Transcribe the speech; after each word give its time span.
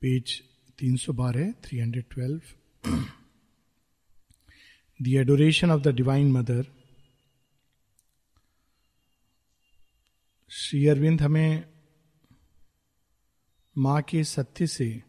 Page 0.00 0.42
312 0.78 1.52
312 1.62 2.40
the 5.02 5.08
adoration 5.08 5.70
of 5.70 5.82
the 5.82 5.88
divine 5.88 6.32
mother 6.32 6.66
Shri 10.50 10.86
Aurobindo 10.86 11.22
हमें 11.22 11.64
माँ 13.78 14.02
के 14.02 14.24
सत्य 14.24 14.66
से 14.66 15.02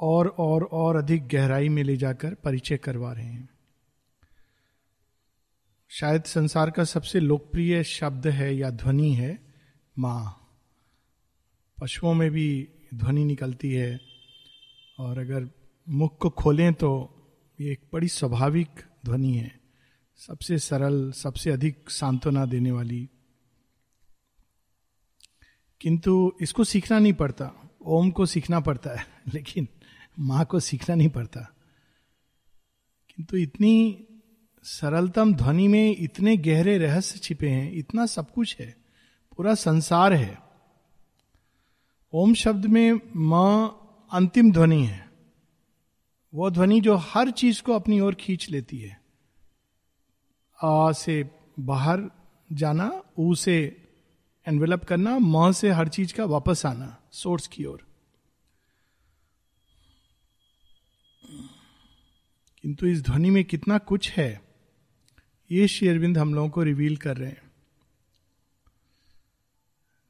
और 0.00 0.28
और 0.28 0.64
और 0.64 0.96
अधिक 0.96 1.28
गहराई 1.28 1.68
में 1.68 1.82
ले 1.82 1.96
जाकर 1.96 2.34
परिचय 2.34 2.76
करवा 2.76 3.12
रहे 3.12 3.26
हैं। 3.26 3.48
शायद 5.88 6.22
संसार 6.22 6.70
का 6.70 6.84
सबसे 6.84 7.20
लोकप्रिय 7.20 7.84
शब्द 7.84 8.26
है 8.26 8.56
या 8.56 8.70
ध्वनि 8.70 9.14
है 9.14 9.54
माँ। 9.98 10.36
पशुओं 11.80 12.14
में 12.14 12.30
भी 12.30 12.68
ध्वनि 12.94 13.24
निकलती 13.24 13.72
है। 13.72 14.00
और 14.98 15.18
अगर 15.18 15.50
मुख 15.88 16.18
को 16.18 16.30
खोलें 16.30 16.74
तो 16.74 17.16
ये 17.60 17.72
एक 17.72 17.80
बड़ी 17.92 18.08
स्वाभाविक 18.08 18.68
ध्वनि 19.04 19.32
है। 19.32 19.60
सबसे 20.16 20.58
सरल, 20.58 21.12
सबसे 21.12 21.50
अधिक 21.50 21.90
सांत्वना 21.90 22.46
देने 22.46 22.72
वाली। 22.72 23.08
किंतु 25.80 26.32
इसको 26.40 26.64
सीखना 26.64 26.98
नहीं 26.98 27.12
पड़ता। 27.12 27.70
ओम 27.86 28.10
को 28.10 28.26
सीखना 28.26 28.60
पड़ता 28.60 28.90
है, 28.90 29.06
लेकिन 29.34 29.68
माँ 30.18 30.44
को 30.44 30.60
सीखना 30.60 30.96
नहीं 30.96 31.08
पड़ता। 31.08 31.40
किंतु 33.16 33.36
इतनी 33.36 34.06
सरलतम 34.62 35.34
ध्वनि 35.34 35.68
में 35.68 35.96
इतने 35.98 36.36
गहरे 36.36 36.78
रहस्य 36.78 37.18
छिपे 37.18 37.48
हैं, 37.48 37.72
इतना 37.72 38.06
सब 38.06 38.30
कुछ 38.30 38.56
है, 38.60 38.76
पूरा 39.36 39.54
संसार 39.54 40.12
है। 40.12 40.49
ओम 42.12 42.34
शब्द 42.34 42.66
में 42.66 43.00
म 43.16 43.68
अंतिम 44.12 44.52
ध्वनि 44.52 44.84
है। 44.84 45.10
वो 46.34 46.50
ध्वनि 46.50 46.80
जो 46.80 46.96
हर 46.96 47.30
चीज़ 47.30 47.62
को 47.62 47.72
अपनी 47.72 48.00
ओर 48.00 48.14
खींच 48.14 48.50
लेती 48.50 48.78
है। 48.78 49.00
आ 50.64 50.92
से 50.92 51.30
बाहर 51.60 52.10
जाना, 52.52 53.02
ऊ 53.18 53.34
से 53.34 53.86
एनवेलप 54.48 54.84
करना, 54.84 55.18
म 55.18 55.52
से 55.52 55.70
हर 55.70 55.88
चीज़ 55.88 56.14
का 56.14 56.24
वापस 56.24 56.66
आना 56.66 57.02
सोर्स 57.12 57.46
की 57.46 57.64
ओर। 57.64 57.86
किंतु 62.62 62.86
इस 62.86 63.02
ध्वनि 63.02 63.30
में 63.30 63.44
कितना 63.44 63.78
कुछ 63.78 64.10
है, 64.10 64.42
ये 65.50 65.68
शेरविंद 65.68 66.18
हम 66.18 66.34
लोगों 66.34 66.48
को 66.48 66.62
रिवील 66.62 66.96
कर 66.96 67.16
रहे 67.16 67.30
हैं। 67.30 67.50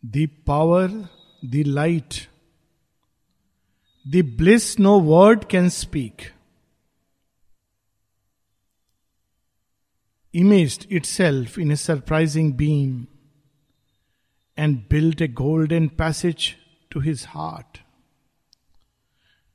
The 0.04 0.28
power 0.46 1.19
the 1.44 1.62
light 1.66 2.14
the 4.06 4.24
bliss 4.36 4.78
no 4.80 4.98
word 5.00 5.44
can 5.44 5.68
speak 5.68 6.22
imaged 10.34 10.86
itself 10.90 11.58
in 11.58 11.70
a 11.70 11.76
surprising 11.76 12.52
beam 12.52 13.08
and 14.56 14.88
built 14.88 15.20
a 15.20 15.28
golden 15.28 15.88
passage 15.88 16.56
to 16.90 17.00
his 17.00 17.24
heart. 17.24 17.80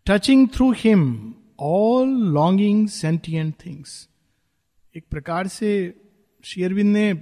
Touching 0.05 0.47
through 0.47 0.71
him 0.71 1.35
all 1.57 2.05
longing 2.07 2.87
sentient 2.87 3.57
things. 3.57 4.07
एक 4.95 5.05
प्रकार 5.11 5.47
से 5.47 5.71
शेरविंद 6.43 6.93
ने 6.93 7.13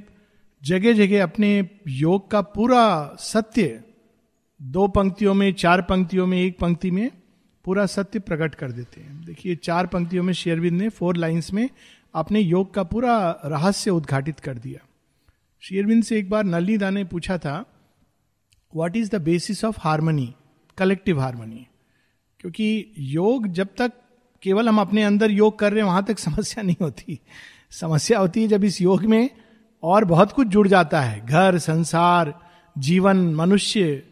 जगह 0.64 0.94
जगह 0.94 1.24
अपने 1.24 1.70
योग 1.88 2.30
का 2.32 2.42
पूरा 2.42 2.84
सत्य 3.20 3.84
दो 4.62 4.88
पंक्तियों 4.88 5.34
में, 5.34 5.54
चार 5.54 5.82
पंक्तियों 5.82 6.28
में, 6.28 6.42
एक 6.42 6.60
पंक्ति 6.60 6.92
में 6.92 7.12
पूरा 7.66 7.86
सत्य 7.86 8.20
प्रकट 8.20 8.56
कर 8.56 8.72
देते 8.72 9.02
हैं। 9.02 9.26
देखिए, 9.26 9.56
चार 9.56 9.88
पंक्तियों 9.88 10.24
में 10.24 10.34
शेरविंद 10.34 10.82
ने 10.82 10.90
फोर 10.90 11.18
लाइंस 11.18 11.54
में 11.54 11.70
अपने 12.14 12.40
योग 12.40 12.74
का 12.74 12.84
पूरा 12.84 13.42
रहस्य 13.46 13.92
उद्घाटित 13.92 14.40
कर 14.40 14.58
दिया। 14.58 14.86
शेयरविंद 15.62 16.04
से 16.04 16.18
एक 16.20 16.30
बार 16.30 16.44
नलिदा 16.44 16.90
ने 16.90 17.04
पूछा 17.04 17.38
था 17.38 17.66
what 18.76 18.96
is 18.98 19.10
the 19.10 19.22
basis 19.22 19.66
of 19.66 19.78
harmony 19.80 20.36
collective 20.78 21.20
harmony 21.20 21.68
क्योंकि 22.40 22.94
योग 22.98 23.48
जब 23.48 23.68
तक 23.78 23.92
केवल 24.44 24.68
हम 24.70 24.82
अपने 24.82 25.04
अंदर 25.04 25.32
योग 25.32 25.60
कर 25.60 25.72
रहे 25.72 25.80
हैं, 25.80 25.88
वहाँ 25.88 26.04
तक 26.04 26.20
समस्या 26.20 26.64
नहीं 26.64 26.76
होती। 26.82 27.20
समस्या 27.72 28.20
होती 28.20 28.42
है 28.42 28.48
जब 28.48 28.64
इस 28.64 28.82
योग 28.82 29.04
में 29.04 29.30
और 29.84 30.06
बहुत 30.06 30.32
कुछ 30.32 30.48
जुड़ 30.48 30.68
जाता 30.68 31.02
है। 31.02 31.26
घर, 31.26 31.58
संसार, 31.58 32.34
जीवन, 32.78 33.18
मनुष्य 33.36 34.04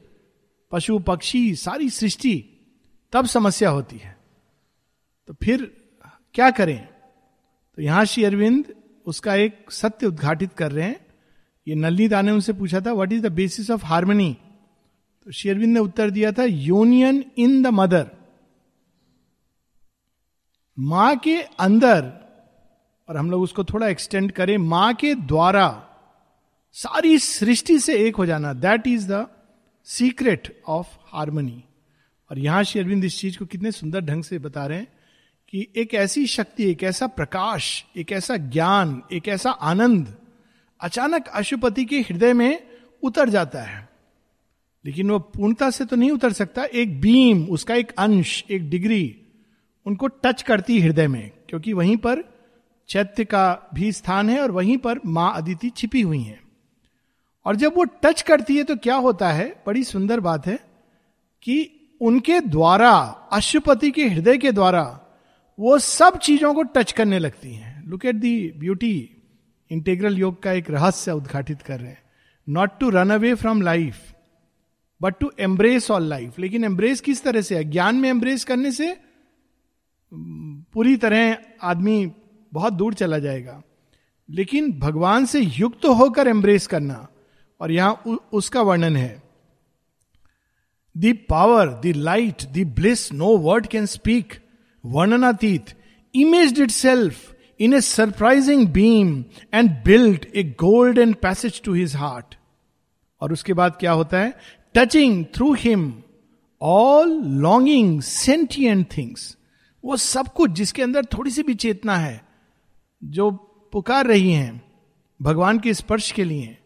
पशु, 0.72 0.98
पक्षी, 1.00 1.56
सारी 1.56 1.90
सृष्टि, 1.90 2.36
तब 3.14 3.26
समस्या 3.26 3.70
होती 3.70 3.98
है। 3.98 4.16
तो 5.28 5.34
फिर 5.44 5.72
क्या 6.36 6.50
करें? 6.52 6.88
तो 7.78 7.82
यहाँ 7.82 8.06
श्री 8.06 8.24
अरविंद 8.24 8.74
उसका 9.08 9.36
एक 9.36 9.72
सत्य 9.72 10.08
उद्घाटित 10.08 10.54
कर 10.54 10.72
रहे 10.72 10.86
हैं। 10.86 11.06
ये 11.68 11.76
नलनी 11.76 12.08
दाने 12.08 12.32
उनसे 12.32 12.54
पूछा 12.54 12.80
था 12.82 12.94
what 12.94 13.14
is 13.14 13.22
the 13.22 13.32
basis 13.32 13.70
of 13.72 13.86
harmony 13.86 14.36
तो 15.26 15.32
श्री 15.32 15.50
अरविंद 15.52 15.74
ने 15.74 15.80
उत्तर 15.80 16.10
दिया 16.10 16.32
था 16.32 16.44
यूनियन 16.44 17.24
इन 17.38 17.62
द 17.64 17.68
मदर 17.68 18.10
माँ 20.78 21.16
के 21.18 21.36
अंदर, 21.42 22.02
और 23.10 23.18
हम 23.18 23.30
लोग 23.32 23.42
उसको 23.42 23.64
थोड़ा 23.64 23.88
एक्सटेंड 23.88 24.32
करें, 24.32 24.58
माँ 24.58 24.94
के 24.94 25.14
द्वारा 25.16 25.68
सारी 26.76 27.18
सृष्टि 27.20 27.78
से 27.80 27.98
एक 27.98 28.16
हो 28.16 28.26
जाना 28.26 28.54
that 28.56 28.88
is 28.88 29.12
the 29.12 29.28
secret 29.84 30.62
of 30.68 30.88
harmony. 31.06 31.64
और 32.32 32.40
यहाँ 32.40 32.64
श्री 32.64 32.82
अरविंद 32.82 33.04
इस 33.04 33.20
चीज़ 33.20 33.38
को 33.38 33.46
कितने 33.46 33.72
सुंदर 33.72 34.02
ढंग 34.02 34.24
से 34.24 34.40
बता 34.40 34.66
रहे 34.66 34.78
हैं 34.78 34.88
कि 35.50 35.68
एक 35.76 35.94
ऐसी 35.94 36.28
शक्ति, 36.28 36.72
एक 36.72 36.84
ऐसा 36.84 37.08
प्रकाश, 37.08 37.86
एक 37.98 38.12
ऐसा 38.12 38.38
ज्ञान, 38.38 39.02
एक 39.12 39.28
ऐसा 39.28 39.52
आनंद 39.52 40.18
अचानक 40.82 41.28
अशुपति 41.28 41.86
के 41.86 42.00
हृदय 42.00 42.34
में 42.34 42.64
उतर 43.04 43.30
जाता 43.30 43.62
है। 43.62 43.90
लेकिन 44.86 45.12
वो 45.12 45.20
पूर्णता 45.20 45.70
से 45.70 45.86
तो 45.86 45.96
नहीं 45.96 46.12
उतर 46.12 46.32
सकता। 46.32 46.64
एक 46.64 47.02
बीम 47.02 47.46
उसका 47.46 47.76
एक 47.76 47.92
अंश, 47.92 48.44
एक 48.52 48.70
डिग्री 48.70 49.18
उनको 49.86 50.08
टच 50.08 50.42
करती 50.42 50.80
हृदय 50.80 51.08
में, 51.08 51.32
क्योंकि 51.50 51.74
वहीं 51.74 51.98
पर 51.98 52.24
चैत्य 52.90 53.26
का 53.26 53.70
भी 53.74 53.92
स्थान 53.92 54.30
है 54.30 54.42
और 54.42 54.52
वहीं 54.52 54.78
पर 54.78 55.00
माँ 55.06 55.34
अदिति 55.36 55.70
छिपी 55.70 56.02
हुई 56.02 56.22
है। 56.22 56.51
और 57.46 57.56
जब 57.56 57.74
वो 57.76 57.84
टच 57.84 58.22
करती 58.22 58.58
है 58.58 58.64
तो 58.64 58.76
क्या 58.76 58.96
होता 58.96 59.32
है? 59.32 59.64
बड़ी 59.68 59.84
सुंदर 59.84 60.20
बात 60.20 60.48
है 60.48 60.60
कि 61.44 61.70
उनके 62.02 62.40
द्वारा 62.40 62.92
अशुपति 63.32 63.92
के 63.92 64.08
हृदय 64.08 64.38
के 64.38 64.52
द्वारा, 64.52 64.84
वो 65.60 65.78
सब 65.80 66.18
चीज़ों 66.18 66.54
को 66.54 66.64
टच 66.64 66.92
करने 66.92 67.20
लगती 67.20 67.54
हैं। 67.54 67.84
Look 67.88 68.06
at 68.06 68.16
the 68.16 68.54
beauty 68.58 69.10
integral 69.72 70.18
yoga 70.18 70.42
का 70.44 70.52
एक 70.52 70.70
रहस्य 70.70 71.12
उद्घाटित 71.12 71.62
कर 71.62 71.80
रहे 71.80 71.90
हैं। 71.90 72.02
Not 72.50 72.80
to 72.80 72.90
run 72.90 73.10
away 73.10 73.34
from 73.34 73.62
life 73.62 74.14
but 75.02 75.16
to 75.20 75.32
embrace 75.40 75.92
all 75.92 76.04
life 76.04 76.40
लेकिन 76.40 76.64
एम्ब्रेस 76.64 77.02
किस 77.02 77.24
तरह 77.24 77.42
से 77.42 77.56
है? 77.56 77.64
ज्ञान 77.64 77.96
में 77.96 78.10
एम्ब्रेस 78.10 78.44
करने 78.46 78.72
से 78.72 78.98
पूरी 80.74 80.96
तरह 80.98 81.38
आदमी 81.62 82.12
बहुत 82.54 82.74
दूर 82.74 82.94
चला 82.94 83.20
जाएगा। 83.20 83.62
लेकिन 84.30 84.72
भगवान 84.80 85.26
से 85.26 85.40
युक्त 85.40 85.86
होकर 85.86 86.28
एम्ब्रेस 86.28 86.68
करना 86.68 87.08
और 87.62 87.72
यहाँ 87.72 88.20
उसका 88.34 88.62
वर्णन 88.62 88.96
है। 88.96 89.22
The 90.96 91.14
power 91.30 91.68
the 91.84 91.94
light 91.96 92.44
the 92.54 92.66
bliss 92.76 93.12
no 93.14 93.38
word 93.38 93.68
can 93.68 93.86
speak 93.86 94.34
वर्णनातीत 94.84 95.76
image 96.16 96.60
itself 96.72 97.36
in 97.60 97.74
a 97.74 97.82
surprising 97.82 98.68
beam 98.68 99.24
and 99.54 99.70
build 99.86 100.26
a 100.36 100.44
golden 100.98 101.16
passage 101.16 101.62
to 101.62 101.74
his 101.74 101.96
heart 101.96 102.36
और 103.22 103.34
उसके 103.34 103.54
बाद 103.54 103.76
क्या 103.80 103.92
होता 103.92 104.20
है? 104.20 104.34
Touching 104.76 105.26
through 105.36 105.54
him 105.54 105.94
all 106.62 107.12
longing 107.42 108.02
sentient 108.02 108.88
things 108.98 109.38
वो 109.84 109.98
सब 109.98 110.28
कुछ 110.28 110.52
जिसके 110.52 110.82
अंदर 110.82 111.06
थोड़ी 111.06 111.32
सी 111.32 111.44
भी 111.44 111.54
चेतना 111.54 111.96
है, 111.98 112.22
जो 113.04 113.30
पुकार 113.74 114.06
रही 114.08 114.32
हैं, 114.32 114.62
भगवान 115.20 115.60
के 115.60 115.74
स्पर्श 115.74 116.12
के 116.12 116.24
लिए। 116.24 116.58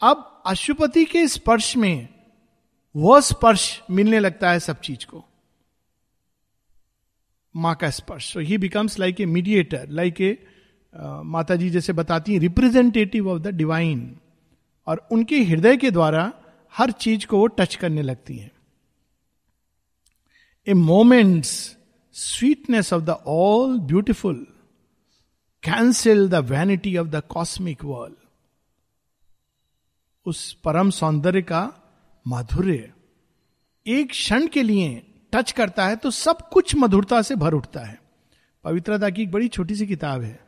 अब 0.00 0.35
अशुपति 0.46 1.04
के 1.04 1.26
स्पर्श 1.28 1.76
में 1.76 2.08
वह 2.94 3.20
स्पर्श 3.20 3.82
मिलने 3.90 4.18
लगता 4.20 4.50
है 4.50 4.60
सब 4.60 4.80
चीज़ 4.80 5.06
को। 5.06 5.24
माँ 7.54 7.74
का 7.74 7.90
स्पर्श। 7.90 8.32
So 8.32 8.40
he 8.40 8.58
becomes 8.58 8.98
like 8.98 9.20
a 9.20 9.24
mediator 9.26 9.88
like 9.90 10.20
a 10.20 10.36
mata 11.24 11.56
ji 11.56 11.70
जैसे 11.70 11.92
बताती 11.92 12.32
हैं 12.32 12.40
रिप्रेजेंटेटिव 12.40 13.28
ऑफ़ 13.30 13.42
द 13.42 13.54
डिवाइन 13.54 14.18
और 14.86 15.06
उनके 15.12 15.42
हृदय 15.44 15.76
के 15.76 15.90
द्वारा 15.90 16.32
हर 16.74 16.90
चीज़ 16.90 17.26
को 17.26 17.38
वो 17.38 17.46
टच 17.46 17.74
करने 17.74 18.02
लगती 18.02 18.36
हैं। 18.36 18.50
A 20.66 20.74
moment's 20.74 21.76
sweetness 22.14 22.92
of 22.92 23.02
the 23.02 23.10
all 23.26 23.78
beautiful 23.78 24.46
cancel 25.62 26.28
the 26.28 26.34
vanity 26.34 26.96
of 26.96 27.08
the 27.08 27.22
cosmic 27.28 27.84
world 27.84 28.25
उस 30.26 30.52
परम 30.54 30.90
सौंदर्य 30.90 31.42
का 31.42 31.62
माधुर्य। 32.26 32.92
एक 33.86 34.10
क्षण 34.10 34.46
के 34.46 34.62
लिए 34.62 35.02
टच 35.32 35.52
करता 35.52 35.86
है 35.86 35.96
तो 35.96 36.10
सब 36.10 36.48
कुछ 36.48 36.74
मधुरता 36.76 37.20
से 37.22 37.34
भर 37.34 37.54
उठता 37.54 37.80
है। 37.80 37.98
पवित्रता 38.64 39.10
की 39.10 39.22
एक 39.22 39.30
बड़ी 39.32 39.48
छोटी 39.48 39.74
सी 39.74 39.86
किताब 39.86 40.22
है। 40.22 40.38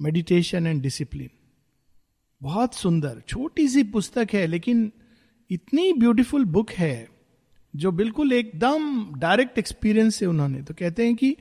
मेडिटेशन 0.00 0.66
एंड 0.66 0.82
डिसिप्लिन 0.82 1.30
बहुत 2.40 2.74
सुंदर, 2.74 3.22
छोटी 3.28 3.68
सी 3.68 3.82
पुस्तक 3.82 4.28
है, 4.32 4.46
लेकिन 4.46 4.90
इतनी 5.50 5.92
ब्यूटीफुल 5.92 6.44
बुक 6.44 6.70
है, 6.70 7.08
जो 7.74 7.92
बिल्कुल 7.92 8.32
एकदम 8.32 9.14
डायरेक्ट 9.14 9.58
एक्सपीरियंस 9.58 10.16
से 10.16 10.26
उन्होंने। 10.26 10.62
तो 10.62 10.74
कहते 10.74 11.06
हैं 11.06 11.14
कि 11.16 11.36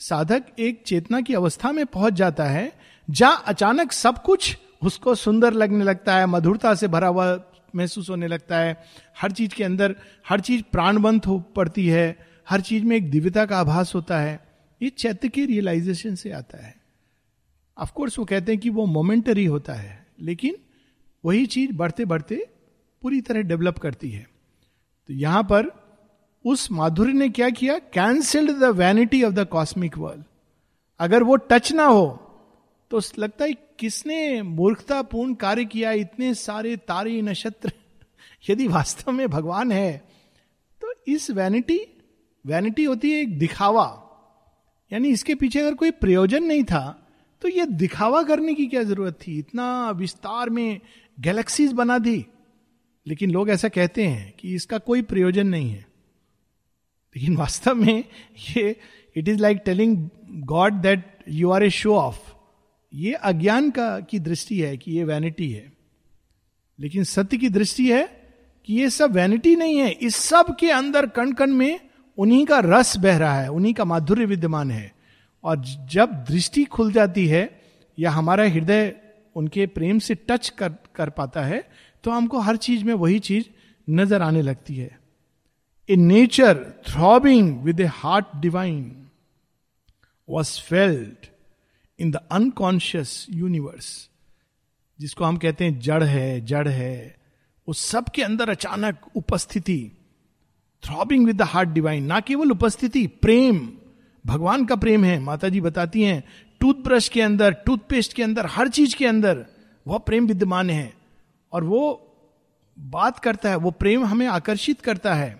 साधक 0.00 0.46
एक 0.58 0.82
चेतना 0.86 1.20
की 1.20 1.34
अवस्था 1.34 1.72
में 1.72 1.84
पहुँच 1.86 2.12
जाता 2.12 2.44
है, 2.44 2.72
जहाँ 3.08 3.42
अचानक 3.46 3.92
सब 3.92 4.22
कुछ 4.22 4.56
उसको 4.82 5.14
सुंदर 5.14 5.52
लगने 5.52 5.84
लगता 5.84 6.16
है, 6.16 6.26
मधुरता 6.26 6.74
से 6.74 6.88
भरा 6.88 7.08
हुआ 7.08 7.44
महसूस 7.76 8.10
होने 8.10 8.26
लगता 8.26 8.58
है। 8.58 8.84
हर 9.20 9.32
चीज़ 9.32 9.54
के 9.54 9.64
अंदर, 9.64 9.96
हर 10.28 10.40
चीज़ 10.40 10.62
प्राणवंत 10.72 11.26
हो 11.26 11.38
पड़ती 11.40 11.86
है। 11.86 12.26
हर 12.48 12.60
चीज़ 12.60 12.84
में 12.84 12.96
एक 12.96 13.10
दिव्यता 13.10 13.44
का 13.46 13.58
आभास 13.58 13.94
होता 13.94 14.18
है। 14.20 14.40
ये 14.82 14.88
चैत्य 14.88 15.28
के 15.28 15.44
रियलाइजेशन 15.44 16.14
से 16.14 16.30
आता 16.30 16.66
है। 16.66 16.74
ऑफकोर्स 17.78 18.18
वो 18.18 18.24
कहते 18.24 18.52
हैं 18.52 18.60
कि 18.60 18.70
वो 18.70 18.86
मोमेंटरी 18.86 19.44
होता 19.44 19.72
है, 19.72 20.06
लेकिन 20.20 20.56
वही 21.24 21.46
चीज़ 21.46 21.72
बढ़ते 21.72 22.04
बढ़ते 22.04 22.48
पूरी 23.02 23.20
तरह 23.20 23.42
डेवलप 23.42 23.78
करती 23.78 24.10
है। 24.10 24.26
तो 25.08 25.12
यहाँ 25.14 25.42
पर 25.42 25.70
उस 26.44 26.70
माधुर्य 26.72 27.12
ने 27.12 27.28
क्या 27.28 27.50
किया? 27.50 27.78
Cancelled 27.78 28.50
the 28.50 28.64
vanity 28.64 29.22
of 29.22 29.34
the 29.34 29.46
cosmic 29.46 29.98
world 29.98 30.24
अगर 31.00 31.22
वो 31.22 31.36
टच 31.36 31.72
ना 31.72 31.84
हो 31.84 32.06
तो 32.90 33.00
लगता 33.18 33.44
है 33.44 33.52
किसने 33.78 34.42
मूर्खतापूर्ण 34.42 35.34
कार्य 35.34 35.64
किया, 35.64 35.92
इतने 35.92 36.34
सारे 36.34 36.76
तारे 36.76 37.20
नक्षत्र? 37.22 37.72
यदि 38.50 38.66
वास्तव 38.66 39.12
में 39.12 39.28
भगवान 39.28 39.72
है 39.72 40.08
तो 40.80 40.92
इस 41.08 41.30
वैनिटी 41.30 41.80
वैनिटी 42.46 42.84
होती 42.84 43.10
है 43.10 43.20
एक 43.20 43.38
दिखावा। 43.38 43.86
यानी 44.92 45.08
इसके 45.08 45.34
पीछे 45.34 45.60
अगर 45.60 45.74
कोई 45.74 45.90
प्रयोजन 45.90 46.44
नहीं 46.44 46.64
था 46.64 47.08
तो 47.42 47.48
ये 47.48 47.66
दिखावा 47.66 48.22
करने 48.22 48.54
की 48.54 48.66
क्या 48.66 48.82
ज़रूरत 48.82 49.18
थी? 49.26 49.38
इतना 49.38 49.90
विस्तार 49.90 50.50
में 50.50 50.80
गैलेक्सीज 51.20 51.72
बना 51.72 51.98
दी। 51.98 52.26
लेकिन 53.06 53.30
लोग 53.30 53.50
ऐसा 53.50 53.68
कहते 53.68 54.04
हैं 54.04 54.32
कि 54.38 54.54
इसका 54.54 54.78
कोई 54.78 55.02
प्रयोजन 55.02 55.46
नहीं 55.46 55.70
है। 55.70 55.86
लेकिन 57.16 57.36
वास्तव 57.36 57.74
में 57.74 58.04
ये 58.56 58.76
it 59.16 59.28
is 59.28 59.38
like 59.38 59.62
telling 59.64 60.08
God 60.30 60.72
that 60.72 61.18
you 61.28 61.50
are 61.50 61.62
a 61.62 61.70
show 61.70 61.94
off 61.94 62.27
ये 62.92 63.12
अज्ञान 63.12 63.70
का, 63.70 64.00
की 64.00 64.18
दृष्टि 64.18 64.60
है 64.60 64.76
कि 64.76 64.92
ये 64.92 65.04
वैनिटी 65.04 65.50
है। 65.50 65.72
लेकिन 66.78 67.04
सत्य 67.04 67.36
की 67.36 67.48
दृष्टि 67.48 67.90
है 67.92 68.02
कि 68.68 68.74
ये 68.74 68.90
सब 68.90 69.12
वैनिटी 69.12 69.56
नहीं 69.56 69.76
है। 69.76 69.90
इस 69.90 70.16
सब 70.16 70.56
के 70.60 70.70
अंदर 70.70 71.06
कण 71.06 71.32
कण 71.32 71.50
में 71.50 71.80
उन्हीं 72.18 72.44
का 72.46 72.58
रस 72.64 72.96
बह 72.96 73.16
रहा 73.18 73.40
है, 73.40 73.48
उन्हीं 73.48 73.74
का 73.74 73.84
माधुर्य 73.84 74.24
विद्यमान 74.24 74.70
है। 74.70 74.92
और 75.44 75.62
जब 75.90 76.12
दृष्टि 76.28 76.64
खुल 76.64 76.92
जाती 76.92 77.26
है 77.26 77.60
या 77.98 78.10
हमारा 78.10 78.44
हृदय 78.44 78.94
उनके 79.36 79.66
प्रेम 79.66 79.98
से 79.98 80.14
टच 80.28 80.48
कर 80.48 80.74
कर 80.94 81.10
पाता 81.10 81.42
है 81.42 81.62
तो 82.04 82.10
हमको 82.10 82.38
हर 82.38 82.56
चीज़ 82.56 82.84
में 82.84 82.92
वही 82.94 83.18
चीज़ 83.18 83.44
नज़र 83.88 84.22
आने 84.22 84.42
लगती 84.42 84.76
है। 84.76 84.98
A 85.88 85.96
nature 85.96 86.64
throbbing 86.88 87.56
with 87.62 87.80
a 87.80 87.84
heart 87.84 88.26
divine 88.36 89.06
was 90.28 90.60
felt 90.60 91.30
in 91.98 92.10
the 92.10 92.16
unconscious 92.32 93.26
universe, 93.30 94.08
जिसको 94.98 95.24
हम 95.24 95.36
कहते 95.36 95.64
हैं 95.64 95.78
जड़ 95.80 96.02
है 96.04 96.40
जड़ 96.46 96.68
है 96.68 97.16
उस 97.68 97.84
सब 97.86 98.08
के 98.08 98.22
अंदर 98.22 98.50
अचानक 98.50 99.16
उपस्थिति 99.16 99.80
throbbing 100.82 101.26
with 101.26 101.36
the 101.36 101.42
heart 101.44 101.68
divine 101.68 102.04
ना 102.04 102.20
केवल 102.20 102.50
उपस्थिति, 102.50 103.06
प्रेम, 103.06 103.68
भगवान 104.24 104.64
का 104.66 104.76
प्रेम 104.76 105.04
है 105.04 105.18
माता 105.20 105.48
जी 105.48 105.60
बताती 105.60 106.02
हैं 106.02 106.22
टूथब्रश 106.60 107.08
के 107.08 107.20
अंदर 107.22 107.52
टूथपेस्ट 107.66 108.12
के 108.12 108.22
अंदर, 108.22 108.46
हर 108.46 108.68
चीज़ 108.68 108.96
के 108.96 109.06
अंदर, 109.06 109.44
वह 109.86 109.98
प्रेम 109.98 110.26
विद्यमान 110.26 110.70
है, 110.70 110.92
और 111.52 111.64
वो 111.64 112.04
बात 112.76 113.18
करता 113.18 113.50
है, 113.50 113.56
वो 113.56 113.70
प्रेम 113.70 114.04
हमें 114.04 114.26
आकर्षित 114.26 114.80
करता 114.80 115.14
है। 115.14 115.30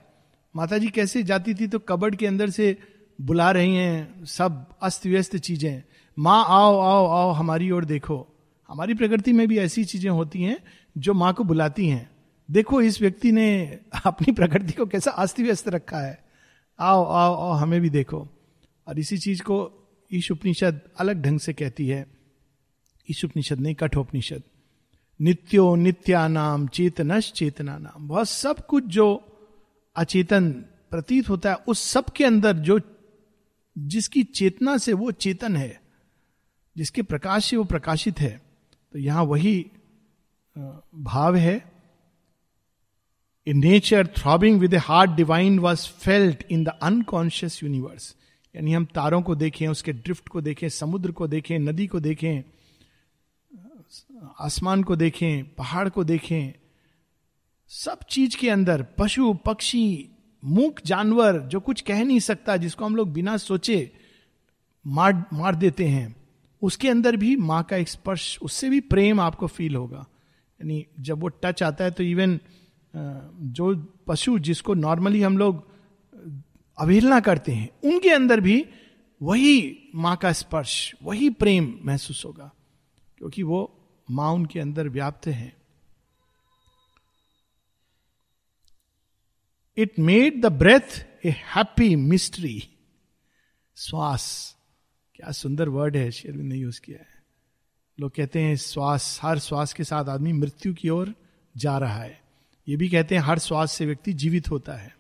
माता 0.55 0.79
जी 0.79 0.89
कैसे 0.89 1.23
जाती 1.23 1.55
थी 1.55 1.67
तो 1.67 1.79
कबड़ 1.79 2.15
के 2.15 2.27
अंदर 2.27 2.51
से 2.51 2.77
बुला 3.19 3.51
रही 3.51 3.75
हैं, 3.75 4.25
सब 4.27 4.65
अस्त 4.83 5.07
व्यस्त 5.07 5.37
चीज़ें 5.37 5.83
माँ, 6.19 6.45
आओ 6.49 6.79
आओ 6.79 7.07
आओ, 7.07 7.31
हमारी 7.31 7.71
ओर 7.71 7.85
देखो। 7.85 8.27
हमारी 8.69 8.95
प्रकृति 8.95 9.33
में 9.33 9.49
भी 9.49 9.59
ऐसी 9.59 9.85
चीज़ें 9.85 10.11
होती 10.11 10.43
हैं 10.43 10.59
जो 10.99 11.15
माँ 11.15 11.35
को 11.35 11.45
बुलाती 11.45 11.89
हैं। 11.89 12.11
देखो, 12.51 12.81
इस 12.81 13.01
व्यक्ति 13.01 13.33
ने 13.33 13.79
अपनी 14.05 14.33
प्रकृति 14.33 14.73
को 14.73 14.87
कैसा 14.87 15.11
अस्त 15.11 15.41
व्यस्त 15.41 15.69
रखा 15.69 15.99
है। 15.99 16.25
आओ 16.79 17.05
आओ 17.05 17.35
आओ, 17.35 17.53
हमें 17.53 17.81
भी 17.81 17.91
देखो। 17.91 18.29
और 18.89 18.99
इसी 18.99 19.19
चीज़ 19.19 19.43
को 19.43 19.73
ईश 20.13 20.31
उपनिषद 20.31 20.81
अलग 20.99 21.23
ढंग 21.23 21.39
से 21.39 21.53
कहती 21.53 21.89
है। 21.89 22.07
ईश 23.11 23.25
उपनिषद 23.25 23.61
नहीं 23.61 23.75
कठोपनिषद 23.75 24.43
नित्यो 25.21 25.75
नित्या 25.75 26.29
नाम 26.29 26.69
चेतनश 26.69 27.33
चेतना 27.33 27.79
नाम 27.79 28.09
बहुत 28.09 28.29
सब 28.29 28.67
कुछ 28.67 28.85
जो 28.85 29.25
अचेतन 29.97 30.51
प्रतीत 30.91 31.29
होता 31.29 31.51
है, 31.51 31.57
उस 31.69 31.81
सब 31.81 32.05
के 32.05 32.25
अंदर 32.25 32.53
जो 32.57 32.81
जिसकी 33.79 34.23
चेतना 34.23 34.77
से 34.77 34.93
वो 34.93 35.11
चेतन 35.11 35.57
है। 35.57 35.88
जिसके 36.79 37.03
प्रकाश 37.03 37.45
से 37.45 37.57
वो 37.57 37.65
प्रकाशित 37.65 38.21
है 38.21 38.41
तो 38.95 38.99
यहाँ 38.99 39.25
वही 39.25 39.71
भाव 40.97 41.37
है। 41.37 41.57
In 43.47 43.59
nature 43.59 44.07
throbbing 44.17 44.61
with 44.61 44.75
a 44.75 44.77
heart 44.77 45.11
divine 45.11 45.59
was 45.59 45.87
felt 46.01 46.45
in 46.51 46.65
the 46.65 46.69
unconscious 46.83 47.63
universe 47.63 48.15
यानी 48.55 48.73
हम 48.73 48.85
तारों 48.85 49.21
को 49.23 49.35
देखें, 49.35 49.67
उसके 49.69 49.93
ड्रिफ्ट 49.93 50.29
को 50.29 50.41
देखें, 50.41 50.69
समुद्र 50.69 51.13
को 51.13 51.27
देखें, 51.27 51.59
नदी 51.59 51.87
को 51.87 52.01
देखें, 52.01 52.43
आसमान 54.41 54.83
को 54.83 54.97
देखें, 54.97 55.55
पहाड़ 55.55 55.89
को 55.89 56.05
देखें, 56.05 56.53
सब 57.71 57.99
चीज़ 58.11 58.37
के 58.37 58.51
अंदर, 58.51 58.83
पशु, 58.99 59.33
पक्षी, 59.35 60.09
मूक, 60.43 60.81
जानवर, 60.87 61.39
जो 61.41 61.61
कुछ 61.61 61.81
कह 61.81 62.03
नहीं 62.05 62.21
सकता, 62.21 62.57
जिसको 62.57 62.85
हम 62.85 62.97
लोग 62.97 63.13
बिना 63.13 63.37
सोचे 63.37 63.91
मार 64.85 65.25
मार 65.33 65.55
देते 65.55 65.89
हैं। 65.89 66.15
उसके 66.63 66.89
अंदर 66.89 67.17
भी 67.17 67.37
माँ 67.37 67.63
का 67.63 67.77
एक 67.77 67.89
स्पर्श, 67.89 68.39
उससे 68.43 68.71
भी 68.71 68.81
प्रेम 68.81 69.21
आपको 69.21 69.47
फील 69.47 69.77
होगा। 69.77 69.99
यानी 69.99 70.87
जब 71.01 71.21
वो 71.21 71.29
टच 71.29 71.63
आता 71.63 71.85
है 71.85 71.91
तो 71.91 72.03
इवन 72.03 72.41
जो 73.37 73.75
पशु 74.07 74.39
जिसको 74.39 74.75
नॉर्मली 74.75 75.23
हम 75.23 75.39
लोग 75.39 75.69
अवहेलना 76.79 77.21
करते 77.21 77.53
हैं, 77.53 77.69
उनके 77.85 78.11
अंदर 78.11 78.41
भी 78.41 78.67
वही 79.23 79.79
माँ 79.95 80.17
का 80.17 80.33
स्पर्श, 80.33 80.95
वही 81.03 81.31
प्रेम 81.31 81.79
महसूस 81.83 82.25
होगा। 82.25 82.51
क्योंकि 83.19 83.43
वो 83.43 83.75
माँ 84.11 84.33
उनके 84.33 84.61
अंदर 84.61 84.89
व्याप्त 84.89 85.27
है। 85.27 85.57
It 89.77 89.99
made 89.99 90.43
the 90.43 90.47
breath 90.47 91.07
a 91.25 91.31
happy 91.31 91.97
mystery 91.97 92.69
श्वास। 93.77 94.57
क्या 95.19 95.33
सुंदर 95.33 95.69
वर्ड 95.69 95.97
है 95.97 96.11
शेरविंद 96.11 96.53
ने 96.53 96.59
यूज़ 96.59 96.81
किया 96.81 96.99
है। 96.99 97.23
लोग 98.01 98.11
कहते 98.15 98.41
हैं, 98.41 98.57
श्वास, 98.57 99.21
हर 99.23 99.39
श्वास 99.39 99.73
के 99.73 99.85
साथ 99.85 100.05
आदमी 100.05 100.33
मृत्यु 100.33 100.75
की 100.75 100.89
ओर 100.89 101.15
जा 101.57 101.79
रहा 101.79 102.03
है। 102.03 102.21
ये 102.69 102.77
भी 102.77 102.89
कहते 102.89 103.15
हैं, 103.15 103.23
हर 103.23 103.39
श्वास 103.39 103.73
से 103.73 103.87
व्यक्ति 103.87 104.13
जीवित 104.13 104.51
होता 104.51 104.73
है। 104.73 104.97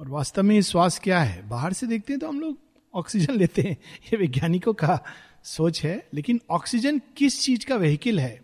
और 0.00 0.08
वास्तव 0.08 0.42
में 0.42 0.62
श्वास 0.62 0.98
क्या 0.98 1.20
है? 1.20 1.48
बाहर 1.48 1.72
से 1.72 1.86
देखते 1.86 2.12
हैं 2.12 2.20
तो 2.20 2.28
हम 2.28 2.40
लोग 2.40 2.58
ऑक्सीजन 2.94 3.34
लेते 3.34 3.62
हैं। 3.62 3.72
ये 4.04 4.16
वैज्ञानिकों 4.16 4.74
का 4.74 5.00
सोच 5.44 5.84
है, 5.84 6.08
लेकिन 6.14 6.40
ऑक्सीजन 6.50 6.98
किस 6.98 7.42
चीज़ 7.42 7.66
का 7.66 7.76
व्हीकिल 7.76 8.20
है? 8.20 8.42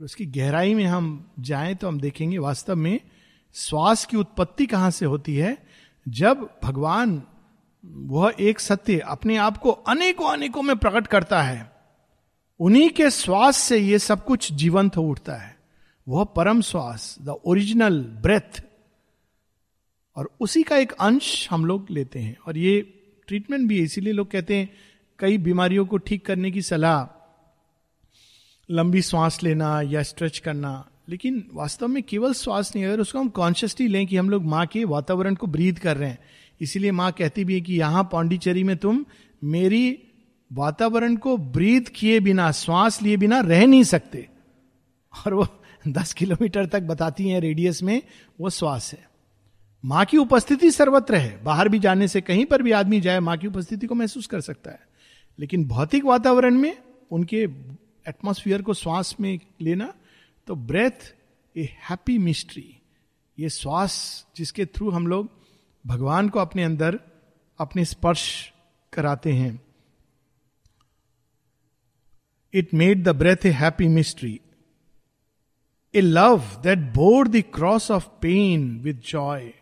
उसकी 0.00 0.26
गहराई 0.26 0.74
में 0.74 0.84
हम 0.84 1.32
जाएँ 1.40 1.74
तो 1.74 1.88
हम 1.88 2.00
देखेंगे 2.00 2.38
वास्तव 2.38 2.76
में 2.76 3.00
श्वास 3.54 4.04
की 4.04 4.16
उत्पत्ति 4.16 4.66
कहाँ 4.66 4.90
से 4.90 5.06
होती 5.06 5.36
है? 5.36 5.66
जब 6.08 6.58
भगवान 6.64 7.22
वह 7.84 8.34
एक 8.40 8.60
सत्य 8.60 8.98
अपने 8.98 9.36
आप 9.36 9.56
को 9.56 9.70
अनेकों 9.70 10.32
अनेकों 10.32 10.62
में 10.62 10.76
प्रकट 10.76 11.06
करता 11.06 11.42
है। 11.42 11.72
उन्हीं 12.60 12.90
के 12.90 13.10
श्वास 13.10 13.56
से 13.56 13.78
ये 13.78 13.98
सब 13.98 14.24
कुछ 14.24 14.52
जीवंत 14.52 14.96
हो 14.96 15.02
उठता 15.02 15.34
है। 15.34 15.58
वह 16.08 16.24
परम 16.24 16.60
श्वास 16.60 17.16
द 17.22 17.28
ओरिजिनल 17.28 18.04
ब्रेथ 18.04 18.62
और 20.16 20.30
उसी 20.40 20.62
का 20.62 20.76
एक 20.76 20.92
अंश 20.92 21.48
हम 21.50 21.66
लोग 21.66 21.86
लेते 21.90 22.18
हैं। 22.18 22.36
और 22.46 22.58
ये 22.58 23.00
ट्रीटमेंट 23.26 23.68
भी 23.68 23.78
इसीलिए 23.78 24.12
लोग 24.12 24.30
कहते 24.30 24.56
हैं, 24.56 24.70
कई 25.18 25.38
बीमारियों 25.38 25.86
को 25.86 25.96
ठीक 25.96 26.26
करने 26.26 26.50
की 26.50 26.62
सलाह, 26.62 27.20
लंबी 28.70 29.02
सांस 29.02 29.42
लेना 29.42 29.82
या 29.82 30.02
स्ट्रेच 30.02 30.38
करना। 30.38 30.88
लेकिन 31.08 31.50
वास्तव 31.54 31.88
में 31.88 32.02
केवल 32.02 32.32
श्वास 32.32 32.76
नहीं, 32.76 32.84
अगर 32.84 33.00
उसको 33.00 33.18
हम 33.18 33.28
कॉन्शियसली 33.28 33.88
लें 33.88 34.06
कि 34.06 34.16
हम 34.16 34.30
लोग 34.30 34.44
माँ 34.44 34.66
के 34.66 34.84
वातावरण 34.84 35.34
को 35.34 35.46
ब्रीद 35.46 35.78
कर 35.78 35.96
रहे 35.96 36.10
हैं 36.10 36.18
इसीलिए 36.60 36.90
माँ 36.90 37.12
कहती 37.12 37.44
भी 37.44 37.54
है 37.54 37.60
कि 37.60 37.74
यहाँ 37.74 38.08
पांडिचेरी 38.12 38.64
में 38.64 38.76
तुम 38.76 39.04
मेरी 39.44 40.02
वातावरण 40.52 41.16
को 41.16 41.36
ब्रीद 41.36 41.88
किए 41.88 42.20
बिना, 42.20 42.52
श्वास 42.52 43.02
लिए 43.02 43.16
बिना 43.16 43.40
रह 43.40 43.66
नहीं 43.66 43.84
सकते। 43.84 44.28
और 45.26 45.34
वो 45.34 45.46
दस 45.88 46.12
किलोमीटर 46.12 46.66
तक 46.66 46.80
बताती 46.80 47.28
हैं 47.28 47.40
रेडियस 47.40 47.82
में, 47.82 48.02
वो 48.40 48.50
श्वास 48.50 48.92
है। 48.92 49.08
माँ 49.84 50.04
की 50.04 50.16
उपस्थिति 50.16 50.70
सर्वत्र 50.70 51.14
है। 51.14 51.42
बाहर 51.42 51.68
भी 51.68 51.78
जाने 51.78 52.08
से 52.08 52.20
कहीं 52.20 52.44
पर 52.44 52.62
भी 52.62 52.70
आदमी 52.70 53.00
जाए, 53.00 53.20
माँ 53.20 53.36
की 53.36 53.46
उपस्थिति 53.46 53.86
को 53.86 53.94
महसूस 53.94 54.26
कर 54.26 54.40
सकता 54.40 54.70
है। 54.70 54.80
लेकिन 55.38 55.64
भौतिक 55.64 56.04
वातावरण 56.04 56.54
में 56.54 56.76
उनके 57.10 57.48
एटमोस्फियर 58.08 58.62
को 58.62 58.74
श्वास 58.74 59.16
में 59.20 59.40
लेना 59.60 59.94
तो 60.46 60.54
ब्रेथ 60.54 61.14
ए 61.56 61.62
हैप्पी 61.62 62.18
मिस्ट्री 62.18 62.76
ये 63.38 63.48
श्वास 63.48 64.26
जिसके 64.36 64.66
थ्रू 64.66 64.90
हम 64.90 65.06
लोग 65.06 65.43
भगवान 65.84 66.28
को 66.28 66.38
अपने 66.38 66.64
अंदर 66.64 66.98
अपने 67.60 67.84
स्पर्श 67.84 68.52
कराते 68.92 69.32
हैं। 69.32 69.60
It 72.54 72.74
made 72.74 73.02
the 73.04 73.08
breath 73.08 73.46
a 73.46 73.50
happy 73.50 73.88
mystery 73.88 74.40
a 75.94 76.00
love 76.00 76.42
that 76.62 76.78
bored 76.94 77.28
the 77.28 77.42
cross 77.54 77.90
of 77.90 78.08
pain 78.20 78.78
with 78.80 78.94
joy 78.94 79.52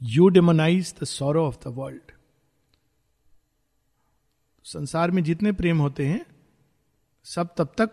you 0.00 0.28
demonise 0.28 0.94
the 1.00 1.04
sorrow 1.04 1.46
of 1.46 1.56
the 1.64 1.72
world 1.76 2.12
संसार 4.66 5.10
में 5.10 5.22
जितने 5.24 5.52
प्रेम 5.52 5.78
होते 5.78 6.06
हैं, 6.06 6.24
सब 7.26 7.54
तब 7.58 7.72
तक 7.78 7.90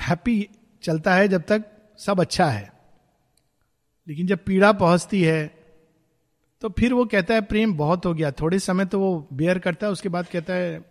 हैप्पी 0.00 0.48
चलता 0.82 1.14
है 1.14 1.28
जब 1.28 1.42
तक 1.42 1.64
सब 1.98 2.20
अच्छा 2.20 2.46
है। 2.46 2.79
लेकिन 4.08 4.26
जब 4.26 4.38
पीड़ा 4.46 4.72
पहुँचती 4.72 5.22
है 5.22 5.60
तो 6.62 6.68
फिर 6.68 6.92
वो 6.94 7.04
कहता 7.04 7.34
है, 7.34 7.40
प्रेम 7.40 7.74
बहुत 7.74 8.06
हो 8.06 8.12
गया। 8.14 8.30
थोड़े 8.30 8.58
समय 8.58 8.84
तो 8.84 8.98
वो 9.00 9.28
बेयर 9.32 9.58
करता 9.58 9.86
है, 9.86 9.92
उसके 9.92 10.08
बाद 10.08 10.26
कहता 10.26 10.54
है 10.54 10.84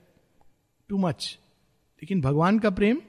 टू 0.89 0.97
मच 0.97 1.37
लेकिन 2.01 2.21
भगवान 2.21 2.59
का 2.59 2.69
प्रेम, 2.69 3.01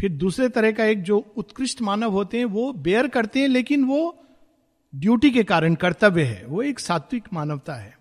फिर 0.00 0.12
दूसरे 0.12 0.48
तरह 0.48 0.72
का 0.72 0.84
एक 0.84 1.02
जो 1.02 1.18
उत्कृष्ट 1.36 1.82
मानव 1.82 2.10
होते 2.10 2.38
हैं, 2.38 2.44
वो 2.44 2.72
बेयर 2.72 3.08
करते 3.08 3.40
हैं, 3.40 3.48
लेकिन 3.48 3.84
वो 3.84 4.16
ड्यूटी 4.94 5.30
के 5.30 5.42
कारण 5.44 5.74
कर्तव्य 5.74 6.22
है। 6.22 6.44
वो 6.46 6.62
एक 6.62 6.78
सात्विक 6.78 7.24
मानवता 7.32 7.74
है। 7.74 7.98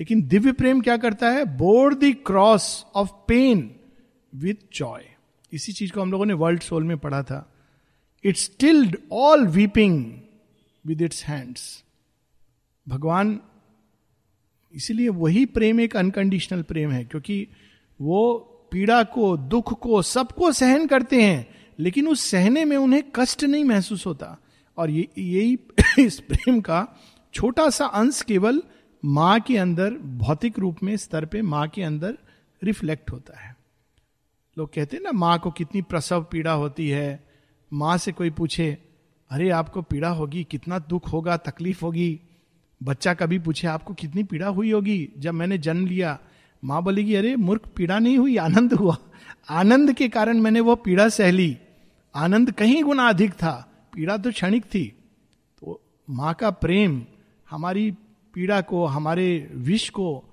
लेकिन 0.00 0.22
दिव्य 0.22 0.52
प्रेम 0.52 0.80
क्या 0.80 0.96
करता 0.96 1.30
है? 1.30 1.44
Bored 1.56 1.94
the 1.94 2.14
cross 2.26 2.84
of 2.94 3.10
pain 3.28 3.74
with 4.34 4.54
joy 4.74 5.04
इसी 5.52 5.72
चीज़ 5.72 5.92
को 5.92 6.00
हम 6.00 6.12
लोगों 6.12 6.26
ने 6.26 6.34
वर्ल्ड 6.34 6.62
सोल 6.62 6.84
में 6.84 6.96
पढ़ा 6.98 7.22
था। 7.22 7.52
It 8.24 8.36
stilled 8.36 8.96
all 9.12 9.46
weeping 9.46 10.14
with 10.86 11.02
its 11.02 11.24
hands 11.24 11.84
भगवान, 12.88 13.40
इसीलिए 14.74 15.08
वही 15.08 15.46
प्रेम 15.46 15.80
एक 15.80 15.96
अनकंडीशनल 15.96 16.62
प्रेम 16.62 16.90
है, 16.90 17.04
क्योंकि 17.04 17.48
वो 18.00 18.38
पीड़ा 18.72 19.02
को, 19.02 19.36
दुख 19.36 19.80
को, 19.80 20.02
सबको 20.02 20.52
सहन 20.52 20.86
करते 20.86 21.22
हैं, 21.22 21.48
लेकिन 21.78 22.08
उस 22.08 22.20
सहने 22.20 22.64
में 22.64 22.76
उन्हें 22.76 23.02
कष्ट 23.16 23.44
नहीं 23.44 23.64
महसूस 23.64 24.06
होता। 24.06 24.38
और 24.78 24.90
ये, 24.90 25.08
यही 25.18 25.58
इस 25.98 26.20
प्रेम 26.20 26.60
का 26.60 26.88
छोटा 27.34 27.70
सा 27.70 27.86
अंश 27.86 28.22
केवल 28.22 28.62
माँ 29.04 29.40
के 29.40 29.56
अंदर, 29.56 29.94
भौतिक 29.94 30.58
रूप 30.58 30.76
में 30.82 30.96
स्तर 30.96 31.24
पे 31.24 31.42
माँ 31.42 31.68
के 31.68 31.82
अंदर 31.82 32.18
रिफ्लेक्ट 32.62 33.10
होता 33.10 33.40
है। 33.40 33.56
लोग 34.58 34.74
कहते 34.74 34.96
हैं 34.96 35.04
ना, 35.04 35.12
माँ 35.12 35.38
को 35.38 35.50
कितनी 35.50 35.82
प्रसव 35.82 36.26
पीड़ा 36.32 36.52
होती 36.52 36.88
है 36.88 37.29
माँ 37.72 37.98
से 37.98 38.12
कोई 38.12 38.30
पूछे, 38.30 38.78
अरे, 39.30 39.50
आपको 39.50 39.82
पीड़ा 39.82 40.08
होगी, 40.08 40.44
कितना 40.44 40.78
दुख 40.78 41.12
होगा, 41.12 41.36
तकलीफ़ 41.36 41.84
होगी? 41.84 42.20
बच्चा 42.82 43.14
कभी 43.14 43.38
पूछे, 43.38 43.66
आपको 43.66 43.94
कितनी 43.94 44.22
पीड़ा 44.22 44.48
हुई 44.48 44.72
होगी 44.72 45.08
जब 45.18 45.34
मैंने 45.34 45.58
जन्म 45.58 45.86
लिया? 45.86 46.18
माँ 46.64 46.82
बोलेगी, 46.82 47.14
अरे, 47.14 47.36
मूर्ख, 47.36 47.62
पीड़ा 47.76 47.98
नहीं 47.98 48.18
हुई, 48.18 48.36
आनंद 48.36 48.74
हुआ। 48.74 48.96
आनंद 49.50 49.92
के 49.92 50.08
कारण 50.08 50.38
मैंने 50.38 50.60
वो 50.60 50.76
पीड़ा 50.76 51.08
सहली 51.08 51.58
आनंद 52.14 52.52
कहीं 52.52 52.84
गुना 52.84 53.08
अधिक 53.08 53.32
था, 53.32 53.72
पीड़ा 53.94 54.16
तो 54.16 54.30
क्षणिक 54.30 54.64
थी। 54.64 54.88
तो 55.60 55.80
माँ 56.10 56.34
का 56.34 56.50
प्रेम, 56.50 57.06
हमारी 57.50 57.90
पीड़ा 58.34 58.60
को, 58.60 58.86
हमारे 58.86 59.50
विष 59.54 59.90
को 59.90 60.24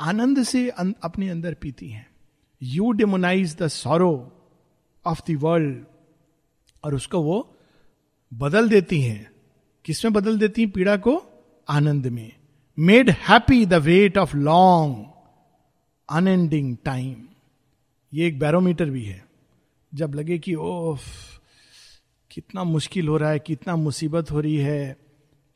आनंद 0.00 0.42
से 0.42 0.68
अपने 1.02 1.28
अंदर 1.28 1.54
पीती 1.54 1.88
है। 1.88 2.10
You 2.62 2.92
demonise 2.92 3.56
the 3.56 3.68
sorrow 3.68 4.32
of 5.06 5.32
the 5.32 5.36
world 5.36 5.76
और 6.84 6.94
उसको 6.94 7.22
वो 7.22 7.56
बदल 8.34 8.68
देती 8.68 9.02
हैं। 9.02 9.30
किसमें 9.84 10.14
बदल 10.14 10.38
देती 10.38 10.62
हैं? 10.62 10.70
पीड़ा 10.70 10.96
को 10.96 11.24
आनंद 11.68 12.06
में। 12.06 12.32
Made 12.78 13.10
happy 13.10 13.66
the 13.66 13.74
weight 13.74 14.18
of 14.18 14.36
long 14.36 15.06
unending 16.10 16.76
time 16.84 17.16
ये 18.14 18.26
एक 18.26 18.38
बैरोमीटर 18.38 18.90
भी 18.90 19.04
है। 19.04 19.26
जब 19.94 20.14
लगे 20.14 20.38
कि 20.38 20.54
ओ 20.54 20.96
कितना 22.30 22.64
मुश्किल 22.64 23.08
हो 23.08 23.16
रहा 23.16 23.30
है, 23.30 23.38
कितना 23.38 23.76
मुसीबत 23.76 24.30
हो 24.30 24.40
रही 24.40 24.56
है, 24.56 24.96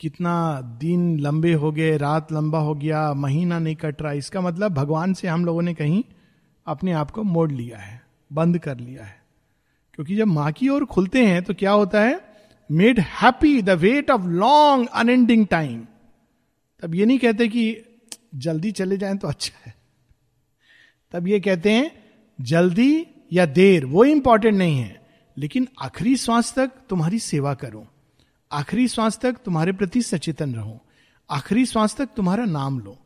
कितना 0.00 0.60
दिन 0.60 1.18
लंबे 1.20 1.52
हो 1.52 1.72
गए, 1.72 1.96
रात 1.96 2.32
लंबा 2.32 2.58
हो 2.58 2.74
गया, 2.74 3.14
महीना 3.14 3.58
नहीं 3.58 3.76
कट 3.76 4.02
रहा 4.02 4.12
इसका 4.12 4.40
मतलब 4.40 4.72
भगवान 4.72 5.14
से 5.14 5.28
हम 5.28 5.44
लोगों 5.44 5.62
ने 5.62 5.74
कहीं 5.74 6.04
अपने 6.66 6.92
आप 6.92 7.10
को 7.10 7.22
मोड़ 7.22 7.52
लिया 7.52 7.78
है, 7.78 8.02
बंद 8.32 8.58
कर 8.58 8.78
लिया 8.78 9.04
है। 9.04 9.25
क्योंकि 9.96 10.16
जब 10.16 10.26
माँ 10.26 10.52
की 10.52 10.68
ओर 10.68 10.84
खुलते 10.84 11.26
हैं 11.26 11.42
तो 11.42 11.54
क्या 11.54 11.70
होता 11.70 12.02
है? 12.02 12.20
Made 12.70 13.00
happy 13.00 13.62
the 13.62 13.70
weight 13.70 14.10
of 14.10 14.22
long 14.22 14.88
unending 14.88 15.46
time 15.46 15.86
तब 16.82 16.94
ये 16.94 17.06
नहीं 17.06 17.18
कहते 17.18 17.48
कि 17.48 17.82
जल्दी 18.34 18.72
चले 18.72 18.96
जाएँ 18.96 19.16
तो 19.16 19.28
अच्छा 19.28 19.62
है। 19.66 19.74
तब 21.12 21.28
ये 21.28 21.40
कहते 21.40 21.72
हैं, 21.72 22.04
जल्दी 22.40 23.06
या 23.32 23.46
देर, 23.46 23.86
वो 23.86 24.04
इंपॉर्टेंट 24.04 24.54
नहीं 24.54 24.78
है। 24.78 25.06
लेकिन 25.38 25.68
आखिरी 25.82 26.16
श्वास 26.16 26.54
तक 26.56 26.70
तुम्हारी 26.88 27.18
सेवा 27.18 27.54
करो। 27.54 27.86
आखिरी 28.52 28.88
श्वास 28.88 29.18
तक 29.18 29.36
तुम्हारे 29.44 29.72
प्रति 29.72 30.02
सचेतन 30.02 30.54
रहो। 30.54 30.82
आखिरी 31.30 31.66
श्वास 31.66 31.96
तक 31.96 32.08
तुम्हारा 32.16 32.44
नाम 32.44 32.80
लो। 32.80 33.05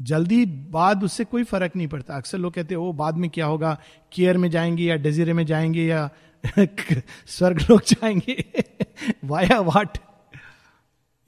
जल्दी 0.00 0.44
बाद 0.46 1.04
उससे 1.04 1.24
कोई 1.24 1.44
फ़र्क 1.44 1.76
नहीं 1.76 1.88
पड़ता। 1.88 2.16
अक्सर 2.16 2.38
लोग 2.38 2.54
कहते 2.54 2.74
हैं 2.74 2.80
वो 2.82 2.92
बाद 2.92 3.14
में 3.14 3.30
क्या 3.30 3.46
होगा? 3.46 3.78
केयर 4.12 4.38
में 4.38 4.50
जाएँगे 4.50 4.84
या 4.84 4.96
डेजिरे 4.96 5.32
में 5.32 5.46
जाएँगे 5.46 5.84
या 5.86 6.10
स्वर्ग 7.26 7.60
लोग 7.70 7.82
जाएँगे? 7.82 8.44
Via 9.24 9.60
what 9.60 9.98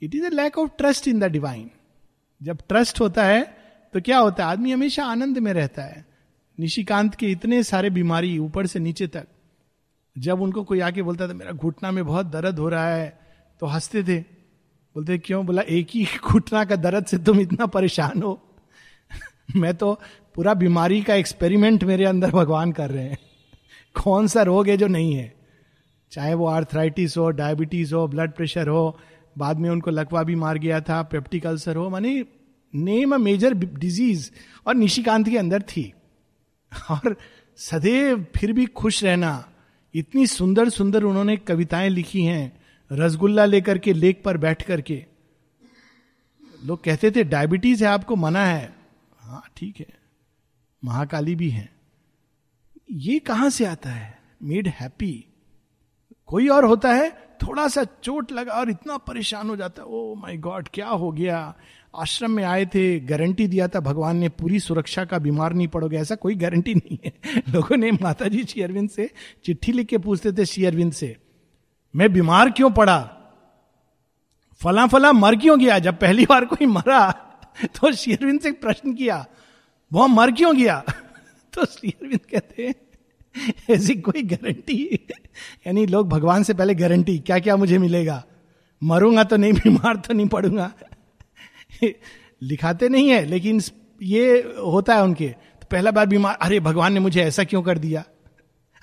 it 0.01 0.15
is 0.15 0.25
a 0.25 0.29
lack 0.29 0.57
of 0.57 0.69
trust 0.77 1.07
in 1.07 1.19
the 1.19 1.23
divine 1.23 1.69
जब 2.43 2.57
ट्रस्ट 2.69 3.01
होता 3.01 3.23
है 3.23 3.43
तो 3.93 4.01
क्या 4.01 4.17
होता 4.17 4.45
है? 4.45 4.51
आदमी 4.51 4.71
हमेशा 4.71 5.05
आनंद 5.05 5.37
में 5.37 5.53
रहता 5.53 5.81
है। 5.81 6.05
निशिकांत 6.59 7.15
के 7.15 7.31
इतने 7.31 7.63
सारे 7.63 7.89
बीमारी 7.89 8.37
ऊपर 8.37 8.67
से 8.67 8.79
नीचे 8.79 9.07
तक। 9.07 9.27
जब 10.17 10.41
उनको 10.41 10.63
कोई 10.63 10.79
आके 10.79 11.01
बोलता 11.01 11.27
था, 11.27 11.33
मेरा 11.33 11.51
घुटना 11.51 11.91
में 11.91 12.05
बहुत 12.05 12.25
दर्द 12.25 12.59
हो 12.59 12.69
रहा 12.69 12.87
है 12.87 13.19
तो 13.59 13.65
हँसते 13.65 14.03
थे। 14.03 14.19
बोलते, 14.95 15.17
क्यों? 15.17 15.45
बोला, 15.45 15.61
एक 15.61 15.87
ही 15.93 16.07
घुटना 16.31 16.65
का 16.65 16.75
दर्द 16.75 17.05
से 17.05 17.17
तुम 17.17 17.39
इतना 17.39 17.65
परेशान 17.65 18.21
हो। 18.21 18.52
मैं 19.55 19.73
तो 19.73 19.99
पूरा 20.35 20.53
बीमारी 20.53 21.01
का 21.01 21.15
एक्सपेरिमेंट 21.15 21.83
मेरे 21.83 22.05
अंदर 22.05 22.31
भगवान 22.31 22.71
कर 22.71 22.89
रहे 22.89 23.03
हैं। 23.03 23.17
कौन 24.03 24.27
सा 24.27 24.41
रोग 24.41 24.69
है 24.69 24.77
जो 24.77 24.87
नहीं 24.87 25.13
है? 25.13 25.33
चाहे 26.11 26.33
वो 26.33 26.47
आर्थराइटिस 26.47 27.17
हो 27.17 27.29
डायबिटीज़ 27.29 27.95
हो 27.95 28.07
ब्लड 28.07 28.31
प्रेशर 28.31 28.67
हो, 28.67 28.99
बाद 29.37 29.57
में 29.57 29.69
उनको 29.69 29.91
लकवा 29.91 30.23
भी 30.23 30.35
मार 30.35 30.57
गया 30.57 30.81
था 30.81 31.03
पेप्टिक 31.03 31.45
अल्सर 31.45 31.75
हो, 31.75 31.89
मानी 31.89 32.25
नेम 32.75 33.15
अ 33.15 33.17
मेजर 33.17 33.53
डिज़ीज़ 33.53 34.31
और 34.67 34.75
निशिकांत 34.75 35.29
के 35.29 35.37
अंदर 35.37 35.61
थी। 35.61 35.93
और 36.91 37.17
सदैव 37.57 38.25
फिर 38.35 38.53
भी 38.53 38.65
खुश 38.65 39.03
रहना, 39.03 39.49
इतनी 39.93 40.27
सुंदर 40.27 40.69
सुंदर 40.69 41.03
उन्होंने 41.03 41.37
कविताएँ 41.37 41.89
लिखी 41.89 42.23
हैं, 42.23 42.61
रसगुल्ला 42.91 43.45
लेकर 43.45 43.77
के 43.77 43.93
लेक 43.93 44.23
पर 44.23 44.37
बैठ 44.37 44.63
करके। 44.63 45.05
लोग 46.65 46.83
कहते 46.83 47.11
थे, 47.11 47.23
डायबिटीज़ 47.23 47.85
है 47.85 47.89
आपको, 47.91 48.15
मना 48.15 48.45
है। 48.45 48.82
हाँ 49.33 49.43
ठीक 49.57 49.79
है। 49.79 49.87
महाकाली 50.83 51.35
भी 51.35 51.49
है। 51.49 51.69
ये 52.91 53.19
कहाँ 53.19 53.49
से 53.49 53.65
आता 53.65 53.89
है? 53.89 54.19
मेड 54.43 54.67
हैप्पी 54.67 55.25
कोई 56.25 56.47
और 56.47 56.65
होता 56.65 56.93
है? 56.93 57.11
थोड़ा 57.11 57.67
सा 57.67 57.83
चोट 57.83 58.31
लगा 58.31 58.53
और 58.53 58.69
इतना 58.69 58.97
परेशान 58.97 59.49
हो 59.49 59.55
जाता 59.55 59.81
है। 59.81 59.87
ओ 59.87 60.15
माय 60.15 60.37
गॉड 60.37 60.69
क्या 60.73 60.87
हो 60.87 61.11
गया? 61.11 61.55
आश्रम 61.95 62.31
में 62.31 62.43
आए 62.43 62.65
थे 62.65 62.99
गारंटी 62.99 63.47
दिया 63.47 63.67
था 63.67 63.79
भगवान 63.79 64.17
ने, 64.17 64.29
पूरी 64.29 64.59
सुरक्षा 64.59 65.05
का 65.05 65.19
बीमार 65.19 65.53
नहीं 65.53 65.67
पड़ोगे। 65.67 65.97
ऐसा 65.97 66.15
कोई 66.15 66.35
गारंटी 66.35 66.75
नहीं 66.75 66.97
है। 67.05 67.13
लोगों 67.49 67.77
ने 67.77 67.91
माता 67.91 68.27
जी 68.27 68.43
श्री 68.43 68.61
अरविंद 68.61 68.89
से 68.89 69.11
चिट्ठी 69.45 69.71
लिख 69.71 69.87
के 69.87 69.97
पूछते 69.97 70.31
थे 70.31 70.45
श्री 70.45 70.65
अरविंद 70.65 70.93
से, 70.93 71.17
मैं 71.95 72.13
बीमार 72.13 72.51
क्यों 72.51 72.71
पड़ा? 72.71 72.99
फला 74.55 74.87
फला 74.87 75.11
मर 75.11 75.35
क्यों 75.35 75.59
गया? 75.59 75.79
जब 75.79 75.99
पहली 75.99 76.25
बार 76.25 76.45
कोई 76.45 76.67
मरा 76.67 77.29
तो 77.65 77.91
श्री 77.91 78.13
अरविंद 78.13 78.41
से 78.41 78.51
प्रश्न 78.51 78.93
किया 78.93 79.25
वो 79.93 80.07
मर 80.07 80.31
क्यों 80.31 80.57
गया? 80.57 80.83
तो 81.53 81.65
श्री 81.65 81.89
अरविंद 81.89 82.19
कहते 82.31 82.67
हैं 82.67 82.75
ऐसी 83.69 83.95
कोई 83.95 84.23
गारंटी? 84.23 85.07
यानी 85.67 85.85
लोग 85.85 86.09
भगवान 86.09 86.43
से 86.43 86.53
पहले 86.53 86.75
गारंटी 86.75 87.19
क्या 87.19 87.39
क्या 87.39 87.55
मुझे 87.55 87.77
मिलेगा? 87.77 88.25
मरूँगा 88.83 89.23
तो 89.23 89.37
नहीं, 89.37 89.53
बीमार 89.53 89.95
तो 89.95 90.13
नहीं 90.13 90.27
पड़ूँगा? 90.27 90.73
लिखाते 92.41 92.89
नहीं 92.89 93.09
है, 93.09 93.25
लेकिन 93.25 93.61
ये 94.01 94.55
होता 94.65 94.95
है 94.95 95.03
उनके। 95.03 95.27
तो 95.61 95.67
पहला 95.71 95.91
बार 95.91 96.05
बीमार, 96.05 96.35
अरे, 96.35 96.59
भगवान 96.59 96.93
ने 96.93 96.99
मुझे 96.99 97.23
ऐसा 97.23 97.43
क्यों 97.43 97.61
कर 97.61 97.77
दिया? 97.77 98.03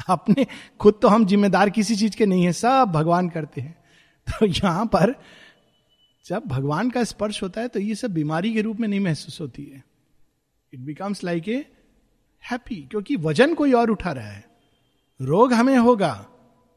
अपने 0.09 0.47
खुद 0.81 0.99
तो 1.03 1.09
हम 1.09 1.27
जिम्मेदार 1.27 1.71
किसी 1.71 1.97
चीज़ 1.97 2.17
के 2.17 2.27
नहीं 2.27 2.45
है, 2.45 2.53
सब 2.53 2.93
भगवान 2.95 3.29
करते 3.29 3.61
हैं। 3.61 3.79
तो 4.29 4.47
यहाँ 4.47 4.87
पर 4.87 5.15
जब 6.27 6.43
भगवान 6.47 6.91
का 6.91 7.05
स्पर्श 7.05 7.43
होता 7.43 7.61
है 7.61 7.69
तो 7.69 7.81
ये 7.81 7.95
सब 7.95 8.13
बीमारी 8.15 8.53
के 8.55 8.61
रूप 8.61 8.81
में 8.81 8.89
नहीं 8.89 9.01
महसूस 9.01 9.41
होती 9.41 9.65
है। 9.65 9.83
It 10.73 10.81
becomes 10.81 11.23
like 11.25 11.49
a 11.49 11.65
happy 12.45 12.77
क्योंकि 12.91 13.17
वज़न 13.17 13.55
कोई 13.55 13.73
और 13.73 13.91
उठा 13.91 14.13
रहा 14.13 14.31
है। 14.31 14.45
रोग 15.21 15.53
हमें 15.53 15.77
होगा 15.77 16.27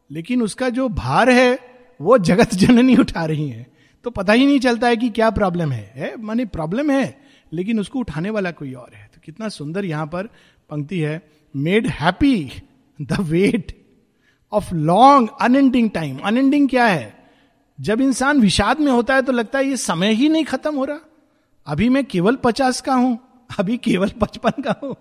लेकिन 0.10 0.42
उसका 0.42 0.70
जो 0.70 0.88
भार 0.90 1.30
है 1.30 1.60
वो 2.00 2.18
जगत 2.20 2.54
जननी 2.56 2.96
उठा 2.96 3.26
रही 3.26 3.50
है। 3.50 3.66
तो 4.06 4.10
पता 4.10 4.34
ही 4.34 4.46
नहीं 4.46 4.60
चलता 4.60 4.88
है 4.88 4.98
कि 4.98 5.10
क्या 5.10 5.30
प्रॉब्लम 5.30 5.72
है, 5.72 5.92
है 5.96 6.16
माने 6.18 6.46
प्रॉब्लम 6.48 6.92
है 6.92 7.22
लेकिन 7.52 7.80
उसको 7.80 8.00
उठाने 8.00 8.30
वाला 8.30 8.52
कोई 8.52 8.74
और 8.74 8.94
है। 8.96 9.10
तो 9.16 9.22
कितना 9.24 9.50
सुंदर 9.50 9.86
यहाँ 9.86 10.06
पर 10.08 10.28
पंक्ति 10.70 11.00
है। 11.00 11.22
Made 11.56 11.88
happy 11.92 12.52
the 13.00 13.20
weight 13.22 13.72
of 14.52 14.74
long 14.74 15.30
unending 15.42 15.90
time 15.90 16.18
unending 16.20 16.70
क्या 16.70 16.86
है? 16.86 17.23
जब 17.80 18.02
इंसान 18.02 18.40
विषाद 18.42 18.80
में 18.80 18.92
होता 18.92 19.16
है 19.16 19.22
तो 19.22 19.32
लगता 19.32 19.60
है 19.60 19.66
ये 19.66 19.78
समय 19.78 20.14
ही 20.14 20.30
नहीं 20.30 20.44
खत्म 20.46 20.76
हो 20.76 20.86
रहा। 20.86 21.00
अभी 21.68 21.90
मैं 21.90 22.04
केवल 22.06 22.36
पचास 22.36 22.82
का 22.82 22.94
हूँ, 22.94 23.18
अभी 23.60 23.78
केवल 23.78 24.10
पचपन 24.22 24.62
का 24.62 24.76
हूँ। 24.84 24.96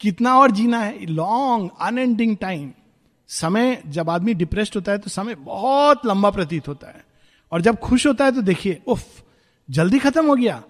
कितना 0.00 0.36
और 0.38 0.50
जीना 0.50 0.78
है? 0.78 1.06
लॉन्ग 1.06 1.70
अनएंडिंग 1.80 2.36
टाइम 2.36 2.70
समय, 3.28 3.82
जब 3.86 4.10
आदमी 4.10 4.34
डिप्रेस्ड 4.34 4.74
होता 4.76 4.92
है 4.92 4.98
तो 4.98 5.10
समय 5.10 5.34
बहुत 5.34 6.06
लंबा 6.06 6.30
प्रतीत 6.30 6.68
होता 6.68 6.88
है। 6.88 7.04
और 7.52 7.60
जब 7.60 7.78
खुश 7.78 8.06
होता 8.06 8.24
है 8.24 8.32
तो 8.32 8.42
देखिए, 8.42 8.80
उफ, 8.86 9.04
जल्दी 9.68 9.98
खत्म 9.98 10.26
हो 10.26 10.34
गया। 10.34 10.62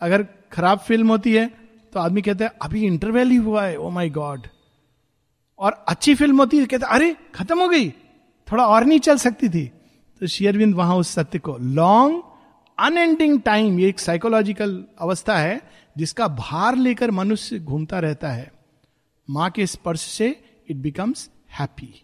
अगर 0.00 0.26
खराब 0.52 0.78
फ़िल्म 0.78 1.08
होती 1.08 1.32
है 1.34 1.46
तो 1.92 2.00
आदमी 2.00 2.22
कहता 2.22 2.44
है, 2.44 2.50
अभी 2.62 2.84
इंटरवेल 2.86 3.30
ही 3.30 3.36
हुआ 3.36 3.64
है 3.64 3.76
ओ 3.76 3.90
माई 3.90 4.10
गॉड 4.10 4.46
और 5.58 5.84
अच्छी 5.88 6.14
फ़िल्म 6.14 6.38
होती 6.38 6.58
है 6.58 6.66
कहते 6.66 6.86
अरे, 6.86 7.16
खत्म 7.34 7.58
हो 7.60 7.68
गई। 7.68 7.90
थोड़ा 8.48 8.66
और 8.66 8.84
नहीं 8.84 8.98
चल 9.00 9.16
सकती 9.18 9.48
थी। 9.48 9.70
तो 10.20 10.26
शेयरविंद 10.26 10.74
वहाँ 10.74 10.96
उस 10.96 11.08
सत्य 11.08 11.38
को 11.38 11.56
लॉन्ग 11.58 12.22
अनएंडिंग 12.78 13.40
टाइम 13.40 13.78
ये 13.80 13.88
एक 13.88 13.98
साइकोलॉजिकल 13.98 14.84
अवस्था 15.00 15.36
है, 15.38 15.60
जिसका 15.96 16.28
भार 16.28 16.76
लेकर 16.76 17.10
मनुष्य 17.10 17.58
घूमता 17.58 17.98
रहता 17.98 18.30
है। 18.30 18.50
माँ 19.28 19.50
के 19.50 19.66
स्पर्श 19.66 20.00
से 20.00 20.28
इट 20.70 20.76
बिकम्स 20.76 21.28
हैप्पी 21.58 21.94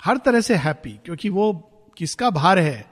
हर 0.00 0.16
तरह 0.16 0.40
से 0.40 0.54
हैप्पी 0.56 0.90
क्योंकि 1.04 1.28
वो 1.28 1.52
किसका 1.96 2.30
भार 2.30 2.58
है? 2.58 2.86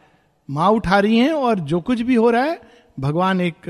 माँ 0.49 0.71
उठा 0.71 0.99
रही 0.99 1.19
हैं 1.19 1.33
और 1.33 1.61
जो 1.61 1.81
कुछ 1.81 2.01
भी 2.01 2.15
हो 2.15 2.31
रहा 2.31 2.43
है, 2.43 2.61
भगवान 3.01 3.41
एक 3.41 3.69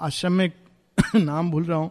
आश्रम 0.00 0.32
में 0.32 0.50
नाम 1.16 1.50
भूल 1.50 1.64
रहा 1.64 1.78
हूँ। 1.78 1.90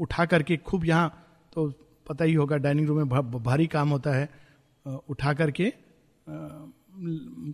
उठा 0.00 0.24
करके 0.24 0.56
खूब 0.56 0.84
यहाँ 0.84 1.08
तो 1.52 1.72
पता 2.10 2.24
ही 2.24 2.34
होगा, 2.34 2.56
डाइनिंग 2.56 2.88
रूम 2.88 2.98
में 2.98 3.08
भारी 3.42 3.66
काम 3.66 3.88
होता 3.88 4.10
है। 4.10 4.28
उठा 5.08 5.32
करके 5.32 5.72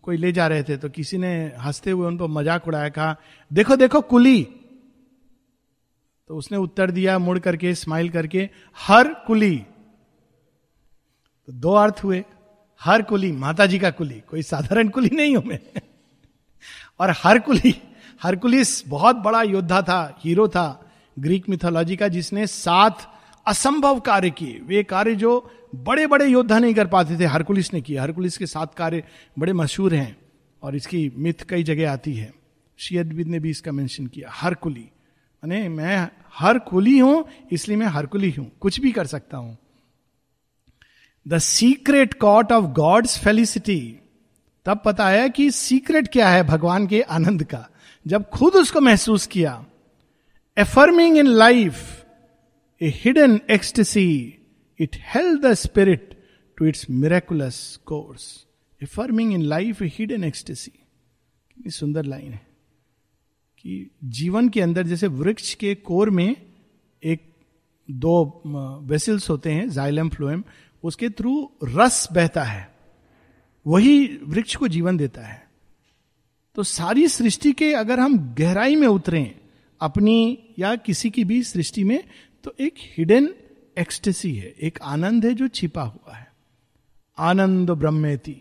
कोई 0.02 0.16
ले 0.16 0.30
जा 0.32 0.46
रहे 0.46 0.62
थे 0.62 0.76
तो 0.76 0.88
किसी 0.88 1.18
ने 1.18 1.30
हँसते 1.58 1.90
हुए 1.90 2.06
उनको 2.06 2.28
मज़ाक 2.28 2.66
उड़ाया, 2.68 2.88
कहा, 2.88 3.16
देखो 3.50 3.76
देखो, 3.76 4.00
कुली। 4.00 4.42
तो 6.30 6.36
उसने 6.36 6.58
उत्तर 6.58 6.90
दिया, 6.90 7.18
मुड़ 7.18 7.38
करके 7.38 7.74
स्माइल 7.74 8.08
करके, 8.10 8.48
हर 8.76 9.12
कुली। 9.26 9.56
तो 11.48 11.52
दो 11.52 11.74
अर्थ 11.74 12.00
हुए, 12.04 12.24
हर 12.80 13.02
कुली 13.02 13.32
माता 13.32 13.66
जी 13.66 13.78
का 13.78 13.90
कुली, 13.90 14.20
कोई 14.20 14.42
साधारण 14.42 14.88
कुली 14.88 15.10
नहीं 15.12 15.36
हूँ 15.36 15.44
मैं। 15.46 15.58
और 17.00 17.12
हर 17.16 17.38
कुली, 17.38 17.74
हर 18.22 18.36
कुलिस 18.36 18.88
बहुत 18.88 19.16
बड़ा 19.16 19.42
योद्धा 19.42 19.82
था, 19.82 20.18
हीरो 20.20 20.48
था 20.48 20.68
ग्रीक 21.18 21.48
मिथोलॉजी 21.48 21.96
का, 21.96 22.08
जिसने 22.08 22.46
सात 22.46 23.12
असंभव 23.46 24.00
कार्य 24.00 24.30
किए। 24.30 24.60
वे 24.66 24.82
कार्य 24.82 25.14
जो 25.14 25.50
बड़े 25.74 26.06
बड़े 26.06 26.26
योद्धा 26.26 26.58
नहीं 26.58 26.74
कर 26.74 26.86
पाते 26.86 27.18
थे, 27.18 27.24
हरकुलिस 27.24 27.72
ने 27.74 27.80
किया। 27.80 28.02
हरकुलिस 28.02 28.38
के 28.38 28.46
सात 28.46 28.74
कार्य 28.74 29.02
बड़े 29.38 29.52
मशहूर 29.52 29.94
हैं 29.94 30.16
और 30.62 30.76
इसकी 30.76 31.10
मिथ 31.16 31.46
कई 31.48 31.62
जगह 31.62 31.92
आती 31.92 32.14
है। 32.14 32.32
शियदविद 32.78 33.26
ने 33.26 33.38
भी 33.40 33.50
इसका 33.50 33.72
मेंशन 33.72 34.06
किया। 34.06 34.30
हरकुली। 34.32 34.80
माने 34.80 35.68
मैं 35.68 36.08
हर 36.34 36.58
कुली 36.58 36.98
हूँ, 36.98 37.24
इसलिए 37.52 37.76
मैं 37.76 37.86
हरकुली 37.86 38.30
हूँ। 38.30 38.50
कुछ 38.60 38.80
भी 38.80 38.92
कर 38.92 39.06
सकता 39.06 39.36
हूँ। 39.36 39.56
The 41.26 41.38
secret 41.38 42.14
caught 42.14 42.52
of 42.52 42.64
God's 42.64 43.18
felicity 43.18 43.98
तब 44.66 44.82
पता 44.84 45.08
है 45.08 45.28
कि 45.30 45.50
सीक्रेट 45.50 46.08
क्या 46.08 46.28
है 46.28 46.42
भगवान 46.42 46.86
के 46.86 47.00
आनंद 47.00 47.44
का। 47.44 47.68
जब 48.06 48.28
खुद 48.30 48.54
उसको 48.54 48.80
महसूस 48.80 49.26
किया। 49.26 49.64
Affirming 50.56 51.18
in 51.18 51.26
life 51.26 51.95
a 52.82 52.88
hidden 52.88 53.40
ecstasy 53.50 54.34
it 54.80 54.96
held 54.96 55.42
the 55.42 55.54
spirit 55.54 56.26
to 56.56 56.64
its 56.64 56.90
miraculous 56.90 57.76
course 57.76 58.46
affirming 58.82 59.34
in 59.34 59.42
life 59.42 59.82
a 59.82 59.86
hidden 59.86 60.24
ecstasy 60.24 60.70
कितनी 61.54 61.70
सुंदर 61.70 62.04
लाइन 62.04 62.32
है 62.32 62.46
कि 63.58 63.90
जीवन 64.04 64.48
के 64.48 64.60
अंदर 64.60 64.82
जैसे 64.82 65.06
वृक्ष 65.06 65.54
के 65.54 65.74
कोर 65.74 66.10
में 66.10 66.36
एक 67.04 67.34
दो 67.90 68.42
वेसल्स 68.82 69.30
होते 69.30 69.52
हैं 69.52 69.70
जाइलम 69.70 70.08
फ्लोएम 70.08 70.44
उसके 70.84 71.10
थ्रू 71.10 71.52
रस 71.64 72.08
बहता 72.12 72.44
है। 72.44 72.74
वही 73.66 74.18
वृक्ष 74.22 74.56
को 74.56 74.68
जीवन 74.68 74.96
देता 74.96 75.26
है। 75.26 75.50
तो 76.54 76.62
सारी 76.62 77.08
सृष्टि 77.08 77.52
के 77.52 77.72
अगर 77.72 78.00
हम 78.00 78.34
गहराई 78.34 78.76
में 78.76 78.88
उतरें, 78.88 79.34
अपनी 79.80 80.38
या 80.58 80.76
किसी 80.76 81.10
की 81.10 81.24
भी 81.24 81.42
सृष्टि 81.42 81.84
में 81.84 82.04
तो 82.46 82.52
एक 82.60 82.74
हिडन 82.78 83.28
एक्सटेसी 83.78 84.34
है, 84.34 84.48
एक 84.48 84.78
आनंद 84.82 85.24
है 85.24 85.32
जो 85.34 85.46
छिपा 85.48 85.82
हुआ 85.82 86.14
है। 86.14 86.26
आनंद 87.18 87.70
ब्रह्मेति, 87.70 88.34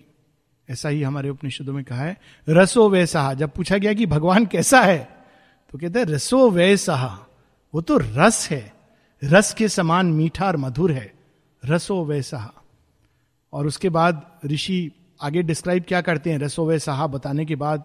ऐसा 0.70 0.90
ही 0.90 1.02
हमारे 1.04 1.30
उपनिषदों 1.30 1.74
में 1.74 1.84
कहा 1.84 2.02
है, 2.02 2.18
रसो 2.48 2.88
वैसा 2.90 3.34
जब 3.34 3.52
पूछा 3.52 3.78
गया 3.78 3.94
कि 3.94 4.06
भगवान 4.06 4.46
कैसा 4.46 4.82
है 4.82 4.98
तो 5.74 5.78
कहते 5.80 6.00
हैं, 6.00 6.06
रसो 6.06 6.50
वैसा 6.50 6.96
वो 7.74 7.82
तो 7.82 7.98
रस 7.98 8.48
है, 8.52 8.74
रस 9.22 9.54
के 9.54 9.68
समान 9.70 10.12
मीठा 10.14 10.46
और 10.48 10.58
मधुर 10.58 10.92
है, 10.92 11.12
रसो 11.64 12.04
वैसा 12.06 12.52
और 13.54 13.68
उसके 13.68 13.90
बाद 13.90 14.22
ऋषि 14.46 14.92
आगे 15.22 15.44
डिस्क्राइब 15.44 15.84
क्या 15.88 16.02
करते 16.02 16.32
हैं, 16.32 16.40
रसो 16.40 16.66
वैसा 16.66 17.08
बताने 17.08 17.46
के 17.46 17.56
बाद 17.56 17.84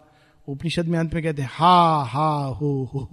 उपनिषद 0.48 0.86
में 0.86 0.98
अंत 0.98 1.14
में 1.14 1.22
कहते 1.22 1.42
हैं, 1.42 1.50
हा 1.52 2.04
हा, 2.04 2.30
हो 2.44 2.90
हो। 2.94 3.08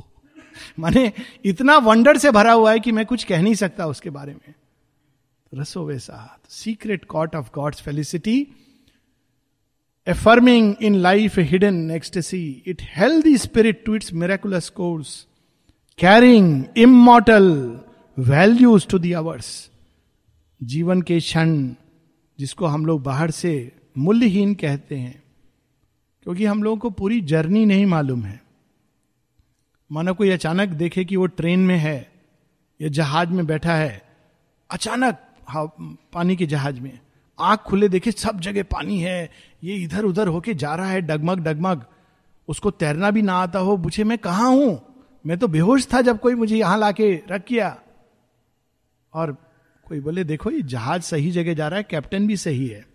माने 0.80 1.12
इतना 1.46 1.78
वंडर 1.78 2.18
से 2.18 2.32
भरा 2.32 2.54
हुआ 2.54 2.72
है 2.72 2.80
कि 2.80 2.92
मैं 2.92 3.06
कुछ 3.06 3.24
कह 3.24 3.42
नहीं 3.42 3.56
सकता 3.56 3.86
उसके 3.88 4.10
बारे 4.10 4.34
में। 4.34 4.54
रसो 5.54 5.86
वैसा 5.86 6.40
secret 6.50 7.06
caught 7.06 7.36
of 7.36 7.50
God's 7.56 7.82
felicity 7.82 8.48
affirming 10.08 10.76
in 10.82 10.96
life 10.96 11.38
hidden 11.40 11.92
ecstasy 11.92 12.64
it 12.68 12.82
held 12.96 13.26
the 13.28 13.36
spirit 13.38 13.84
to 13.86 13.96
its 13.96 14.14
miraculous 14.14 14.70
course 14.70 15.26
carrying 16.00 16.64
immortal 16.78 17.80
values 18.18 18.88
to 18.88 19.00
the 19.00 19.12
hours 19.14 19.70
जीवन 20.62 21.02
के 21.02 21.20
क्षण 21.20 21.70
जिसको 22.40 22.66
हम 22.66 22.86
लोग 22.86 23.02
बाहर 23.04 23.32
से 23.32 23.72
मूल्यहीन 23.98 24.54
कहते 24.54 24.96
हैं, 24.96 25.24
क्योंकि 26.24 26.46
हम 26.46 26.64
लोगों 26.64 26.78
को 26.78 26.90
पूरी 26.90 27.20
जर्नी 27.22 27.66
नहीं 27.66 27.86
मालूम 27.86 28.24
है। 28.24 28.42
मानो 29.92 30.14
कोई 30.14 30.30
अचानक 30.30 30.70
देखे 30.70 31.04
कि 31.06 31.16
वो 31.16 31.26
ट्रेन 31.26 31.60
में 31.60 31.78
है 31.78 32.12
या 32.80 32.90
जहाज़ 32.90 33.30
में 33.30 33.46
बैठा 33.46 33.76
है, 33.76 34.02
अचानक 34.70 35.18
पानी 36.14 36.36
के 36.36 36.46
जहाज़ 36.46 36.80
में, 36.80 37.00
आँख 37.38 37.60
खुले 37.60 37.90
देखे 37.90 38.12
सब 38.12 38.40
जगह 38.40 38.64
पानी 38.64 39.00
है, 39.00 39.30
ये 39.64 39.76
इधर 39.76 40.06
उधर 40.06 40.28
होके 40.28 40.54
जा 40.54 40.76
रहा 40.76 40.90
है, 40.90 41.02
डगमग 41.02 41.40
डगमग। 41.40 41.86
उसको 42.48 42.72
तैरना 42.72 43.12
भी 43.12 43.22
ना 43.22 43.34
आता 43.34 43.60
हो, 43.60 43.78
पूछे 43.78 44.04
मैं 44.04 44.18
कहा 44.18 44.46
हूँ? 44.46 44.82
मैं 45.26 45.38
तो 45.38 45.48
बेहोश 45.48 45.88
था 45.94 46.02
जब 46.02 46.20
कोई 46.20 46.36
मुझे 46.36 46.58
यहाँ 46.58 46.78
लाके 46.78 47.14
रख 47.32 47.44
किया 47.44 47.78
और 49.14 49.32
कोई 49.86 50.00
बोले, 50.00 50.24
देखो, 50.24 50.52
ये 50.52 50.62
जहाज़ 50.62 51.02
सही 51.02 51.32
जगह 51.32 51.54
जा 51.54 51.68
रहा 51.68 51.78
है, 51.78 51.84
कैप्टन 51.84 52.28
भी 52.28 52.38
सही 52.38 52.68
है। 52.68 52.86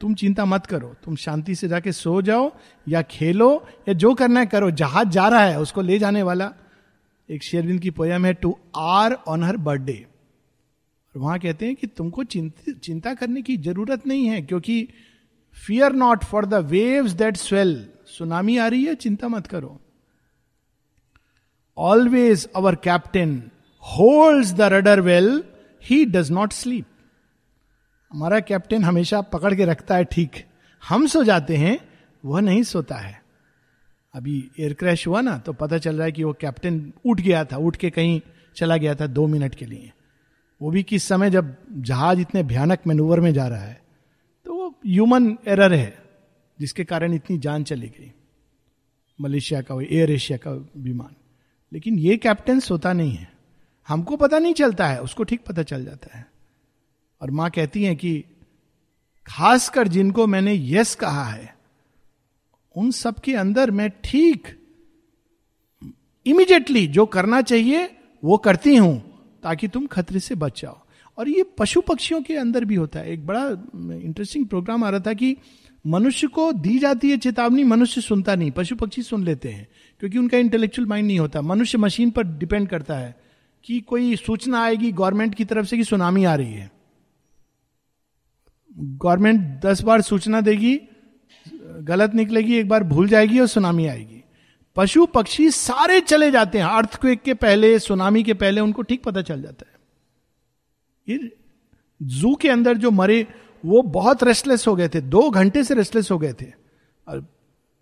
तुम 0.00 0.14
चिंता 0.14 0.44
मत 0.44 0.66
करो, 0.66 0.94
तुम 1.04 1.16
शांति 1.16 1.54
से 1.54 1.68
जाके 1.68 1.92
सो 1.92 2.20
जाओ 2.22 2.50
या 2.86 3.02
खेलो 3.04 3.66
या 3.88 3.94
जो 3.94 4.14
करना 4.14 4.40
है 4.40 4.46
करो। 4.46 4.70
जहाज़ 4.72 5.08
जा 5.08 5.28
रहा 5.28 5.44
है, 5.44 5.60
उसको 5.60 5.82
ले 5.82 5.98
जाने 5.98 6.22
वाला। 6.22 6.52
एक 7.28 7.42
शेरविंद 7.42 7.80
की 7.80 7.90
पोयम 7.92 8.26
है 8.26 8.32
to 8.34 8.56
R 8.76 9.12
on 9.28 9.44
her 9.44 9.56
birthday 9.58 10.04
वहाँ 11.14 11.38
कहते 11.38 11.66
हैं 11.66 11.74
कि 11.74 11.86
तुमको 11.88 12.24
चिंता 12.24 13.14
करने 13.14 13.42
की 13.42 13.56
ज़रूरत 13.58 14.06
नहीं 14.06 14.26
है, 14.26 14.40
क्योंकि 14.42 14.88
fear 15.56 15.92
not 15.94 16.24
for 16.24 16.46
the 16.46 16.54
waves 16.66 17.12
that 17.12 17.36
swell 17.36 17.74
tsunami 18.08 18.56
आ 18.58 18.66
रही 18.66 18.84
है, 18.84 18.94
चिंता 18.94 19.28
मत 19.28 19.46
करो। 19.46 19.78
Always 21.78 22.48
our 22.56 22.74
captain 22.84 23.42
hold 23.84 24.54
the 24.56 24.68
rudder 24.72 25.00
well 25.00 25.42
he 25.84 26.04
does 26.06 26.30
not 26.30 26.52
sleep 26.52 26.86
हमारा 28.12 28.40
कैप्टन 28.40 28.84
हमेशा 28.84 29.20
पकड़ 29.20 29.54
के 29.54 29.64
रखता 29.64 29.96
है, 29.96 30.04
ठीक। 30.04 30.44
हम 30.82 31.06
सो 31.06 31.24
जाते 31.24 31.56
हैं, 31.56 31.78
वह 32.24 32.40
नहीं 32.40 32.62
सोता 32.62 32.94
है। 32.94 33.22
अभी 34.14 34.50
एयर 34.60 34.74
क्रैश 34.74 35.06
हुआ 35.06 35.20
ना 35.20 35.36
तो 35.38 35.52
पता 35.52 35.78
चल 35.78 35.96
रहा 35.96 36.04
है 36.04 36.12
कि 36.12 36.24
वो 36.24 36.32
कैप्टन 36.32 36.92
उठ 37.06 37.20
गया 37.20 37.44
था, 37.44 37.56
उठ 37.56 37.76
के 37.76 37.90
कहीं 37.90 38.20
चला 38.56 38.76
गया 38.76 38.94
था 38.94 39.06
दो 39.06 39.26
मिनट 39.26 39.54
के 39.54 39.66
लिए। 39.66 39.92
वो 40.60 40.70
भी 40.70 40.82
किस 40.82 41.04
समय 41.04 41.30
जब 41.30 41.56
जहाज़ 41.72 42.20
इतने 42.20 42.42
भयानक 42.42 42.80
मैनूवर 42.86 43.20
में 43.20 43.32
जा 43.34 43.46
रहा 43.48 43.60
है 43.60 43.82
तो 44.46 44.54
वो 44.54 44.68
ह्यूमन 44.86 45.36
एरर 45.48 45.72
है, 45.72 45.98
जिसके 46.60 46.84
कारण 46.84 47.14
इतनी 47.14 47.38
जान 47.38 47.64
चली 47.64 47.88
गई। 47.88 48.12
मलेशिया 49.20 49.60
का, 49.60 49.82
एयर 49.82 50.10
एशिया 50.10 50.38
का 50.38 50.50
विमान। 50.76 51.14
लेकिन 51.72 51.98
ये 51.98 52.16
कैप्टन 52.16 52.60
सोता 52.60 52.92
नहीं 52.92 53.12
है। 53.12 53.30
हमको 53.88 54.16
पता 54.16 54.38
नहीं 54.38 54.54
चलता 54.54 54.86
है, 54.86 55.00
उसको 55.00 55.24
ठीक 55.24 55.44
पता 55.46 55.62
चल 55.62 55.84
जाता 55.84 56.16
है। 56.18 56.26
और 57.20 57.30
माँ 57.30 57.50
कहती 57.50 57.84
है 57.84 57.94
कि 57.94 58.24
खासकर 59.26 59.88
जिनको 59.88 60.26
मैंने 60.26 60.54
यस 60.54 60.94
कहा 60.94 61.24
है, 61.24 61.54
उन 62.76 62.90
सब 62.90 63.20
के 63.20 63.34
अंदर 63.34 63.70
मैं 63.70 63.90
ठीक 64.04 64.46
इमीडिएटली 66.26 66.86
जो 66.86 67.06
करना 67.06 67.40
चाहिए, 67.42 67.96
वो 68.24 68.36
करती 68.36 68.76
हूँ, 68.76 68.98
ताकि 69.42 69.68
तुम 69.68 69.86
खतरे 69.86 70.20
से 70.20 70.34
बच 70.34 70.62
जाओ। 70.62 70.78
और 71.18 71.28
ये 71.28 71.42
पशु 71.58 71.80
पक्षियों 71.80 72.22
के 72.22 72.36
अंदर 72.36 72.64
भी 72.64 72.74
होता 72.74 73.00
है। 73.00 73.12
एक 73.12 73.26
बड़ा 73.26 73.48
इंटरेस्टिंग 73.96 74.46
प्रोग्राम 74.46 74.84
आ 74.84 74.90
रहा 74.90 75.00
था 75.00 75.12
कि 75.12 75.36
मनुष्य 75.86 76.26
को 76.26 76.52
दी 76.52 76.78
जाती 76.78 77.10
है 77.10 77.16
चेतावनी, 77.16 77.64
मनुष्य 77.64 78.00
सुनता 78.00 78.34
नहीं, 78.34 78.50
पशु 78.50 78.76
पक्षी 78.76 79.02
सुन 79.02 79.24
लेते 79.24 79.48
हैं, 79.48 79.68
क्योंकि 80.00 80.18
उनका 80.18 80.38
इंटेलेक्चुअल 80.38 80.88
माइंड 80.88 81.06
नहीं 81.06 81.18
होता। 81.18 81.42
मनुष्य 81.42 81.78
मशीन 81.78 82.10
पर 82.10 82.22
डिपेंड 82.22 82.68
करता 82.68 82.96
है 82.96 83.14
कि 83.64 83.80
कोई 83.80 84.16
सूचना 84.16 84.62
आएगी 84.62 84.92
गवर्नमेंट 84.92 85.34
की 85.34 85.44
तरफ़ 85.44 85.66
से 85.66 85.76
कि 85.76 85.84
सुनामी 85.84 86.24
आ 86.24 86.34
रही 86.34 86.52
है। 86.52 86.70
गवर्नमेंट 88.78 89.40
दस 89.40 89.82
बार 89.82 90.00
सूचना 90.00 90.40
देगी, 90.40 90.80
गलत 91.64 92.14
निकलेगी, 92.14 92.56
एक 92.56 92.68
बार 92.68 92.84
भूल 92.84 93.08
जाएगी 93.08 93.40
और 93.40 93.46
सुनामी 93.46 93.86
आएगी। 93.86 94.24
पशु 94.76 95.06
पक्षी 95.06 95.50
सारे 95.50 96.00
चले 96.00 96.30
जाते 96.30 96.58
हैं। 96.58 96.64
अर्थक्वेक 96.64 97.22
के 97.22 97.34
पहले, 97.34 97.78
सुनामी 97.78 98.22
के 98.22 98.34
पहले 98.34 98.60
उनको 98.60 98.82
ठीक 98.82 99.02
पता 99.04 99.22
चल 99.22 99.42
जाता 99.42 99.64
है। 99.68 99.76
ये 101.08 101.36
जू 102.02 102.34
के 102.34 102.48
अंदर 102.48 102.76
जो 102.76 102.90
मरे, 102.90 103.26
वो 103.64 103.82
बहुत 103.82 104.22
रेस्टलेस 104.22 104.66
हो 104.66 104.76
गए 104.76 104.88
थे। 104.88 105.00
दो 105.00 105.30
घंटे 105.30 105.64
से 105.64 105.74
रेस्टलेस 105.74 106.10
हो 106.10 106.18
गए 106.18 106.32
थे। 106.32 106.46
और 107.08 107.26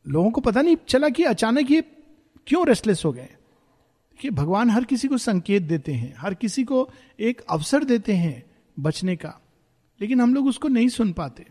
लोगों 0.09 0.31
को 0.31 0.41
पता 0.41 0.63
नहीं 0.63 0.77
चला 0.89 1.09
कि 1.09 1.23
अचानक 1.25 1.71
ये 1.71 1.81
क्यों 2.47 2.67
रेस्टलेस 2.67 3.03
हो 3.05 3.13
गए। 3.13 3.29
कि 4.21 4.31
भगवान 4.31 4.71
हर 4.71 4.85
किसी 4.85 5.09
को 5.09 5.19
संकेत 5.19 5.63
देते 5.63 5.93
हैं, 5.93 6.15
हर 6.19 6.35
किसी 6.35 6.65
को 6.65 6.91
एक 7.21 7.41
अवसर 7.41 7.85
देते 7.85 8.13
हैं 8.13 8.43
बचने 8.79 9.17
का। 9.17 9.41
लेकिन 10.01 10.21
हम 10.21 10.35
लोग 10.35 10.47
उसको 10.47 10.69
नहीं 10.69 10.89
सुन 10.89 11.13
पाते। 11.13 11.47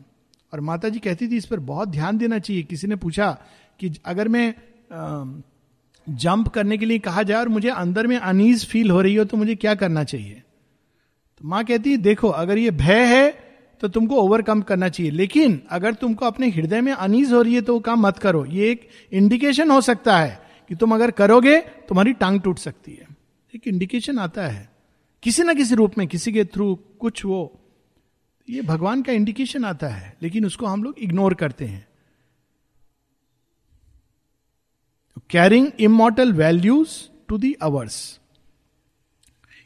और 0.53 0.59
माता 0.59 0.89
जी 0.89 0.99
कहती 0.99 1.27
थी, 1.27 1.37
इस 1.37 1.45
पर 1.45 1.59
बहुत 1.59 1.89
ध्यान 1.89 2.17
देना 2.17 2.39
चाहिए। 2.39 2.63
किसी 2.63 2.87
ने 2.87 2.95
पूछा 2.95 3.31
कि, 3.79 3.93
अगर 4.05 4.27
मैं 4.27 4.53
जंप 6.07 6.47
करने 6.47 6.77
के 6.77 6.85
लिए 6.85 6.99
कहा 6.99 7.23
जाए 7.23 7.39
और 7.39 7.49
मुझे 7.49 7.69
अंदर 7.69 8.07
में 8.07 8.17
अनीज 8.17 8.65
फील 8.65 8.91
हो 8.91 9.01
रही 9.01 9.15
हो 9.15 9.25
तो 9.25 9.37
मुझे 9.37 9.55
क्या 9.55 9.75
करना 9.75 10.03
चाहिए? 10.03 10.41
तो 11.41 11.47
माँ 11.47 11.63
कहती 11.65 11.91
है, 11.91 11.97
देखो, 11.97 12.29
अगर 12.29 12.57
ये 12.57 12.71
भय 12.71 13.05
है 13.05 13.31
तो 13.81 13.87
तुमको 13.87 14.15
ओवरकम 14.15 14.61
करना 14.61 14.89
चाहिए। 14.89 15.11
लेकिन 15.11 15.61
अगर 15.69 15.93
तुमको 15.93 16.25
अपने 16.25 16.49
हृदय 16.49 16.81
में 16.81 16.91
अनीज 16.91 17.31
हो 17.33 17.41
रही 17.41 17.55
है 17.55 17.61
तो 17.61 17.73
वो 17.73 17.79
काम 17.79 18.01
मत 18.01 18.17
करो। 18.17 18.45
ये 18.45 18.69
एक 18.71 18.87
इंडिकेशन 19.11 19.71
हो 19.71 19.79
सकता 19.81 20.17
है 20.19 20.39
कि 20.69 20.75
तुम 20.75 20.93
अगर 20.95 21.11
करोगे, 21.11 21.57
तुम्हारी 21.59 22.13
टांग 22.13 22.39
टूट 22.41 22.59
सकती 22.59 22.91
है। 22.91 23.07
एक 23.53 23.67
इंडिकेशन 23.67 24.19
आता 24.19 24.47
है। 24.47 24.69
किसी 25.23 25.43
ना 25.43 25.53
किसी 25.53 25.75
रूप 25.75 25.97
में, 25.97 26.07
किसी 26.07 26.31
के 26.31 26.45
थ्रू 26.45 26.75
कुछ 26.99 27.25
वो 27.25 27.59
ये 28.47 28.61
भगवान 28.61 29.01
का 29.01 29.11
इंडिकेशन 29.11 29.65
आता 29.65 29.87
है, 29.87 30.15
लेकिन 30.21 30.45
उसको 30.45 30.65
हम 30.65 30.83
लोग 30.83 30.99
इग्नोर 30.99 31.33
करते 31.33 31.65
हैं। 31.65 31.87
Carrying 35.29 35.71
immortal 35.79 36.33
values 36.33 36.99
to 37.29 37.37
the 37.37 37.53
hours 37.61 38.19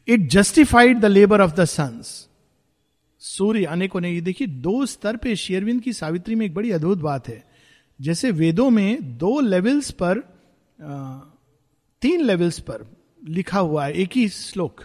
it 0.08 0.30
justified 0.30 1.00
the 1.00 1.06
labour 1.06 1.42
of 1.42 1.52
the 1.52 1.66
suns 1.66 2.28
सूर्य, 3.22 3.66
अनेकों 3.66 4.00
ने, 4.02 4.12
ये 4.12 4.22
देखिए, 4.22 4.48
दो 4.48 4.86
स्तर 4.86 5.16
पे 5.18 5.36
शेरविंद 5.36 5.82
की 5.82 5.94
सावित्री 5.94 6.36
में 6.36 6.46
एक 6.46 6.54
बड़ी 6.54 6.72
अद्भुत 6.72 6.98
बात 6.98 7.28
है। 7.28 7.44
जैसे 8.00 8.32
वेदों 8.32 8.70
में 8.70 9.18
दो 9.18 9.40
लेवल्स 9.40 9.92
पर 9.92 10.20
तीन 12.02 12.22
लेवल्स 12.22 12.60
पर 12.60 12.86
लिखा 13.22 13.60
हुआ 13.60 13.86
है, 13.86 13.94
एक 13.94 14.10
ही 14.16 14.28
श्लोक। 14.30 14.82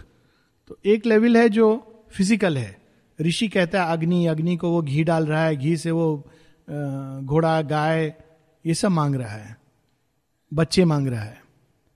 तो 0.69 0.77
एक 0.85 1.05
लेवल 1.05 1.37
है 1.37 1.49
जो 1.49 1.75
फ़िज़िकल 2.11 2.57
है 2.57 2.82
ऋषि 3.19 3.47
कहता 3.47 3.83
है, 3.83 3.91
अग्नि 3.91 4.25
अग्नि 4.25 4.55
को 4.57 4.69
वो 4.69 4.81
घी 4.81 5.03
डाल 5.03 5.25
रहा 5.25 5.43
है, 5.45 5.55
घी 5.55 5.75
से 5.77 5.91
वो 5.91 6.15
घोड़ा, 6.67 7.61
गाय, 7.61 8.13
ये 8.65 8.73
सब 8.73 8.91
मांग 8.91 9.15
रहा 9.15 9.35
है, 9.35 9.55
बच्चे 10.51 10.85
मांग 10.85 11.07
रहा 11.07 11.21
है। 11.21 11.41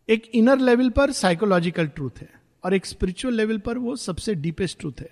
एक 0.10 0.30
इनर 0.34 0.60
लेवल 0.60 0.90
पर 0.90 1.12
साइकोलॉजिकल 1.12 1.88
ट्रूथ 1.88 2.22
है 2.22 2.30
और 2.64 2.74
एक 2.74 2.86
स्पिरिचुअल 2.86 3.34
लेवल 3.34 3.58
पर 3.58 3.78
वो 3.78 3.96
सबसे 3.96 4.36
डीपेस्ट 4.36 4.80
ट्रूथ 4.80 5.02
है। 5.02 5.10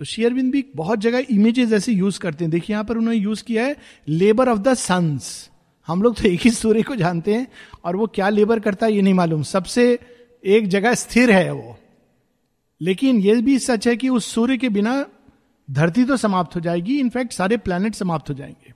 तो 0.00 0.04
शेयरविंद 0.04 0.52
भी 0.52 0.64
बहुत 0.76 0.98
जगह 0.98 1.26
इमेजेस 1.30 1.72
ऐसे 1.72 1.92
यूज़ 1.92 2.18
करते 2.20 2.44
हैं। 2.44 2.50
देखिए, 2.50 2.74
यहाँ 2.74 2.84
पर 2.84 2.96
उन्होंने 2.96 3.18
यूज़ 3.18 3.44
किया 3.44 3.64
है 3.64 3.76
लेबर 4.08 4.48
ऑफ़ 4.48 4.58
द 4.58 4.74
सन्स 4.74 5.50
हम 5.88 6.02
लोग 6.02 6.16
तो 6.16 6.28
एक 6.28 6.40
ही 6.40 6.50
सूर्य 6.50 6.82
को 6.82 6.94
जानते 6.96 7.34
हैं 7.34 7.46
और 7.84 7.96
वो 7.96 8.06
क्या 8.06 8.28
लेबर 8.28 8.60
करता 8.60 8.86
है, 8.86 8.92
ये 8.92 9.02
नहीं 9.02 9.14
मालूम। 9.14 9.42
सबसे 9.42 9.98
एक 10.44 10.66
जगह 10.68 10.94
स्थिर 10.94 11.30
है 11.30 11.52
वो। 11.52 11.76
लेकिन 12.80 13.18
ये 13.18 13.34
भी 13.42 13.58
सच 13.58 13.86
है 13.88 13.96
कि 13.96 14.08
उस 14.08 14.26
सूर्य 14.26 14.56
के 14.56 14.68
बिना 14.68 15.04
धरती 15.70 16.04
तो 16.04 16.16
समाप्त 16.16 16.56
हो 16.56 16.60
जाएगी 16.60 17.00
इनफैक्ट 17.00 17.32
सारे 17.32 17.56
प्लैनेट 17.56 17.94
समाप्त 17.94 18.28
हो 18.28 18.34
जाएँगे। 18.34 18.74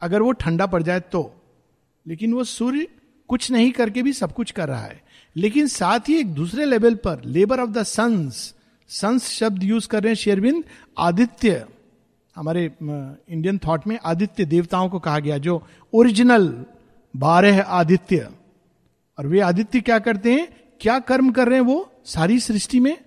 अगर 0.00 0.22
वो 0.22 0.32
ठंडा 0.32 0.66
पड़ 0.66 0.82
जाए 0.82 1.00
तो। 1.00 1.42
लेकिन 2.06 2.32
वो 2.32 2.44
सूर्य 2.44 2.88
कुछ 3.28 3.50
नहीं 3.50 3.72
करके 3.72 4.02
भी 4.02 4.12
सब 4.12 4.32
कुछ 4.32 4.50
कर 4.50 4.68
रहा 4.68 4.82
है। 4.82 5.02
लेकिन 5.36 5.66
साथ 5.66 6.00
ही 6.08 6.14
एक 6.14 6.34
दूसरे 6.34 6.64
लेवल 6.64 6.94
पर 6.94 7.22
labour 7.24 7.60
of 7.60 7.70
the 7.70 7.82
suns 7.82 8.54
suns 8.88 9.28
शब्द 9.28 9.62
यूज़ 9.62 9.88
कर 9.88 10.02
रहे 10.02 10.10
हैं 10.10 10.16
शेरविंद, 10.16 10.64
आदित्य। 10.98 11.66
हमारे 12.36 12.72
इंडियन 13.28 13.58
थॉट 13.58 13.86
में 13.86 13.98
आदित्य 14.04 14.44
देवताओं 14.44 14.88
को 14.88 14.98
कहा 14.98 15.18
गया, 15.18 15.38
जो 15.38 15.66
ओरिजिनल 15.92 16.64
बारह 17.16 17.62
आदित्य। 17.62 18.30
और 19.18 19.26
वे 19.26 19.40
आदित्य 19.40 19.80
क्या 19.80 19.98
करते 19.98 20.32
हैं? 20.32 20.48
क्या 20.80 20.98
कर्म 20.98 21.32
कर 21.32 21.48
रहे 21.48 21.58
हैं 21.58 21.66
वो? 21.66 21.92
सारी 22.04 22.40
सृष्टि 22.40 22.80
में 22.80 23.03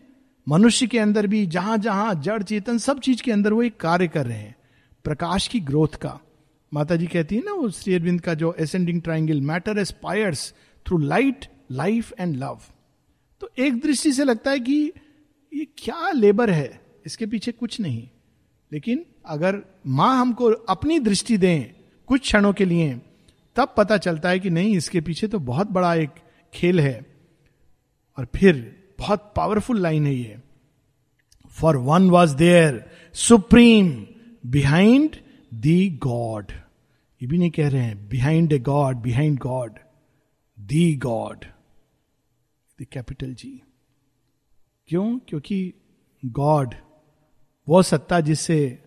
मनुष्य 0.47 0.87
के 0.87 0.99
अंदर 0.99 1.27
भी 1.27 1.45
जहाँ 1.45 1.77
जहाँ 1.77 2.13
जड़ 2.15 2.43
चेतन 2.43 2.77
सब 2.77 2.99
चीज़ 2.99 3.21
के 3.21 3.31
अंदर 3.31 3.53
वो 3.53 3.63
एक 3.63 3.77
कार्य 3.77 4.07
कर 4.07 4.25
रहे 4.25 4.37
हैं। 4.37 4.55
प्रकाश 5.03 5.47
की 5.47 5.59
ग्रोथ 5.59 5.87
का। 5.87 6.19
माता 6.73 6.95
जी 6.95 7.07
कहती 7.07 7.35
है 7.35 7.43
ना, 7.45 7.51
वो 7.51 7.69
श्री 7.69 7.93
अरविंद 7.93 8.21
का 8.21 8.33
जो 8.33 8.55
ascending 8.59 9.01
triangle 9.01 9.41
matter 9.41 9.77
aspires 9.77 10.53
through 10.85 10.97
light 10.97 11.45
life 11.71 12.13
and 12.19 12.35
love 12.35 12.59
तो 13.41 13.49
एक 13.59 13.81
दृष्टि 13.81 14.11
से 14.13 14.23
लगता 14.23 14.51
है 14.51 14.59
कि 14.59 14.91
ये 15.53 15.65
क्या 15.77 16.11
लेबर 16.11 16.49
है, 16.49 16.81
इसके 17.05 17.25
पीछे 17.25 17.51
कुछ 17.51 17.79
नहीं। 17.79 18.07
लेकिन 18.71 19.05
अगर 19.25 19.61
माँ 19.87 20.19
हमको 20.21 20.45
अपनी 20.45 20.99
दृष्टि 20.99 21.37
दें 21.37 21.63
कुछ 22.07 22.21
क्षणों 22.21 22.53
के 22.53 22.65
लिए, 22.65 22.93
तब 23.55 23.73
पता 23.77 23.97
चलता 23.97 24.29
है 24.29 24.39
कि 24.39 24.49
नहीं, 24.49 24.75
इसके 24.77 25.01
पीछे 25.01 25.27
तो 25.27 25.39
बहुत 25.39 25.71
बड़ा 25.71 25.93
एक 25.95 26.09
खेल 26.53 26.79
है। 26.79 27.05
और 28.17 28.27
फिर 28.35 28.76
बहुत 28.99 29.33
पावरफुल 29.35 29.79
लाइन 29.79 30.05
है 30.05 30.15
ये। 30.15 30.39
For 31.51 31.77
one 31.77 32.09
was 32.09 32.35
there 32.35 32.91
supreme 33.13 34.07
behind 34.45 35.15
the 35.53 35.89
God 35.89 36.51
ये 37.21 37.27
भी 37.27 37.37
नहीं 37.37 37.51
कह 37.51 37.69
रहे 37.69 37.81
हैं 37.81 38.09
behind 38.09 38.53
a 38.53 38.59
God 38.59 38.97
behind 38.97 39.39
God 39.39 39.73
the 40.59 40.95
God 40.95 41.45
the 42.81 42.85
capital 42.91 43.33
G 43.33 43.61
क्यों? 44.87 45.19
क्योंकि 45.27 45.73
गॉड 46.25 46.75
वो 47.67 47.81
सत्ता 47.81 48.19
जिससे 48.19 48.83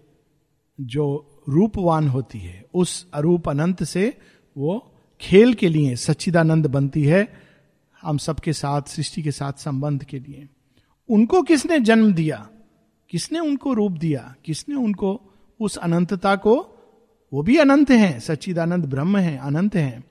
जो 0.80 1.26
रूपवान 1.48 2.08
होती 2.08 2.38
है, 2.38 2.64
उस 2.74 3.10
अरूप 3.14 3.48
अनंत 3.48 3.84
से 3.84 4.18
वो 4.58 4.92
खेल 5.20 5.54
के 5.54 5.68
लिए 5.68 5.96
सच्चिदानंद 5.96 6.66
बनती 6.66 7.04
है 7.04 7.49
हम 8.02 8.18
सबके 8.18 8.52
साथ, 8.52 8.82
सृष्टि 8.82 9.22
के 9.22 9.30
साथ 9.30 9.52
संबंध 9.52 10.04
के 10.04 10.18
लिए। 10.18 10.48
उनको 11.08 11.42
किसने 11.42 11.80
जन्म 11.80 12.14
दिया? 12.14 12.50
किसने 13.10 13.38
उनको 13.38 13.72
रूप 13.72 13.92
दिया? 13.92 14.34
किसने 14.44 14.74
उनको 14.74 15.34
उस 15.60 15.76
अनंतता 15.76 16.36
को? 16.36 16.76
वो 17.32 17.42
भी 17.42 17.56
अनंत 17.56 17.90
हैं, 17.90 18.20
सच्चिदानंद 18.20 18.86
ब्रह्म 18.86 19.16
हैं, 19.16 19.38
अनंत 19.38 19.76
हैं। 19.76 20.04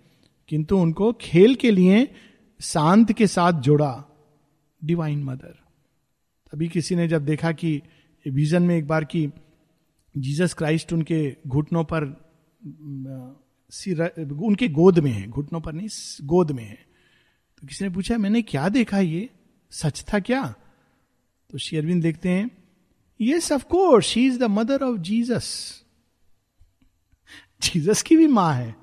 किंतु 0.48 0.78
उनको 0.78 1.14
खेल 1.14 1.56
के 1.56 1.72
लिए 1.72 2.12
शांत 2.62 3.14
के 3.14 3.28
साथ 3.28 3.54
जोड़ा 3.54 4.06
डिवाइन 4.84 5.24
मदर 5.24 5.60
तभी 6.52 6.68
किसी 6.68 6.96
ने 6.96 7.08
जब 7.08 7.26
देखा 7.26 7.52
कि 7.52 7.82
विजन 8.28 8.64
में 8.64 8.78
एक 8.78 8.88
बार 8.88 9.04
की 9.04 9.32
जीसस 10.18 10.54
क्राइस्ट 10.54 10.94
उनके 10.94 11.36
घुटनों 11.48 11.84
पर 11.84 12.04
उनके 14.44 14.68
गोद 14.68 15.00
में 15.00 15.12
है, 15.12 15.28
घुटनों 15.28 15.62
पर 15.62 15.74
नहीं, 15.74 15.90
गोद 16.22 16.52
में 16.52 16.64
है। 16.64 16.89
तो 17.62 17.68
किसी 17.68 17.86
ने 17.86 17.90
पूछा, 17.90 18.18
मैंने 18.18 18.42
क्या 18.42 18.70
देखा 18.70 19.00
ये? 19.00 19.30
सच 19.72 20.06
था 20.14 20.20
क्या? 20.20 20.56
तो 21.50 21.58
शेरविंद 21.58 22.04
देखते 22.04 22.30
हैं 22.30 22.52
yes 23.22 23.52
of 23.52 23.64
course 23.64 24.06
she 24.06 24.28
is 24.28 24.40
the 24.40 24.44
mother 24.44 24.82
of 24.82 25.00
Jesus 25.00 25.82
Jesus 27.62 28.02
की 28.02 28.18
भी 28.18 28.28
माँ 28.28 28.54
है। 28.54 28.76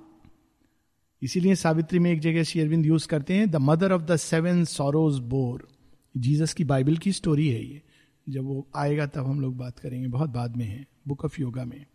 इसीलिए 1.22 1.54
सावित्री 1.54 1.98
में 1.98 2.12
एक 2.12 2.20
जगह 2.20 2.42
शेरविंद 2.42 2.86
यूज़ 2.86 3.08
करते 3.08 3.34
हैं 3.34 3.50
the 3.50 3.56
mother 3.56 3.92
of 3.92 4.02
the 4.02 4.16
seven 4.16 4.64
sorrows 4.64 5.18
bore 5.18 5.68
Jesus 6.16 6.54
की 6.54 6.64
बाइबल 6.64 6.96
की 6.96 7.12
स्टोरी 7.12 7.48
है 7.48 7.64
ये। 7.64 7.82
जब 8.28 8.44
वो 8.44 8.68
आएगा, 8.76 9.06
तब 9.06 9.26
हम 9.26 9.40
लोग 9.40 9.56
बात 9.56 9.78
करेंगे। 9.78 10.08
बहुत 10.08 10.30
बाद 10.30 10.56
में 10.56 10.66
है 10.66 10.86
बुक 11.08 11.24
ऑफ़ 11.24 11.40
योगा 11.40 11.64
में। 11.64 11.86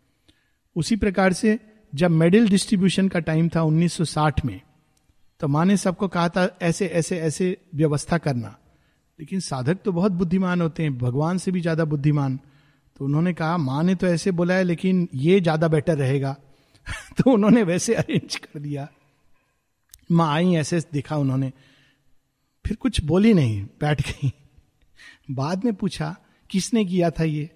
उसी 0.76 0.96
प्रकार 0.96 1.32
से, 1.32 1.58
जब 1.94 2.10
मेडल 2.10 2.48
डिस्ट्रीब्यूशन 2.48 3.08
का 3.08 3.18
टाइम 3.18 3.48
था 3.48 3.62
1960 3.62 4.44
में 4.44 4.60
तो 5.42 5.48
माँ 5.48 5.64
ने 5.64 5.76
सबको 5.76 6.08
कहा 6.08 6.28
था, 6.28 6.58
ऐसे 6.62 6.86
ऐसे 6.86 7.18
ऐसे 7.18 7.58
व्यवस्था 7.74 8.18
करना। 8.18 8.58
लेकिन 9.20 9.40
साधक 9.40 9.78
तो 9.84 9.92
बहुत 9.92 10.12
बुद्धिमान 10.12 10.60
होते 10.60 10.82
हैं, 10.82 10.98
भगवान 10.98 11.38
से 11.38 11.50
भी 11.50 11.60
ज़्यादा 11.60 11.84
बुद्धिमान। 11.84 12.40
तो 12.96 13.04
उन्होंने 13.04 13.32
कहा 13.32 13.56
माँ 13.56 13.82
ने 13.82 13.94
तो 13.94 14.06
ऐसे 14.06 14.30
बोला 14.30 14.54
है, 14.54 14.64
लेकिन 14.64 15.08
ये 15.14 15.40
ज़्यादा 15.40 15.68
बेटर 15.68 15.96
रहेगा। 15.96 16.36
तो 16.90 17.30
उन्होंने 17.30 17.62
वैसे 17.62 17.94
अरेंज 17.94 18.36
कर 18.36 18.60
दिया। 18.60 18.88
माँ 20.12 20.34
आई, 20.34 20.54
ऐसे 20.54 20.80
देखा 20.92 21.16
उन्होंने। 21.16 21.52
फिर 22.66 22.76
कुछ 22.76 23.04
बोली 23.04 23.34
नहीं, 23.34 23.64
बैठ 23.64 24.00
गई। 24.00 24.32
बाद 25.30 25.64
में 25.64 25.74
पूछा, 25.74 26.16
किसने 26.50 26.84
किया 26.84 27.10
था 27.10 27.24
ये? 27.24 27.50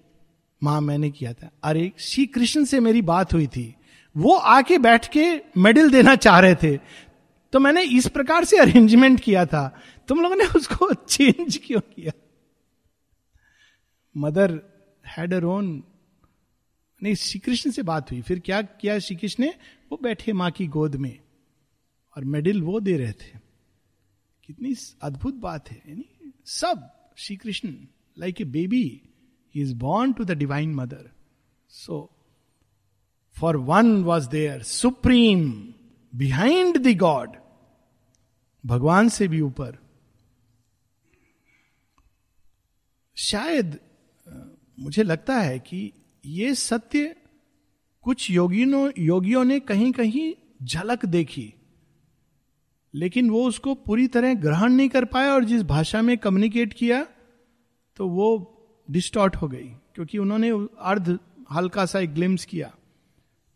माँ, 0.63 0.81
मैंने 0.81 1.09
किया 1.09 1.33
था। 1.33 1.51
अरे, 1.63 1.91
श्री 1.99 2.25
कृष्ण 2.25 2.65
से 2.65 2.79
मेरी 2.79 3.01
बात 3.01 3.33
हुई 3.33 3.47
थी। 3.47 3.73
वो 4.17 4.35
आके 4.35 4.77
बैठ 4.77 5.07
के 5.07 5.41
मेडल 5.57 5.91
देना 5.91 6.15
चाह 6.15 6.39
रहे 6.39 6.55
थे। 6.55 6.79
तो 7.53 7.59
मैंने 7.59 7.83
इस 7.83 8.07
प्रकार 8.07 8.45
से 8.45 8.57
अरेंजमेंट 8.57 9.19
किया 9.19 9.45
था। 9.45 9.81
तुम 10.07 10.19
लोगों 10.19 10.35
ने 10.35 10.45
उसको 10.45 10.93
चेंज 11.09 11.59
क्यों 11.65 11.79
किया? 11.79 12.11
मदर 14.17 14.61
हैड 15.07 15.33
अर 15.33 15.43
ओन 15.43 15.83
नहीं, 17.03 17.15
श्री 17.15 17.39
कृष्ण 17.39 17.71
से 17.71 17.81
बात 17.81 18.11
हुई। 18.11 18.21
फिर 18.21 18.39
क्या 18.39 18.61
किया 18.61 18.99
श्री 18.99 19.15
कृष्ण 19.15 19.43
ने? 19.43 19.53
वो 19.91 19.99
बैठे 20.03 20.33
माँ 20.33 20.51
की 20.51 20.67
गोद 20.67 20.95
में 20.95 21.19
और 22.17 22.25
मेडल 22.25 22.61
वो 22.61 22.79
दे 22.79 22.97
रहे 22.97 23.11
थे। 23.11 23.39
कितनी 24.43 24.75
अद्भुत 25.01 25.33
बात 25.33 25.71
है, 25.71 25.83
यानी 25.87 26.31
सब 26.45 26.93
Shri 27.17 27.35
Krishna 27.35 27.75
like 28.17 28.41
a 28.41 28.43
baby 28.43 29.01
he 29.55 29.61
is 29.61 29.75
born 29.75 30.13
to 30.13 30.23
the 30.23 30.31
divine 30.31 30.75
mother 30.75 31.11
so 31.69 32.15
for 33.39 33.57
one 33.57 34.03
was 34.03 34.29
there 34.29 34.63
supreme 34.63 35.73
behind 36.17 36.77
the 36.77 36.95
God 36.97 37.35
भगवान 38.63 39.09
से 39.09 39.27
भी 39.27 39.41
ऊपर। 39.41 39.77
शायद 43.17 43.77
मुझे 44.77 45.03
लगता 45.03 45.35
है 45.35 45.59
कि 45.59 45.91
ये 46.23 46.53
सत्य 46.55 47.15
कुछ 48.03 48.29
योगियों 48.31 48.89
योगियों 48.99 49.43
ने 49.43 49.59
कहीं 49.59 49.91
कहीं 49.91 50.33
झलक 50.63 51.05
देखी, 51.05 51.53
लेकिन 52.93 53.29
वो 53.29 53.43
उसको 53.47 53.73
पूरी 53.75 54.07
तरह 54.07 54.33
ग्रहण 54.33 54.73
नहीं 54.73 54.89
कर 54.89 55.05
पाया 55.05 55.33
और 55.33 55.43
जिस 55.43 55.63
भाषा 55.65 56.01
में 56.01 56.17
कम्युनिकेट 56.17 56.73
किया 56.73 57.03
तो 57.97 58.07
वो 58.09 58.29
डिस्टॉर्ट 58.87 59.35
हो 59.35 59.47
गई, 59.47 59.67
क्योंकि 59.95 60.17
उन्होंने 60.17 60.49
अर्ध 60.81 61.17
हल्का 61.51 61.85
सा 61.85 61.99
एक 61.99 62.13
ग्लिम्स 62.13 62.45
किया। 62.45 62.73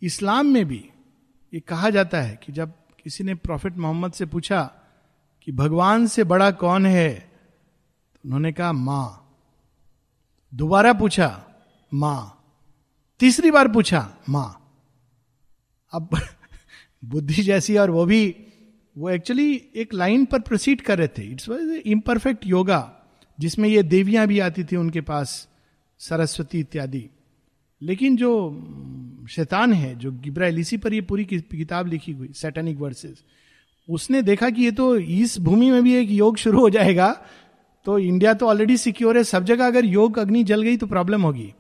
इस्लाम 0.02 0.48
में 0.48 0.66
भी 0.66 0.84
ये 1.54 1.60
कहा 1.60 1.90
जाता 1.90 2.22
है 2.22 2.40
कि 2.44 2.52
जब 2.52 2.74
किसी 3.04 3.24
ने 3.24 3.36
प्रॉफिट 3.36 3.78
मोहम्मद 3.78 4.12
से 4.12 4.26
पूछा 4.26 4.64
कि 5.42 5.52
भगवान 5.52 6.08
से 6.08 6.24
बड़ा 6.24 6.52
कौन 6.52 6.86
है 6.86 7.32
तो 8.14 8.20
उन्होंने 8.26 8.52
कहा, 8.52 8.72
माँ। 8.72 9.38
दोबारा 10.54 10.94
पूछा, 10.94 11.46
माँ। 11.94 12.38
तीसरी 13.20 13.52
बार 13.52 13.68
पूछा, 13.68 14.18
माँ। 14.30 14.74
अब 15.94 16.10
बुद्धि 17.06 17.44
जैसी 17.44 17.78
और 17.78 17.90
वो 17.90 18.06
भी, 18.06 18.36
वो 18.98 19.10
एक्चुअली 19.10 19.70
एक 19.76 19.94
लाइन 19.94 20.26
पर 20.26 20.40
प्रोसीड 20.40 20.82
कर 20.82 20.98
रहे 20.98 21.08
थे। 21.08 21.24
इट्स 21.24 21.50
वॉज़ 21.50 21.72
इम्परफेक्ट 21.72 22.46
योगा 22.46 22.98
जिसमें 23.40 23.70
ये 23.70 23.84
देवियाँ 23.84 24.28
भी 24.28 24.40
आती 24.40 24.64
थी 24.64 24.76
उनके 24.76 25.02
पास, 25.02 25.48
सरस्वती 26.00 26.60
इत्यादि। 26.60 27.10
लेकिन 27.82 28.16
जो 28.18 28.32
शैतान 29.30 29.74
है, 29.74 29.96
जो 29.96 30.12
गिब्राइलिसी 30.14 30.78
पर 30.78 30.94
ये 30.94 31.02
पूरी 31.02 31.26
किताब 31.26 31.88
लिखी 31.88 32.12
हुई 32.12 32.30
सैटेनिक 32.36 32.78
वर्सेस 32.78 33.24
उसने 33.90 34.22
देखा 34.22 34.50
कि 34.50 34.64
ये 34.64 34.72
तो 34.72 34.96
इस 34.96 35.38
भूमि 35.40 35.70
में 35.72 35.84
भी 35.84 35.94
एक 35.96 36.10
योग 36.12 36.38
शुरू 36.38 36.60
हो 36.60 36.70
जाएगा 36.70 37.12
तो 37.86 37.98
इंडिया 38.00 38.34
तो 38.34 38.48
ऑलरेडी 38.48 38.78
सिक्योर 38.78 39.18
है, 39.18 39.24
सब 39.24 39.44
जगह 39.44 39.68
अगर 39.68 39.86
योग, 39.86 40.18
अग्नि 40.20 40.44
जल 40.44 40.62
गई 40.62 40.78
तो 40.78 40.88
प्रॉब्लम 40.88 41.22
होगी। 41.22 41.54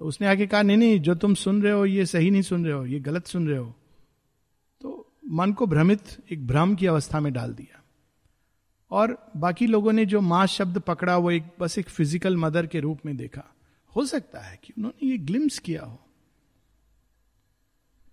तो 0.00 0.04
उसने 0.04 0.26
आके 0.26 0.46
कहा, 0.46 0.62
नहीं 0.62 0.76
नहीं, 0.76 0.98
जो 1.00 1.14
तुम 1.14 1.34
सुन 1.34 1.62
रहे 1.62 1.72
हो, 1.72 1.84
ये 1.86 2.06
सही 2.06 2.30
नहीं 2.30 2.42
सुन 2.42 2.64
रहे 2.64 2.74
हो, 2.74 2.84
ये 2.86 2.98
गलत 3.00 3.26
सुन 3.26 3.46
रहे 3.48 3.58
हो। 3.58 3.74
तो 4.80 5.14
मन 5.30 5.52
को 5.52 5.66
भ्रमित 5.66 6.02
एक 6.32 6.46
भ्रम 6.46 6.74
की 6.74 6.86
अवस्था 6.86 7.20
में 7.20 7.32
डाल 7.32 7.52
दिया। 7.52 7.82
और 8.90 9.16
बाकी 9.36 9.66
लोगों 9.66 9.92
ने 9.92 10.06
जो 10.06 10.20
माँ 10.20 10.46
शब्द 10.46 10.78
पकड़ा, 10.78 11.16
वो 11.16 11.30
एक, 11.30 11.44
बस 11.60 11.78
एक 11.78 11.88
फ़िज़िकल 11.88 12.36
मदर 12.36 12.66
के 12.66 12.80
रूप 12.80 13.06
में 13.06 13.16
देखा। 13.16 13.44
हो 13.96 14.06
सकता 14.06 14.40
है 14.40 14.58
कि 14.64 14.72
उन्होंने 14.78 15.08
ये 15.08 15.18
ग्लिम्स 15.18 15.58
किया 15.58 15.82
हो। 15.82 15.98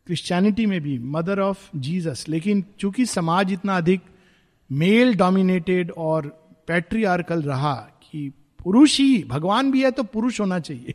क्रिश्चियनिटी 0.06 0.66
में 0.66 0.82
भी 0.82 1.00
मदर 1.00 1.40
ऑफ़ 1.40 1.70
जीसस 1.76 2.26
लेकिन 2.30 2.66
चूँकि 2.80 3.06
समाज 3.06 3.54
इतना 3.54 3.78
अधिक 3.78 4.02
मेल 4.72 5.16
डोमिनेटेड 5.16 5.92
और 5.92 6.28
पैट्रियार्कल 6.68 7.42
रहा 7.42 7.76
कि 7.76 8.30
पुरुष 8.64 9.00
ही, 9.00 9.24
भगवान 9.24 9.72
भी 9.72 9.84
है 9.84 9.92
तो 9.92 10.04
पुरुष 10.04 10.40
होना 10.40 10.60
चाहिए। 10.60 10.94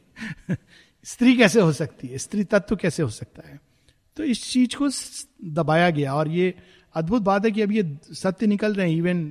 स्त्री 1.04 1.36
कैसे 1.36 1.60
हो 1.60 1.72
सकती 1.72 2.08
है? 2.08 2.18
स्त्री 2.18 2.44
तत्व 2.44 2.76
कैसे 2.76 3.02
हो 3.02 3.08
सकता 3.08 3.48
है? 3.48 3.60
तो 4.16 4.24
इस 4.24 4.50
चीज़ 4.50 4.76
को 4.82 4.88
दबाया 5.52 5.90
गया 5.90 6.14
और 6.14 6.28
ये 6.28 6.54
अद्भुत 6.94 7.22
बात 7.22 7.44
है 7.44 7.50
कि 7.50 7.62
अब 7.62 7.72
ये 7.72 7.98
सत्य 8.12 8.46
निकल 8.46 8.74
रहे 8.74 8.90
हैं। 8.90 8.96
इवन 8.96 9.30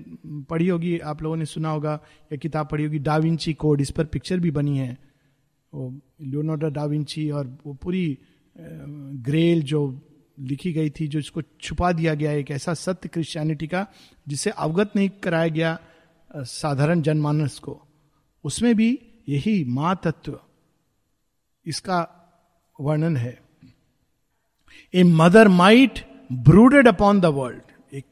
पढ़ी 0.50 0.68
होगी, 0.68 1.00
आप 1.00 1.24
लोगों 1.24 1.36
ने 1.36 1.46
सुना 1.46 1.70
होगा, 1.70 2.00
या 2.32 2.36
किताब 2.36 2.68
पढ़ी 2.68 2.84
होगी 2.84 3.00
डाविंची 3.00 3.54
कोड 3.54 3.82
इस 3.82 3.92
पर 3.92 4.06
पिक्चर 4.06 4.40
भी 4.40 4.52
बनी 4.52 4.78
है। 4.78 5.13
वो 5.74 5.90
लियोनोडा 6.22 6.70
डाविंची 6.70 7.30
और 7.32 7.48
वो 7.66 7.74
पूरी 7.74 8.06
ग्रेल 9.26 9.62
जो 9.64 9.80
लिखी 10.40 10.72
गई 10.74 10.90
थी, 10.90 11.08
जो 11.08 11.20
इसको 11.20 11.42
छुपा 11.62 11.92
दिया 11.92 12.14
गया 12.14 12.32
एक 12.34 12.52
ऐसा 12.52 12.74
सत्य 12.74 13.10
क्रिश्चियनिटी 13.10 13.68
का, 13.68 13.86
जिसे 14.28 14.50
अवगत 14.50 14.92
नहीं 14.96 15.10
कराया 15.24 15.48
गया 15.48 15.78
साधारण 16.32 17.02
जनमानस 17.02 17.58
को, 17.60 17.80
उसमें 18.44 18.76
भी 18.76 18.98
यही 19.30 19.64
माँ 19.66 20.00
तत्व 20.04 20.40
इसका 21.66 22.00
वर्णन 22.80 23.18
है। 23.18 23.38
A 24.94 25.04
mother 25.04 25.48
might 25.48 26.00
brooded 26.32 26.88
upon 26.88 27.20
the 27.22 27.26
world, 27.26 27.62
एक 27.94 28.06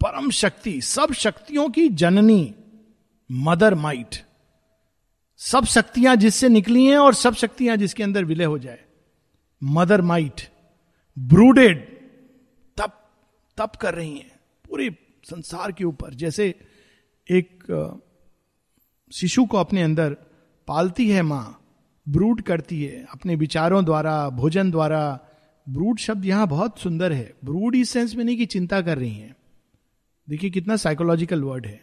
परम 0.00 0.30
शक्ति, 0.32 0.80
सब 0.80 1.12
शक्तियों 1.14 1.68
की 1.70 1.88
जननी 1.90 2.54
मदर 3.30 3.74
माइट। 3.76 4.22
सब 5.40 5.64
शक्तियाँ 5.64 6.16
जिससे 6.16 6.48
निकली 6.48 6.84
हैं 6.84 6.98
और 6.98 7.14
सब 7.14 7.34
शक्तियाँ 7.34 7.76
जिसके 7.76 8.02
अंदर 8.02 8.24
विलय 8.24 8.44
हो 8.44 8.58
जाए। 8.58 8.80
मदर 9.62 10.02
माइट, 10.02 10.40
ब्रूडेड, 11.16 11.84
तप 12.76 13.00
तप 13.58 13.72
कर 13.80 13.94
रही 13.94 14.16
हैं 14.16 14.30
पूरे 14.64 14.90
संसार 15.24 15.72
के 15.72 15.84
ऊपर। 15.84 16.14
जैसे 16.14 16.54
एक 17.28 17.64
शिशु 19.12 19.44
को 19.44 19.56
अपने 19.56 19.82
अंदर 19.82 20.16
पालती 20.68 21.08
है 21.10 21.22
माँ, 21.22 21.60
ब्रूड 22.06 22.42
करती 22.42 22.82
है, 22.84 23.06
अपने 23.12 23.34
विचारों 23.36 23.84
द्वारा, 23.84 24.28
भोजन 24.30 24.70
द्वारा। 24.70 25.20
ब्रूड 25.66 25.98
शब्द 25.98 26.24
यहाँ 26.24 26.46
बहुत 26.46 26.78
सुंदर 26.78 27.12
है। 27.12 27.32
ब्रूड 27.44 27.76
इस 27.76 27.90
सेंस 27.90 28.14
में 28.14 28.24
नहीं 28.24 28.36
कि 28.36 28.46
चिंता 28.46 28.80
कर 28.80 28.98
रही 28.98 29.14
है। 29.14 29.34
देखिए 30.28 30.50
कितना 30.50 30.76
साइकोलॉजिकल 30.76 31.42
वर्ड 31.42 31.66
है। 31.66 31.80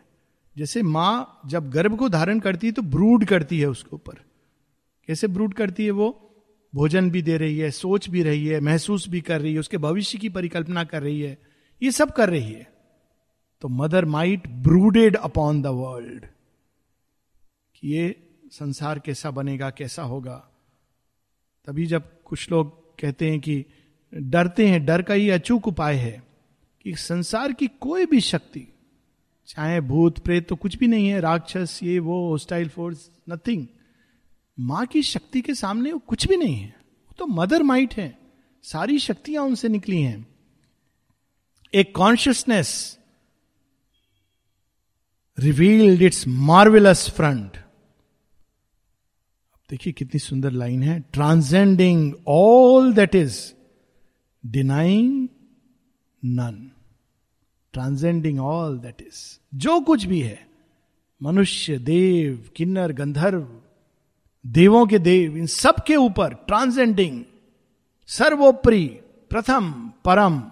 जैसे 0.57 0.81
माँ 0.81 1.41
जब 1.45 1.69
गर्भ 1.69 1.97
को 1.97 2.09
धारण 2.09 2.39
करती 2.39 2.67
है 2.67 2.73
तो 2.73 2.81
ब्रूड 2.81 3.25
करती 3.25 3.59
है 3.59 3.65
उसके 3.65 3.95
ऊपर। 3.95 4.13
कैसे 5.07 5.27
ब्रूड 5.27 5.53
करती 5.53 5.85
है 5.85 5.91
वो? 5.91 6.27
भोजन 6.75 7.11
भी 7.11 7.21
दे 7.21 7.37
रही 7.37 7.57
है, 7.57 7.71
सोच 7.71 8.09
भी 8.09 8.23
रही 8.23 8.45
है, 8.47 8.59
महसूस 8.59 9.09
भी 9.09 9.21
कर 9.21 9.41
रही 9.41 9.53
है, 9.53 9.59
उसके 9.59 9.77
भविष्य 9.77 10.17
की 10.17 10.29
परिकल्पना 10.29 10.83
कर 10.83 11.03
रही 11.03 11.21
है, 11.21 11.37
ये 11.83 11.91
सब 11.91 12.11
कर 12.11 12.29
रही 12.29 12.51
है। 12.51 12.71
तो 13.61 13.67
mother 13.67 14.05
might 14.05 14.47
brooded 14.47 15.15
upon 15.15 15.61
the 15.61 15.67
world 15.67 16.25
कि 17.75 17.87
ये 17.87 18.15
संसार 18.51 18.99
कैसा 18.99 19.31
बनेगा, 19.31 19.69
कैसा 19.69 20.03
होगा। 20.03 20.35
तभी 21.65 21.85
जब 21.85 22.23
कुछ 22.23 22.51
लोग 22.51 22.99
कहते 22.99 23.29
हैं 23.29 23.39
कि 23.39 23.65
डरते 24.13 24.67
हैं, 24.67 24.85
डर 24.85 25.01
का 25.01 25.13
ही 25.13 25.29
अचूक 25.29 25.67
उपाय 25.67 25.95
है 25.95 26.23
कि 26.81 26.95
संसार 26.95 27.53
की 27.53 27.67
कोई 27.67 28.05
भी 28.05 28.21
शक्ति 28.21 28.70
चाहे 29.47 29.81
भूत, 29.81 30.19
प्रेत 30.19 30.49
तो 30.49 30.55
कुछ 30.55 30.77
भी 30.77 30.87
नहीं 30.87 31.07
है, 31.07 31.19
राक्षस, 31.19 31.79
ये, 31.83 31.99
वो 31.99 32.29
होस्टाइल 32.29 32.69
फोर्स 32.69 33.11
नथिंग 33.29 33.67
माँ 34.59 34.85
की 34.85 35.03
शक्ति 35.03 35.41
के 35.41 35.55
सामने 35.55 35.91
वो 35.91 35.99
कुछ 35.99 36.27
भी 36.27 36.37
नहीं 36.37 36.55
है। 36.55 36.75
वो 36.79 37.15
तो 37.17 37.27
मदर 37.27 37.63
माइट 37.63 37.93
है। 37.93 38.19
सारी 38.63 38.99
शक्तियाँ 38.99 39.43
उनसे 39.43 39.69
निकली 39.69 40.01
हैं। 40.01 40.27
एक 41.73 41.95
consciousness 41.95 42.99
revealed 45.39 46.01
its 46.01 46.27
marvellous 46.27 47.09
front 47.09 47.57
देखिए 49.69 49.93
कितनी 49.93 50.19
सुंदर 50.19 50.51
लाइन 50.51 50.83
है। 50.83 50.99
Transcending 50.99 52.13
all 52.27 52.93
that 52.93 53.15
is 53.15 53.53
denying 54.45 55.27
none 56.25 56.71
transcending 57.73 58.39
all 58.39 58.79
that 58.79 59.01
is 59.01 59.39
जो 59.57 59.79
कुछ 59.79 60.05
भी 60.05 60.21
है, 60.21 60.47
मनुष्य, 61.23 61.77
देव, 61.77 62.49
किन्नर, 62.55 62.91
गंधर्व, 62.91 63.47
देवों 64.47 64.87
के 64.87 64.99
देव, 64.99 65.37
इन 65.37 65.45
सब 65.45 65.75
के 65.87 65.95
ऊपर 65.95 66.33
ट्रांसेंडिंग 66.33 67.23
सर्वोपरि, 68.07 68.85
प्रथम, 69.29 69.91
परम। 70.05 70.43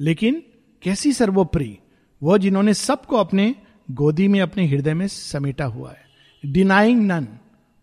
लेकिन 0.00 0.42
कैसी 0.82 1.12
सर्वोपरि? 1.12 1.78
वो 2.22 2.38
जिन्होंने 2.38 2.74
सबको 2.74 3.16
अपने 3.16 3.54
गोदी 3.90 4.28
में, 4.28 4.40
अपने 4.40 4.66
हृदय 4.66 4.94
में 4.94 5.08
समेटा 5.08 5.64
हुआ 5.64 5.90
है। 5.90 6.08
डिनाइंग 6.46 7.02
नन 7.02 7.28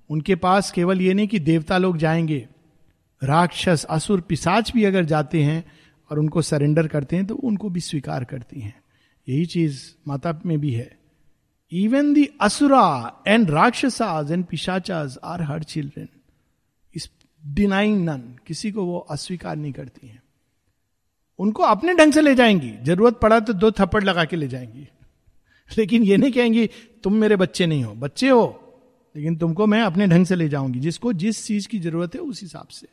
उनके 0.09 0.35
पास 0.35 0.71
केवल 0.71 1.01
ये 1.01 1.13
नहीं 1.13 1.27
कि 1.27 1.39
देवता 1.39 1.77
लोग 1.77 1.97
जाएँगे। 1.97 2.47
राक्षस, 3.23 3.85
असुर 3.89 4.21
पिसाच 4.21 4.71
भी 4.71 4.83
अगर 4.83 5.05
जाते 5.05 5.43
हैं 5.43 5.71
और 6.09 6.19
उनको 6.19 6.41
सरेंडर 6.41 6.87
करते 6.87 7.15
हैं 7.15 7.25
तो 7.25 7.35
उनको 7.35 7.69
भी 7.69 7.79
स्वीकार 7.79 8.23
करती 8.23 8.59
हैं। 8.59 8.81
यही 9.29 9.45
चीज़ 9.45 9.91
माता 10.07 10.41
में 10.45 10.59
भी 10.59 10.71
है। 10.71 10.99
Even 11.71 12.13
the 12.13 12.29
asura 12.41 13.15
and 13.27 13.51
rakshasas 13.51 14.31
and 14.31 14.45
pishachas 14.45 15.17
are 15.23 15.41
her 15.41 15.63
children 15.63 16.09
is 16.95 17.09
denying 17.47 18.09
none 18.09 18.37
किसी 18.47 18.71
को 18.71 18.85
वो 18.85 18.97
अस्वीकार 18.99 19.55
नहीं 19.55 19.71
करती 19.71 20.07
हैं। 20.07 20.23
उनको 21.39 21.63
अपने 21.63 21.93
ढंग 21.93 22.13
से 22.13 22.21
ले 22.21 22.35
जाएँगी। 22.35 22.73
ज़रूरत 22.83 23.19
पड़ा 23.21 23.39
तो 23.39 23.53
दो 23.53 23.71
थप्पड़ 23.71 24.03
लगा 24.03 24.25
के 24.25 24.35
ले 24.35 24.47
जाएँगी। 24.47 24.87
लेकिन 25.77 26.03
ये 26.03 26.17
नहीं 26.17 26.31
कहेंगी, 26.31 26.69
तुम 27.03 27.13
मेरे 27.13 27.35
बच्चे 27.35 27.65
नहीं 27.65 27.83
हो। 27.83 27.93
बच्चे 27.93 28.29
हो, 28.29 28.73
लेकिन 29.15 29.35
तुमको 29.35 29.65
मैं 29.65 29.81
अपने 29.81 30.07
ढंग 30.07 30.25
से 30.25 30.35
ले 30.35 30.49
जाऊँगी। 30.49 30.79
जिसको 30.79 31.13
जिस 31.13 31.45
चीज़ 31.45 31.67
की 31.67 31.79
ज़रूरत 31.79 32.15
है, 32.15 32.21
उस 32.21 32.41
हिसाब 32.41 32.67
से। 32.67 32.87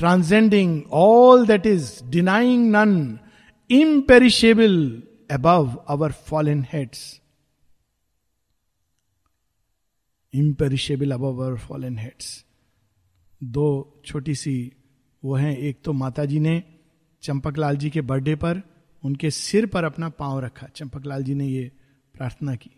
Transcending 0.00 0.82
all 0.92 1.46
that 1.46 1.66
is 1.66 2.04
denying 2.04 2.76
none 2.76 3.18
imperishable 3.70 5.02
above 5.30 5.74
our 5.74 6.12
fallen 6.12 6.66
heads 6.72 7.20
imperishable 10.34 11.10
above 11.10 11.26
our 11.26 11.58
fallen 11.58 11.98
heads 11.98 12.46
दो 13.42 14.02
छोटी 14.06 14.34
सी, 14.34 14.72
वो 15.24 15.34
हैं, 15.34 15.56
एक 15.56 15.82
तो 15.84 15.92
माता 15.92 16.24
जी 16.24 16.40
ने 16.40 16.62
चंपकलाल 17.22 17.76
जी 17.76 17.90
के 17.90 18.00
बर्थडे 18.00 18.34
पर 18.34 18.62
उनके 19.04 19.30
सिर 19.30 19.66
पर 19.66 19.84
अपना 19.84 20.08
पाँव 20.08 20.40
रखा। 20.40 20.66
चंपकलाल 20.66 21.24
जी 21.24 21.34
ने 21.34 21.46
ये 21.46 21.72
प्रार्थना 22.14 22.54
की। 22.54 22.70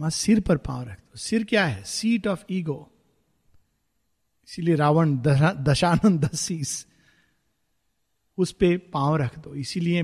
माँ, 0.00 0.10
सिर 0.10 0.40
पर 0.40 0.56
पाँव 0.56 0.82
रख 0.82 0.98
दो। 0.98 1.18
सिर 1.18 1.44
क्या 1.44 1.66
है? 1.66 1.82
सीट 1.82 2.26
ऑफ़ 2.26 2.44
ईगो 2.50 2.93
इसीलिए 4.48 4.74
रावण 4.76 5.16
दशानंद 5.18 6.24
दसीस 6.24 6.86
उस 8.38 8.52
पे 8.52 8.76
पाँव 8.92 9.16
रख 9.16 9.38
दो। 9.38 9.54
इसीलिए 9.54 10.02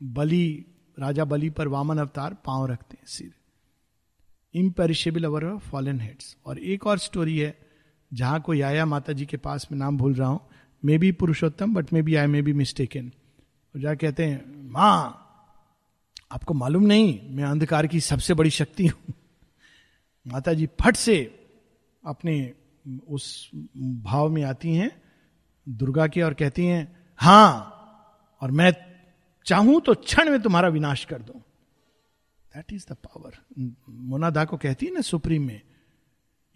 बलि, 0.00 0.64
राजा 0.98 1.24
बलि 1.24 1.50
पर 1.50 1.68
वामन 1.68 1.98
अवतार 1.98 2.34
पाँव 2.46 2.66
रखते 2.66 2.96
हैं 2.96 3.06
सिर। 3.06 3.32
इम्पेरिशेबल 4.54 5.24
अवर 5.24 5.56
फॉलन 5.60 6.00
हेड्स 6.00 6.36
और 6.46 6.58
एक 6.58 6.86
और 6.86 6.98
स्टोरी 6.98 7.38
है, 7.38 7.56
जहाँ 8.12 8.40
को 8.40 8.52
आया 8.54 8.86
माता 8.86 9.12
जी 9.12 9.26
के 9.26 9.36
पास, 9.36 9.66
में 9.72 9.78
नाम 9.78 9.98
भूल 9.98 10.14
रहा 10.14 10.28
हूँ। 10.28 10.40
Maybe 10.98 11.12
Purushottam 11.12 11.74
but 11.74 11.92
maybe 12.02 12.14
I 12.14 12.26
may 12.26 12.42
be 12.42 12.52
mistaken 12.52 13.10
और 13.74 13.80
जा 13.80 13.94
कहते 13.94 14.24
हैं, 14.24 14.70
माँ, 14.70 15.18
आपको 16.32 16.54
मालूम 16.54 16.82
नहीं, 16.82 17.20
मैं 17.30 17.44
अंधकार 17.44 17.86
की 17.86 18.00
सबसे 18.00 18.34
बड़ी 18.34 18.50
शक्ति 18.50 18.86
हूँ। 18.86 19.14
माता 20.26 20.52
जी 20.52 20.66
फट 20.80 20.96
से 20.96 21.18
अपने 22.04 22.34
उस 23.08 23.50
भाव 23.76 24.28
में 24.28 24.42
आती 24.42 24.74
हैं, 24.74 25.02
दुर्गा 25.68 26.06
के 26.06 26.22
और 26.22 26.34
कहती 26.34 26.66
हैं, 26.66 27.06
हाँ, 27.16 27.68
और 28.40 28.50
मैं 28.50 28.72
चाहूँ 29.46 29.80
तो 29.80 29.94
क्षण 29.94 30.30
में 30.30 30.42
तुम्हारा 30.42 30.68
विनाश 30.68 31.04
कर 31.04 31.22
दूँ. 31.22 31.40
दैट 32.54 32.72
इज़ 32.72 32.86
द 32.90 32.92
पावर 32.92 33.32
मोनादा 33.88 34.44
को 34.44 34.56
कहती 34.56 34.86
है 34.86 34.92
ना 34.92 35.00
सुप्रीम 35.00 35.46
में 35.46 35.60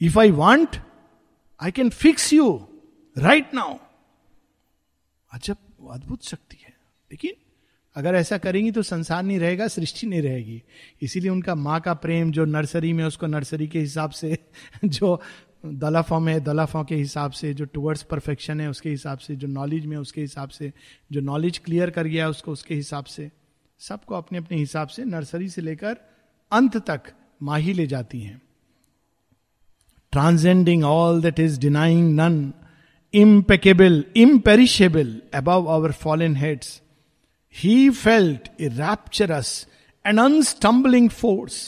if 0.01 0.19
I 0.19 0.31
want 0.31 0.77
I 1.61 1.71
can 1.71 1.91
fix 1.91 2.33
you 2.33 2.69
right 3.19 3.55
now 3.55 3.79
अजब 5.33 5.57
अद्भुत 5.91 6.25
शक्ति 6.25 6.57
है। 6.63 6.77
लेकिन 7.11 7.31
अगर 7.97 8.15
ऐसा 8.15 8.39
करेंगी 8.39 8.71
तो 8.71 8.83
संसार 8.83 9.23
नहीं 9.23 9.39
रहेगा, 9.39 9.69
सृष्टि 9.69 10.07
नहीं 10.07 10.23
रहेगी। 10.23 10.63
इसीलिए 11.03 11.31
उनका 11.31 11.55
माँ 11.55 11.81
का 11.81 11.95
प्रेम 11.95 12.33
जो 12.33 12.45
नर्सरी 12.45 12.93
में, 12.93 13.05
उसको 13.05 13.27
नर्सरी 13.27 13.69
के 13.69 13.81
हिसाब 13.81 14.11
से 14.11 14.39
जो 14.85 15.21
दलाफॉ 15.75 16.19
में, 16.21 16.43
दलाफॉ 16.45 16.83
के 16.85 16.95
हिसाब 16.97 17.31
से 17.31 17.53
जो 17.55 17.65
टुवर्ड्स 17.65 18.03
परफेक्शन 18.03 18.61
है, 18.61 18.69
उसके 18.71 18.91
हिसाब 18.91 19.19
से 19.19 19.37
जो 19.37 19.49
नॉलेज 19.49 19.87
में, 19.87 19.97
उसके 19.97 20.21
हिसाब 20.21 20.49
से 20.49 20.73
जो 21.13 21.21
नॉलेज 21.21 21.59
क्लियर 21.59 21.91
कर 21.91 22.07
गया 22.07 22.29
उसको 22.29 22.53
उसके 22.53 22.75
हिसाब 22.75 23.05
से, 23.05 23.31
सबको 23.81 24.15
अपने 24.15 24.39
अपने 24.39 24.59
हिसाब 24.59 24.89
से 24.89 25.05
नर्सरी 25.05 25.49
से 25.49 25.63
लेकर 25.63 25.97
अंत 26.53 26.77
तक 26.87 27.13
माही 27.43 27.73
ले 27.73 27.87
जाती 27.87 28.21
हैं। 28.21 28.41
Transcending 30.13 30.85
all 30.85 31.21
that 31.23 31.41
is 31.41 31.59
denying 31.61 32.15
none 32.21 32.53
impeccable 33.15 34.05
imperishable 34.17 35.21
above 35.35 35.69
our 35.71 35.93
fallen 35.93 36.37
heads 36.37 36.81
he 37.55 37.91
felt 37.91 38.49
a 38.61 38.69
rapturous 38.69 39.67
and 40.05 40.21
unstumbling 40.21 41.09
force 41.11 41.59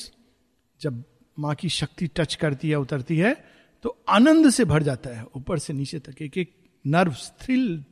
जब 0.80 1.02
माँ 1.36 1.54
की 1.54 1.68
शक्ति 1.68 2.06
टच 2.06 2.34
करती 2.34 2.70
है, 2.70 2.76
उतरती 2.76 3.16
है 3.16 3.36
तो 3.84 3.96
आनंद 4.08 4.50
से 4.50 4.64
भर 4.64 4.82
जाता 4.82 5.10
है, 5.10 5.24
ऊपर 5.36 5.58
से 5.58 5.72
नीचे 5.72 5.98
तक। 5.98 6.22
एक 6.22 6.38
एक 6.38 6.54
नर्व 6.84 7.14
थ्रिल 7.40 7.84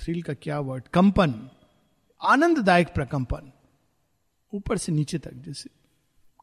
थ्रिल 0.00 0.22
का 0.22 0.34
क्या 0.34 0.58
वर्ड 0.60 0.88
कंपन, 0.88 1.34
आनंददायक 2.20 2.88
प्रकंपन, 2.94 3.50
ऊपर 4.52 4.78
से 4.78 4.92
नीचे 4.92 5.18
तक। 5.18 5.34
जैसे 5.36 5.70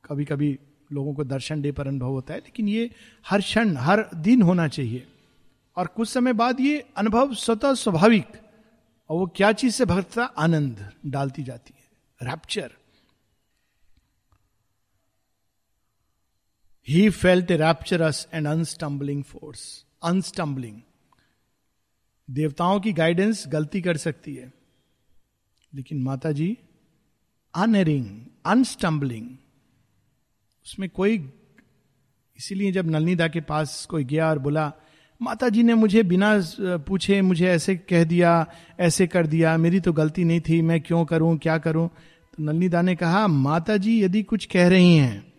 कभी 0.05 0.25
कभी 0.25 0.57
लोगों 0.91 1.13
को 1.13 1.23
दर्शन 1.23 1.61
डे 1.61 1.71
पर 1.71 1.87
अनुभव 1.87 2.09
होता 2.09 2.33
है, 2.33 2.39
लेकिन 2.39 2.67
ये 2.67 2.89
हर 3.25 3.41
क्षण, 3.41 3.75
हर 3.77 4.05
दिन 4.15 4.41
होना 4.41 4.67
चाहिए। 4.67 5.07
और 5.77 5.87
कुछ 5.87 6.09
समय 6.09 6.33
बाद 6.33 6.59
ये 6.59 6.79
अनुभव 6.97 7.33
स्वतः 7.35 7.73
स्वाभाविक, 7.73 8.27
और 9.09 9.17
वो 9.19 9.25
क्या 9.35 9.51
चीज़ 9.51 9.73
से 9.73 9.85
भरता? 9.85 10.23
आनंद 10.23 10.89
डालती 11.05 11.43
जाती 11.43 11.73
है। 11.77 12.29
Rapture 12.29 12.71
he 16.87 17.09
felt 17.09 17.51
a 17.51 17.57
rapturous 17.57 18.27
and 18.33 18.47
unstumbling 18.47 19.23
force 19.23 19.85
unstumbling 20.03 20.81
देवताओं 22.29 22.79
की 22.79 22.93
गाइडेंस 22.93 23.43
गलती 23.47 23.81
कर 23.81 23.97
सकती 23.97 24.35
है। 24.35 24.51
लेकिन 25.75 26.03
माता 26.03 26.31
जी 26.31 26.57
अनरिंग 27.55 28.05
अनस्टम्बलिंग 28.45 29.27
उसमें 30.65 30.89
कोई, 30.89 31.17
इसीलिए 32.37 32.71
जब 32.71 32.89
नलनीदा 32.89 33.27
के 33.27 33.41
पास 33.41 33.85
कोई 33.85 34.03
गया 34.03 34.29
और 34.29 34.39
बोला 34.39 34.71
माता 35.21 35.49
जी 35.49 35.63
ने 35.63 35.73
मुझे 35.73 36.03
बिना, 36.03 36.41
पूछे 36.59 37.21
मुझे 37.21 37.47
ऐसे 37.47 37.75
कह 37.75 38.03
दिया, 38.03 38.45
ऐसे 38.79 39.07
कर 39.07 39.27
दिया, 39.27 39.57
मेरी 39.57 39.79
तो 39.79 39.93
गलती 39.93 40.23
नहीं 40.23 40.41
थी, 40.41 40.61
मैं 40.61 40.81
क्यों 40.81 41.05
करूँ, 41.05 41.37
क्या 41.37 41.57
करूँ? 41.57 41.87
तो 41.87 42.43
नलनीदा 42.43 42.81
ने 42.81 42.95
कहा 42.95 43.27
माता 43.27 43.77
जी 43.77 44.03
यदि 44.03 44.23
कुछ 44.23 44.45
कह 44.45 44.67
रही 44.67 44.95
हैं 44.97 45.32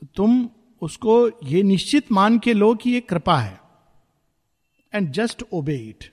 तो 0.00 0.06
तुम 0.06 0.48
उसको 0.82 1.28
ये 1.44 1.62
निश्चित 1.62 2.12
मान 2.12 2.38
के 2.38 2.52
लो 2.52 2.74
कि 2.74 2.90
ये 2.90 3.00
कृपा 3.00 3.38
है। 3.40 3.60
एंड 4.94 5.10
जस्ट 5.12 5.42
ओबे 5.52 5.76
इट 5.76 6.04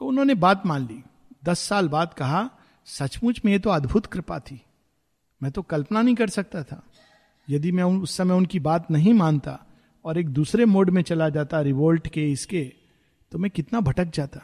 तो 0.00 0.06
उन्होंने 0.06 0.34
बात 0.34 0.66
मान 0.66 0.86
ली। 0.86 1.02
दस 1.44 1.58
साल 1.58 1.88
बाद 1.88 2.14
कहा, 2.14 2.50
सचमुच 2.84 3.40
में 3.44 3.52
ये 3.52 3.58
तो 3.58 3.70
अद्भुत 3.70 4.06
कृपा 4.06 4.38
थी। 4.38 4.60
मैं 5.42 5.52
तो 5.52 5.62
कल्पना 5.62 6.02
नहीं 6.02 6.14
कर 6.14 6.28
सकता 6.28 6.62
था। 6.62 6.82
यदि 7.50 7.72
मैं 7.72 7.84
उस 7.84 8.16
समय 8.16 8.34
उनकी 8.34 8.60
बात 8.60 8.90
नहीं 8.90 9.14
मानता 9.14 9.58
और 10.04 10.18
एक 10.18 10.28
दूसरे 10.28 10.64
मोड 10.64 10.90
में 10.90 11.02
चला 11.02 11.28
जाता 11.28 11.60
रिवोल्ट 11.60 12.08
के 12.08 12.32
इसके 12.32 12.72
तो 13.32 13.38
मैं 13.38 13.50
कितना 13.50 13.80
भटक 13.80 14.04
जाता। 14.04 14.40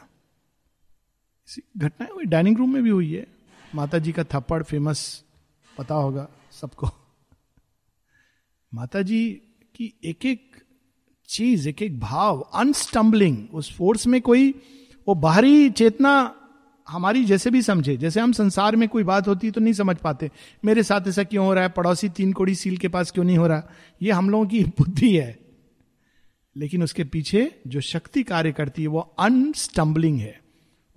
घटना 1.77 2.07
डाइनिंग 2.23 2.57
रूम 2.57 2.73
में 2.73 2.83
भी 2.83 2.89
हुई 2.89 3.13
है। 3.13 3.27
माता 3.75 3.97
जी 3.97 4.11
का 4.11 4.23
थप्पड़, 4.23 4.63
फ़ेमस, 4.63 5.23
पता 5.77 5.95
होगा 5.95 6.27
सबको। 6.51 6.89
माता 8.73 9.01
जी 9.01 9.31
की 9.75 9.93
एक 10.03 10.25
एक 10.25 10.55
चीज़ 11.27 11.69
एक 11.69 11.81
एक 11.81 11.99
भाव 11.99 12.39
अनस्टम्बलिंग 12.39 13.37
उस 13.53 13.77
फोर्स 13.77 14.07
में 14.07 14.21
कोई, 14.21 14.61
वो 15.07 15.15
बाहरी 15.15 15.69
चेतना 15.69 16.35
हमारी 16.89 17.25
जैसे 17.25 17.49
भी 17.49 17.61
समझे। 17.61 17.97
जैसे 17.97 18.19
हम 18.19 18.31
संसार 18.31 18.75
में 18.75 18.89
कोई 18.89 19.03
बात 19.03 19.27
होती 19.27 19.47
है 19.47 19.53
तो 19.53 19.61
नहीं 19.61 19.73
समझ 19.73 19.97
पाते। 19.97 20.31
मेरे 20.65 20.83
साथ 20.83 21.07
ऐसा 21.07 21.23
क्यों 21.23 21.45
हो 21.45 21.53
रहा 21.53 21.63
है? 21.63 21.69
पड़ोसी 21.69 22.09
तीन 22.09 22.33
कोड़ी 22.33 22.55
सील 22.55 22.77
के 22.77 22.87
पास 22.87 23.11
क्यों 23.11 23.25
नहीं 23.25 23.37
हो 23.37 23.47
रहा? 23.47 23.63
ये 24.01 24.11
हम 24.11 24.29
लोगों 24.29 24.45
की 24.45 24.63
बुद्धि 24.79 25.17
है। 25.17 25.39
लेकिन 26.57 26.83
उसके 26.83 27.03
पीछे 27.03 27.59
जो 27.67 27.81
शक्ति 27.81 28.23
कार्य 28.23 28.51
करती 28.51 28.81
है, 28.81 28.87
वो 28.87 28.99
अनस्टम्बलिंग 28.99 30.19
है। 30.19 30.41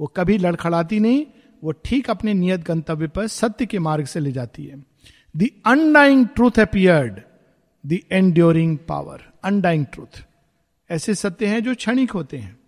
वो 0.00 0.06
कभी 0.06 0.38
लड़खड़ाती 0.38 1.00
नहीं, 1.00 1.26
वो 1.64 1.72
ठीक 1.72 2.10
अपने 2.10 2.34
नियत 2.34 2.60
गंतव्य 2.60 3.08
पर 3.08 3.26
सत्य 3.26 3.66
के 3.66 3.78
मार्ग 3.78 4.04
से 4.04 4.20
ले 4.20 4.32
जाती 4.32 4.64
है। 4.64 4.84
The 5.36 5.48
undying 5.66 6.26
truth 6.26 6.58
appeared 6.58 7.20
the 7.87 7.99
enduring 8.12 8.78
power 8.78 9.32
undying 9.45 9.87
truth 9.87 10.24
ऐसे 10.91 11.14
सत्य 11.14 11.47
हैं 11.47 11.64
जो 11.64 11.74
क्षणिक 11.74 12.11
होते 12.11 12.39
हैं। 12.39 12.61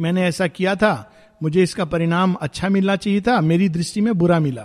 मैंने 0.00 0.22
ऐसा 0.22 0.46
किया 0.46 0.74
था, 0.74 1.14
मुझे 1.42 1.62
इसका 1.62 1.84
परिणाम 1.84 2.34
अच्छा 2.34 2.68
मिलना 2.68 2.96
चाहिए 2.96 3.20
था, 3.20 3.40
मेरी 3.40 3.68
दृष्टि 3.68 4.00
में 4.00 4.14
बुरा 4.14 4.40
मिला। 4.40 4.62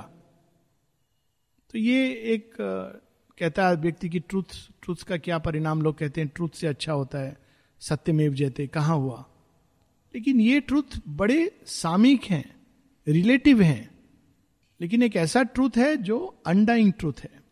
तो 1.72 1.78
ये 1.80 2.12
एक 2.12 2.52
कहता 3.38 3.68
है 3.68 3.76
व्यक्ति 3.76 4.10
की 4.10 4.20
ट्रूथ 4.20 4.44
ट्रूथ 4.84 4.96
का 4.96 5.18
क्या 5.18 5.38
परिणाम 5.38 5.82
लोग 5.82 5.98
कहते 5.98 6.22
हैं 6.22 6.32
ट्रूथ 6.36 6.50
से 6.50 6.68
अच्छा 6.68 6.94
होता 6.94 7.18
है, 7.18 7.32
सत्य 7.32 7.96
सत्यमेव 7.96 8.34
जयते 8.34 8.68
कहाँ 8.68 8.98
हुआ? 8.98 9.26
लेकिन 10.16 10.42
ये 10.42 10.60
ट्रूथ 10.60 11.00
बड़े 11.08 11.60
सामिक 11.66 12.24
हैं 12.24 12.56
रिलेटिव 13.08 13.62
हैं। 13.62 14.00
लेकिन 14.82 15.04
एक 15.04 15.16
ऐसा 15.16 15.44
ट्रूथ 15.44 15.70
है 15.78 15.98
जो 15.98 16.42
अनडाइंग 16.46 16.94
ट्रूथ 17.00 17.14
है। 17.20 17.43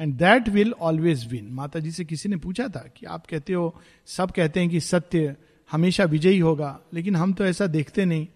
And 0.00 0.14
that 0.14 0.48
will 0.48 0.72
always 0.72 1.26
win 1.26 1.48
माता 1.50 1.78
जी 1.78 1.90
से 1.90 2.04
किसी 2.04 2.28
ने 2.28 2.36
पूछा 2.36 2.68
था 2.68 2.90
कि 2.96 3.06
आप 3.06 3.26
कहते 3.26 3.52
हो, 3.52 3.80
सब 4.06 4.30
कहते 4.30 4.60
हैं 4.60 4.68
कि 4.68 4.80
सत्य 4.80 5.36
हमेशा 5.70 6.04
विजयी 6.04 6.38
होगा, 6.38 6.80
लेकिन 6.94 7.16
हम 7.16 7.32
तो 7.32 7.44
ऐसा 7.44 7.66
देखते 7.66 8.04
नहीं। 8.04 8.26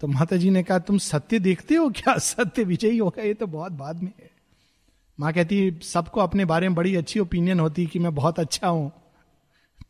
तो 0.00 0.06
माता 0.06 0.36
जी 0.36 0.50
ने 0.50 0.62
कहा, 0.62 0.78
तुम 0.78 0.98
सत्य 0.98 1.38
देखते 1.38 1.74
हो 1.74 1.90
क्या? 1.90 2.18
सत्य 2.18 2.64
विजयी 2.64 2.98
होगा, 2.98 3.22
ये 3.22 3.34
तो 3.34 3.46
बहुत 3.46 3.72
बाद 3.72 4.02
में 4.02 4.12
है। 4.22 4.30
माँ 5.20 5.32
कहती, 5.32 5.78
सबको 5.82 6.20
अपने 6.20 6.44
बारे 6.44 6.68
में 6.68 6.74
बड़ी 6.74 6.96
अच्छी 6.96 7.20
ओपिनियन 7.20 7.60
होती 7.60 7.86
कि 7.86 7.98
मैं 7.98 8.14
बहुत 8.14 8.40
अच्छा 8.40 8.68
हूँ। 8.68 8.92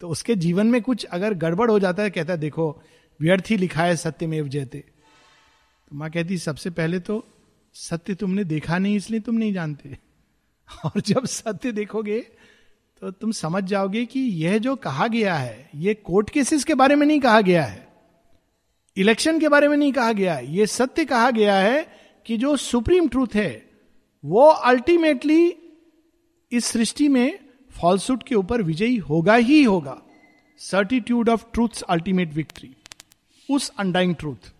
तो 0.00 0.08
उसके 0.08 0.34
जीवन 0.36 0.66
में 0.66 0.82
कुछ 0.82 1.04
अगर 1.04 1.34
गड़बड़ 1.34 1.70
हो 1.70 1.78
जाता 1.78 2.02
है, 2.02 2.10
कहता 2.10 2.32
है, 2.32 2.38
देखो, 2.38 2.82
व्यर्थ 3.20 3.44
ही 3.50 3.56
लिखा 3.56 3.84
है 3.84 3.96
सत्य 3.96 4.26
में 4.26 4.48
जयते। 4.48 4.78
तो 4.78 5.96
माँ 5.96 6.10
कहती, 6.10 6.38
सबसे 6.38 6.70
पहले 6.70 6.98
तो 6.98 7.28
सत्य 7.74 8.14
तुमने 8.14 8.44
देखा 8.44 8.78
नहीं, 8.78 8.96
इसलिए 8.96 9.20
तुम 9.20 9.34
नहीं 9.34 9.52
जानते। 9.52 9.98
और 10.84 11.00
जब 11.00 11.26
सत्य 11.26 11.72
देखोगे 11.72 12.20
तो 13.00 13.10
तुम 13.10 13.32
समझ 13.32 13.64
जाओगे 13.64 14.04
कि 14.04 14.20
यह 14.20 14.58
जो 14.58 14.76
कहा 14.76 15.06
गया 15.06 15.34
है, 15.34 15.70
ये 15.74 15.94
कोर्ट 15.94 16.30
केसेस 16.30 16.64
के 16.64 16.74
बारे 16.74 16.94
में 16.94 17.06
नहीं 17.06 17.20
कहा 17.20 17.40
गया 17.40 17.64
है। 17.64 17.88
इलेक्शन 18.96 19.40
के 19.40 19.48
बारे 19.48 19.68
में 19.68 19.76
नहीं 19.76 19.92
कहा 19.92 20.12
गया 20.12 20.34
है। 20.34 20.54
ये 20.54 20.66
सत्य 20.66 21.04
कहा 21.04 21.30
गया 21.30 21.56
है 21.56 21.88
कि 22.26 22.36
जो 22.36 22.56
सुप्रीम 22.56 23.08
ट्रूथ 23.08 23.34
है, 23.34 23.70
वो 24.24 24.46
अल्टीमेटली 24.46 25.56
इस 26.52 26.64
सृष्टि 26.64 27.08
में 27.08 27.38
फॉल्सूट 27.80 28.22
के 28.22 28.34
ऊपर 28.34 28.62
विजयी 28.62 28.96
होगा 28.96 29.34
ही 29.34 29.64
होगा। 29.64 30.02
Certitude 30.58 31.28
of 31.28 31.44
truth 31.52 31.82
ultimate 31.82 32.34
victory 32.34 32.76
उस 33.50 33.72
undying 33.78 34.14
truth 34.14 34.53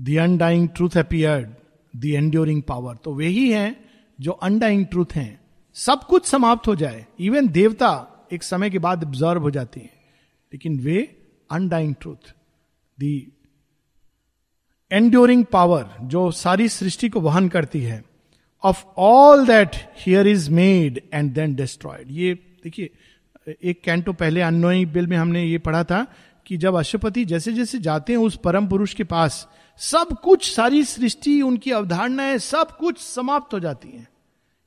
the 0.00 0.16
undying 0.16 0.68
truth 0.68 0.96
appeared 0.96 1.48
the 1.96 2.04
enduring 2.04 2.62
power 2.62 2.96
तो 2.96 3.14
वे 3.14 3.26
ही 3.26 3.50
हैं 3.50 3.84
जो 4.20 4.30
अनडाइंग 4.32 4.86
ट्रूथ 4.86 5.14
हैं। 5.14 5.40
सब 5.76 6.02
कुछ 6.04 6.26
समाप्त 6.26 6.68
हो 6.68 6.74
जाए। 6.76 7.04
इवन 7.20 7.48
देवता 7.48 7.90
एक 8.32 8.42
समय 8.42 8.70
के 8.70 8.78
बाद 8.78 9.04
ऑब्ज़र्व 9.04 9.42
हो 9.42 9.50
जाते 9.50 9.80
हैं। 9.80 9.90
लेकिन 10.52 10.78
वे 10.78 10.98
undying 11.50 11.94
truth 12.00 12.34
the 12.98 13.32
enduring 14.92 15.44
power 15.44 15.90
जो 16.02 16.30
सारी 16.30 16.68
सृष्टि 16.68 17.08
को 17.08 17.20
वहन 17.20 17.48
करती 17.48 17.82
है। 17.82 18.04
Of 18.62 18.84
all 18.98 19.46
that 19.46 19.70
here 19.98 20.26
is 20.26 20.50
made 20.50 21.00
and 21.14 21.32
then 21.32 21.54
destroyed 21.54 22.06
ये 22.10 22.34
देखिए, 22.34 22.90
एक 23.62 23.82
कैंटो 23.84 24.12
पहले 24.12 24.40
अनोई 24.40 24.84
बिल 24.86 25.06
में 25.06 25.16
हमने 25.16 25.44
ये 25.44 25.58
पढ़ा 25.58 25.84
था 25.84 26.06
कि 26.46 26.56
जब 26.56 26.74
अशुपति 26.74 27.24
जैसे 27.24 27.52
जैसे 27.52 27.78
जाते 27.78 28.12
हैं 28.12 28.20
उस 28.20 28.36
परम 28.36 28.68
पुरुष 28.68 28.94
के 28.94 29.04
पास, 29.04 29.48
सब 29.76 30.08
कुछ 30.24 30.54
सारी 30.54 30.84
सृष्टि, 30.84 31.42
उनकी 31.42 31.70
अवधारणाएँ 31.70 32.38
सब 32.38 32.76
कुछ 32.76 32.98
समाप्त 32.98 33.54
हो 33.54 33.60
जाती 33.60 33.88
हैं। 33.88 34.08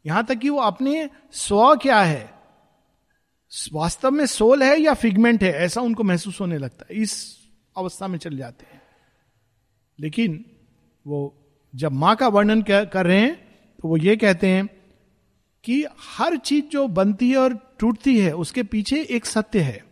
यहाँ 0.05 0.25
तक 0.25 0.35
कि 0.35 0.49
वो 0.49 0.59
अपने 0.59 1.09
स्व 1.31 1.75
क्या 1.75 2.01
है? 2.01 2.33
वास्तव 3.73 4.11
में 4.11 4.25
सोल 4.25 4.63
है 4.63 4.81
या 4.81 4.93
फिगमेंट 4.93 5.43
है? 5.43 5.51
ऐसा 5.51 5.81
उनको 5.81 6.03
महसूस 6.03 6.41
होने 6.41 6.57
लगता 6.57 6.85
है। 6.91 7.01
इस 7.01 7.37
अवस्था 7.77 8.07
में 8.07 8.19
चले 8.19 8.37
जाते 8.37 8.65
हैं। 8.73 8.81
लेकिन 9.99 10.45
वो 11.07 11.49
जब 11.75 11.91
माँ 11.91 12.15
का 12.15 12.27
वर्णन 12.27 12.61
कर 12.69 13.05
रहे 13.05 13.19
हैं 13.19 13.47
तो 13.81 13.87
वो 13.87 13.97
ये 13.97 14.15
कहते 14.15 14.47
हैं 14.47 14.69
कि 15.63 15.85
हर 15.99 16.37
चीज़ 16.37 16.65
जो 16.65 16.87
बनती 16.87 17.31
है 17.31 17.37
और 17.37 17.75
टूटती 17.79 18.19
है, 18.19 18.35
उसके 18.35 18.63
पीछे 18.63 19.03
एक 19.03 19.25
सत्य 19.25 19.59
है। 19.59 19.86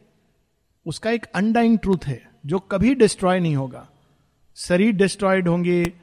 उसका 0.85 1.11
एक 1.11 1.25
अनडाइंग 1.25 1.79
ट्रूथ 1.79 2.05
है, 2.05 2.31
जो 2.45 2.59
कभी 2.59 2.95
डिस्ट्रॉय 2.95 3.39
नहीं 3.39 3.55
होगा। 3.55 3.89
शरीर 4.55 4.93
डिस्ट्रॉयड 4.93 5.47
होंगे, 5.47 5.93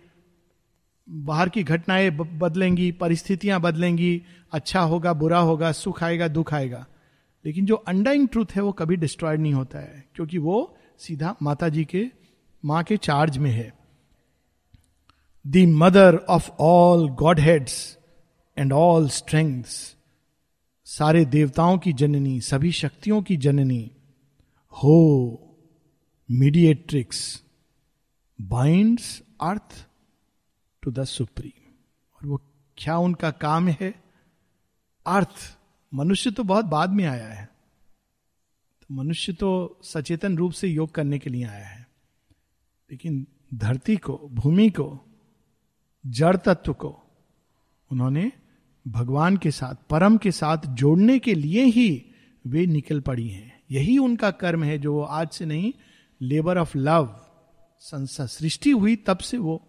बाहर 1.08 1.48
की 1.48 1.62
घटनाएँ 1.62 2.10
बदलेंगी, 2.10 2.92
परिस्थितियाँ 2.92 3.60
बदलेंगी 3.60 4.22
अच्छा 4.52 4.80
होगा, 4.80 5.12
बुरा 5.12 5.38
होगा, 5.38 5.72
सुख 5.72 6.02
आएगा, 6.04 6.28
दुख 6.28 6.54
आएगा। 6.54 6.86
लेकिन 7.46 7.66
जो 7.66 7.74
अंडाइंग 7.74 8.28
ट्रूथ 8.28 8.46
है, 8.56 8.62
वो 8.62 8.72
कभी 8.72 8.96
डिस्ट्रॉयड 8.96 9.40
नहीं 9.40 9.52
होता 9.52 9.78
है, 9.78 10.04
क्योंकि 10.14 10.38
वो 10.38 10.76
सीधा 10.98 11.36
माता 11.42 11.68
जी 11.68 11.84
के, 11.84 12.06
माँ 12.64 12.82
के 12.82 12.96
चार्ज 12.96 13.38
में 13.38 13.50
है। 13.50 13.74
The 15.46 15.56
mother 15.56 16.16
of 16.16 16.50
all 16.60 17.08
godheads 17.40 17.98
and 18.58 18.72
all 18.72 19.08
strength 19.08 19.64
सारे 20.84 21.24
देवताओं 21.24 21.78
की 21.78 21.92
जननी, 21.92 22.40
सभी 22.40 22.72
शक्तियों 22.72 23.22
की 23.22 23.36
जननी 23.36 23.90
who 24.72 25.38
mediatrix 26.30 27.42
binds 28.40 29.22
earth 29.40 29.86
to 30.82 30.90
the 30.90 31.04
supreme 31.04 31.72
और 32.14 32.26
वो 32.26 32.40
क्या 32.76 32.98
उनका 32.98 33.30
काम 33.30 33.68
है? 33.68 34.02
अर्थ 35.06 35.58
मनुष्य 35.94 36.30
तो 36.30 36.44
बहुत 36.44 36.64
बाद 36.64 36.90
में 36.90 37.04
आया 37.04 37.28
है। 37.28 37.48
तो 38.82 38.94
मनुष्य 38.94 39.32
तो 39.32 39.80
सचेतन 39.82 40.36
रूप 40.36 40.52
से 40.52 40.68
योग 40.68 40.90
करने 40.90 41.18
के 41.18 41.30
लिए 41.30 41.44
आया 41.44 41.66
है। 41.66 41.88
लेकिन 42.90 43.26
धरती 43.54 43.96
को, 43.96 44.28
भूमि 44.32 44.70
को, 44.70 45.00
जड़ 46.06 46.36
तत्व 46.36 46.72
को 46.72 47.02
उन्होंने 47.90 48.32
भगवान 48.88 49.36
के 49.36 49.50
साथ, 49.50 49.74
परम 49.90 50.16
के 50.16 50.32
साथ 50.32 50.58
जोड़ने 50.66 51.18
के 51.18 51.34
लिए 51.34 51.64
ही 51.64 52.14
वे 52.46 52.66
निकल 52.66 53.00
पड़ी 53.00 53.28
हैं। 53.28 53.51
यही 53.70 53.98
उनका 53.98 54.30
कर्म 54.30 54.62
है 54.64 54.78
जो 54.78 54.94
वो 54.94 55.02
आज 55.02 55.28
से 55.28 55.44
नहीं 55.44 55.72
लेबर 56.20 56.58
ऑफ़ 56.58 56.78
लव 56.78 57.20
संसार 57.78 58.26
सृष्टि 58.26 58.70
हुई 58.70 58.96
तब 58.96 59.18
से 59.18 59.38
वो 59.38 59.68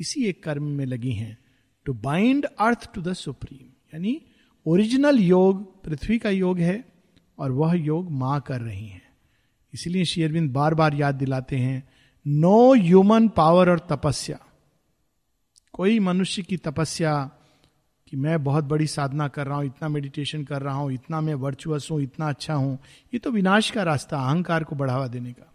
इसी 0.00 0.24
एक 0.24 0.42
कर्म 0.44 0.62
में 0.62 0.86
लगी 0.86 1.12
हैं 1.12 1.38
to 1.84 1.92
bind 1.92 2.46
earth 2.60 2.92
to 2.94 3.02
the 3.02 3.12
supreme 3.12 3.66
यानी 3.94 4.22
ओरिजिनल 4.66 5.18
योग, 5.18 5.84
पृथ्वी 5.84 6.18
का 6.18 6.30
योग 6.30 6.58
है 6.58 6.84
और 7.38 7.52
वह 7.52 7.74
योग 7.74 8.10
माँ 8.10 8.40
कर 8.40 8.60
रही 8.60 8.86
हैं। 8.86 9.02
इसलिए 9.74 10.04
शेयरविंद 10.04 10.52
बार 10.52 10.74
बार 10.74 10.94
याद 10.94 11.14
दिलाते 11.14 11.56
हैं 11.56 11.88
नो 12.26 12.74
ह्यूमन 12.74 13.28
पावर 13.28 13.70
और 13.70 13.78
तपस्या। 13.78 14.38
कोई 15.72 15.98
मनुष्य 15.98 16.42
की 16.42 16.56
तपस्या 16.56 17.30
कि 18.14 18.20
मैं 18.20 18.44
बहुत 18.44 18.64
बड़ी 18.64 18.86
साधना 18.86 19.28
कर 19.28 19.46
रहा 19.46 19.56
हूँ, 19.56 19.64
इतना 19.64 19.88
मेडिटेशन 19.88 20.44
कर 20.44 20.62
रहा 20.62 20.74
हूँ, 20.74 20.92
इतना 20.92 21.20
मैं 21.20 21.34
वर्चुअस 21.34 21.88
हूँ, 21.90 22.02
इतना 22.02 22.28
अच्छा 22.28 22.54
हूँ। 22.54 22.78
ये 23.14 23.18
तो 23.18 23.30
विनाश 23.30 23.70
का 23.70 23.82
रास्ता, 23.82 24.18
अहंकार 24.18 24.64
को 24.64 24.76
बढ़ावा 24.76 25.06
देने 25.06 25.32
का। 25.32 25.52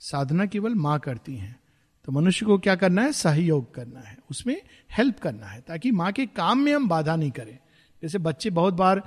साधना 0.00 0.46
केवल 0.46 0.74
माँ 0.74 0.98
करती 0.98 1.36
हैं। 1.36 1.60
तो 2.04 2.12
मनुष्य 2.12 2.46
को 2.46 2.58
क्या 2.58 2.74
करना 2.74 3.02
है? 3.02 3.12
सहयोग 3.12 3.74
करना 3.74 4.00
है। 4.00 4.18
उसमें 4.30 4.62
हेल्प 4.96 5.18
करना 5.18 5.46
है, 5.46 5.60
ताकि 5.60 5.90
माँ 5.90 6.12
के 6.12 6.26
काम 6.26 6.58
में 6.58 6.74
हम 6.74 6.88
बाधा 6.88 7.16
नहीं 7.16 7.30
करें। 7.30 7.58
जैसे 8.02 8.18
बच्चे 8.18 8.50
बहुत 8.50 8.74
बार 8.74 9.02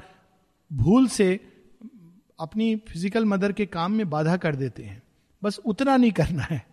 भूल 0.74 1.08
से 1.08 1.39
अपनी 2.39 2.76
फ़िज़िकल 2.76 3.26
मदर 3.26 3.52
के 3.52 3.66
काम 3.66 3.91
में 3.91 4.10
बाधा 4.10 4.38
कर 4.38 4.56
देते 4.56 4.84
हैं। 4.84 5.04
बस 5.43 5.60
उतना 5.66 5.97
नहीं 5.97 6.12
करना 6.12 6.43
है। 6.43 6.66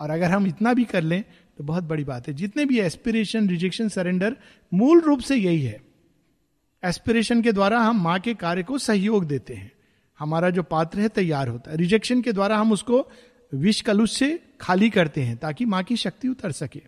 और 0.00 0.10
अगर 0.10 0.30
हम 0.30 0.46
इतना 0.46 0.74
भी 0.74 0.84
कर 0.84 1.02
लें 1.02 1.24
तो 1.60 1.64
बहुत 1.64 1.84
बड़ी 1.84 2.04
बात 2.04 2.28
है। 2.28 2.34
जितने 2.34 2.64
भी 2.64 2.80
एस्पिरेशन 2.80 3.48
रिजेक्शन 3.48 3.88
सरेंडर 3.88 4.36
मूल 4.74 5.00
रूप 5.00 5.20
से 5.20 5.36
यही 5.36 5.62
है। 5.62 5.80
एस्पिरेशन 6.84 7.42
के 7.42 7.52
द्वारा 7.52 7.80
हम 7.80 8.02
माँ 8.02 8.20
के 8.20 8.34
कार्य 8.34 8.62
को 8.62 8.78
सहयोग 8.78 9.24
देते 9.24 9.54
हैं। 9.54 9.72
हमारा 10.18 10.50
जो 10.50 10.62
पात्र 10.62 11.00
है, 11.00 11.08
तैयार 11.08 11.48
होता 11.48 11.70
है। 11.70 11.76
रिजेक्शन 11.76 12.22
के 12.22 12.32
द्वारा 12.32 12.58
हम 12.58 12.72
उसको 12.72 13.10
विष 13.54 13.80
कलुष 13.80 14.10
से 14.10 14.42
खाली 14.60 14.90
करते 14.90 15.22
हैं, 15.22 15.36
ताकि 15.36 15.64
माँ 15.64 15.82
की 15.82 15.96
शक्ति 15.96 16.28
उतर 16.28 16.52
सके। 16.52 16.82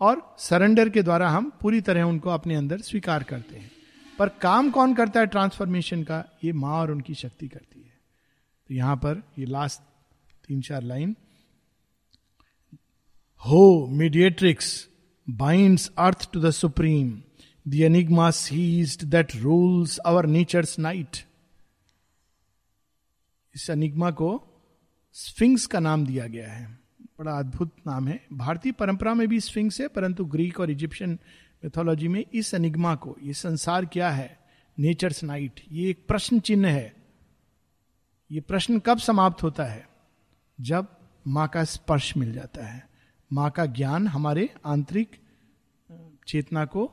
और 0.00 0.36
सरेंडर 0.38 0.88
के 0.88 1.02
द्वारा 1.02 1.28
हम 1.28 1.52
पूरी 1.60 1.80
तरह 1.80 2.02
उनको 2.02 2.30
अपने 2.30 2.54
अंदर 2.54 2.78
स्वीकार 2.78 3.22
करते 3.22 3.56
हैं। 3.56 3.70
पर 4.18 4.28
काम 4.28 4.70
कौन 4.70 4.94
करता 4.94 5.20
है 5.20 5.26
ट्रांसफॉर्मेशन 5.26 6.02
का? 6.02 6.38
ये 6.44 6.52
माँ 6.52 6.80
और 6.80 6.90
उनकी 6.90 7.14
शक्ति 7.14 7.48
करती 7.48 7.80
है। 7.80 7.98
तो 8.68 8.74
यहाँ 8.74 8.96
पर 8.96 9.22
ये 9.38 9.46
लास्ट 9.46 9.80
तीन 10.48 10.60
चार 10.60 10.82
line 10.82 11.16
who 13.46 13.86
mediatrix 13.86 14.88
binds 15.30 15.92
earth 15.98 16.32
to 16.32 16.40
the 16.40 16.50
supreme 16.50 17.22
the 17.68 17.74
enigma 17.74 18.30
ceased 18.30 19.04
that 19.04 19.36
rules 19.36 20.00
our 20.06 20.26
nature's 20.26 20.78
night 20.78 21.16
इस 23.54 23.70
अनिग्मा 23.70 24.10
को 24.10 24.44
स्फिंक्स 25.12 25.66
का 25.66 25.80
नाम 25.80 26.06
दिया 26.06 26.26
गया 26.26 26.52
है। 26.52 26.78
बड़ा 27.18 27.32
अद्भुत 27.32 27.76
नाम 27.86 28.08
है। 28.08 28.26
भारतीय 28.32 28.72
परंपरा 28.72 29.14
में 29.14 29.28
भी 29.28 29.40
स्फिंक्स 29.40 29.80
है, 29.80 29.88
परंतु 29.88 30.24
ग्रीक 30.24 30.60
और 30.60 30.70
इजिप्शियन 30.70 31.18
मेथोलॉजी 31.64 32.08
में 32.08 32.24
इस 32.34 32.54
अनिग्मा 32.54 32.94
को, 32.94 33.16
ये 33.22 33.32
संसार 33.32 33.84
क्या 33.84 34.10
है? 34.10 34.38
नेचर्स 34.78 35.24
नाइट 35.24 35.60
ये 35.72 35.90
एक 35.90 36.06
प्रश्न 36.08 36.40
चिन्ह 36.40 36.68
है। 36.68 36.96
ये 38.32 38.40
प्रश्न 38.40 38.78
कब 38.78 38.98
समाप्त 38.98 39.42
होता 39.42 39.64
है? 39.64 39.88
जब 40.60 40.86
माँ 41.26 41.48
का 41.48 41.64
स्पर्श 41.64 42.16
मिल 42.16 42.32
जाता 42.32 42.66
है। 42.66 42.93
माँ 43.34 43.50
का 43.50 43.64
ज्ञान 43.66 44.06
हमारे 44.08 44.48
आंतरिक 44.66 45.16
चेतना 46.28 46.64
को 46.64 46.90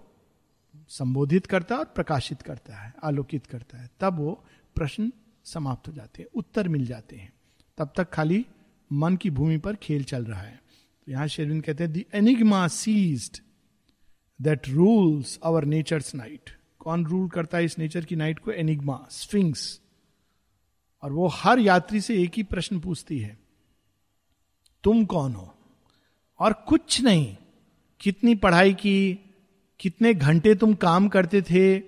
संबोधित 0.89 1.45
करता 1.45 1.75
है 1.75 1.79
और 1.79 1.85
प्रकाशित 1.85 2.41
करता 2.41 2.75
है, 2.75 2.93
आलोकित 3.03 3.45
करता 3.45 3.77
है। 3.77 3.89
तब 3.99 4.19
वो 4.19 4.31
प्रश्न 4.75 5.11
समाप्त 5.45 5.87
हो 5.87 5.93
जाते 5.93 6.21
हैं, 6.21 6.29
उत्तर 6.35 6.67
मिल 6.67 6.85
जाते 6.85 7.15
हैं। 7.15 7.31
तब 7.77 7.93
तक 7.97 8.09
खाली 8.09 8.45
मन 8.91 9.15
की 9.15 9.29
भूमि 9.29 9.57
पर 9.57 9.75
खेल 9.75 10.03
चल 10.03 10.25
रहा 10.25 10.41
है। 10.41 10.59
तो 11.07 11.11
यहाँ 11.11 11.27
शेरविन 11.27 11.61
कहते 11.61 11.83
हैं 11.83 11.93
the 11.93 12.05
enigma 12.13 12.67
ceased 12.67 13.41
that 14.39 14.69
rules 14.69 15.37
our 15.43 15.65
nature's 15.65 16.13
night 16.15 16.49
कौन 16.79 17.05
रूल 17.05 17.29
करता 17.29 17.57
है 17.57 17.65
इस 17.65 17.77
नेचर 17.79 18.05
की 18.05 18.15
नाइट 18.15 18.39
को? 18.39 18.51
एनिग्मा 18.51 18.99
स्फिंग्स 19.11 19.79
और 21.03 21.11
वो 21.13 21.27
हर 21.27 21.59
यात्री 21.59 22.01
से 22.01 22.21
एक 22.23 22.31
ही 22.37 22.43
प्रश्न 22.43 22.79
पूछती 22.79 23.19
है, 23.19 23.37
तुम 24.83 25.05
कौन 25.05 25.33
हो? 25.33 25.53
और 26.41 26.53
कुछ 26.53 27.01
नहीं। 27.01 27.37
कितनी 28.01 28.35
पढ़ाई 28.35 28.73
की, 28.73 29.19
कितने 29.79 30.13
घंटे 30.13 30.55
तुम 30.55 30.73
काम 30.73 31.07
करते 31.07 31.41
थे, 31.41 31.79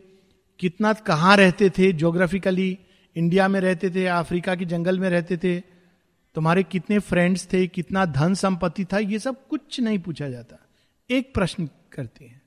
कितना 0.60 0.94
कहाँ 0.94 1.38
रहते 1.38 1.70
थे 1.70 1.92
जोग्राफिकली 1.94 2.78
इंडिया 3.16 3.48
में 3.48 3.60
रहते 3.60 3.90
थे 3.90 4.06
अफ्रीका 4.08 4.56
के 4.56 4.66
जंगल 4.66 5.00
में 5.00 5.10
रहते 5.10 5.38
थे, 5.38 5.60
तुम्हारे 6.36 6.64
कितने 6.64 7.00
फ्रेंड्स 7.00 7.48
थे, 7.54 7.68
कितना 7.68 8.06
धन 8.06 8.34
संपत्ति 8.34 8.86
था, 8.86 8.98
ये 8.98 9.20
सब 9.20 9.48
कुछ 9.48 9.80
नहीं 9.80 10.00
पूछा 10.00 10.30
जाता। 10.30 10.58
एक 11.10 11.34
प्रश्न 11.34 11.70
करते 11.92 12.26
हैं। 12.26 12.42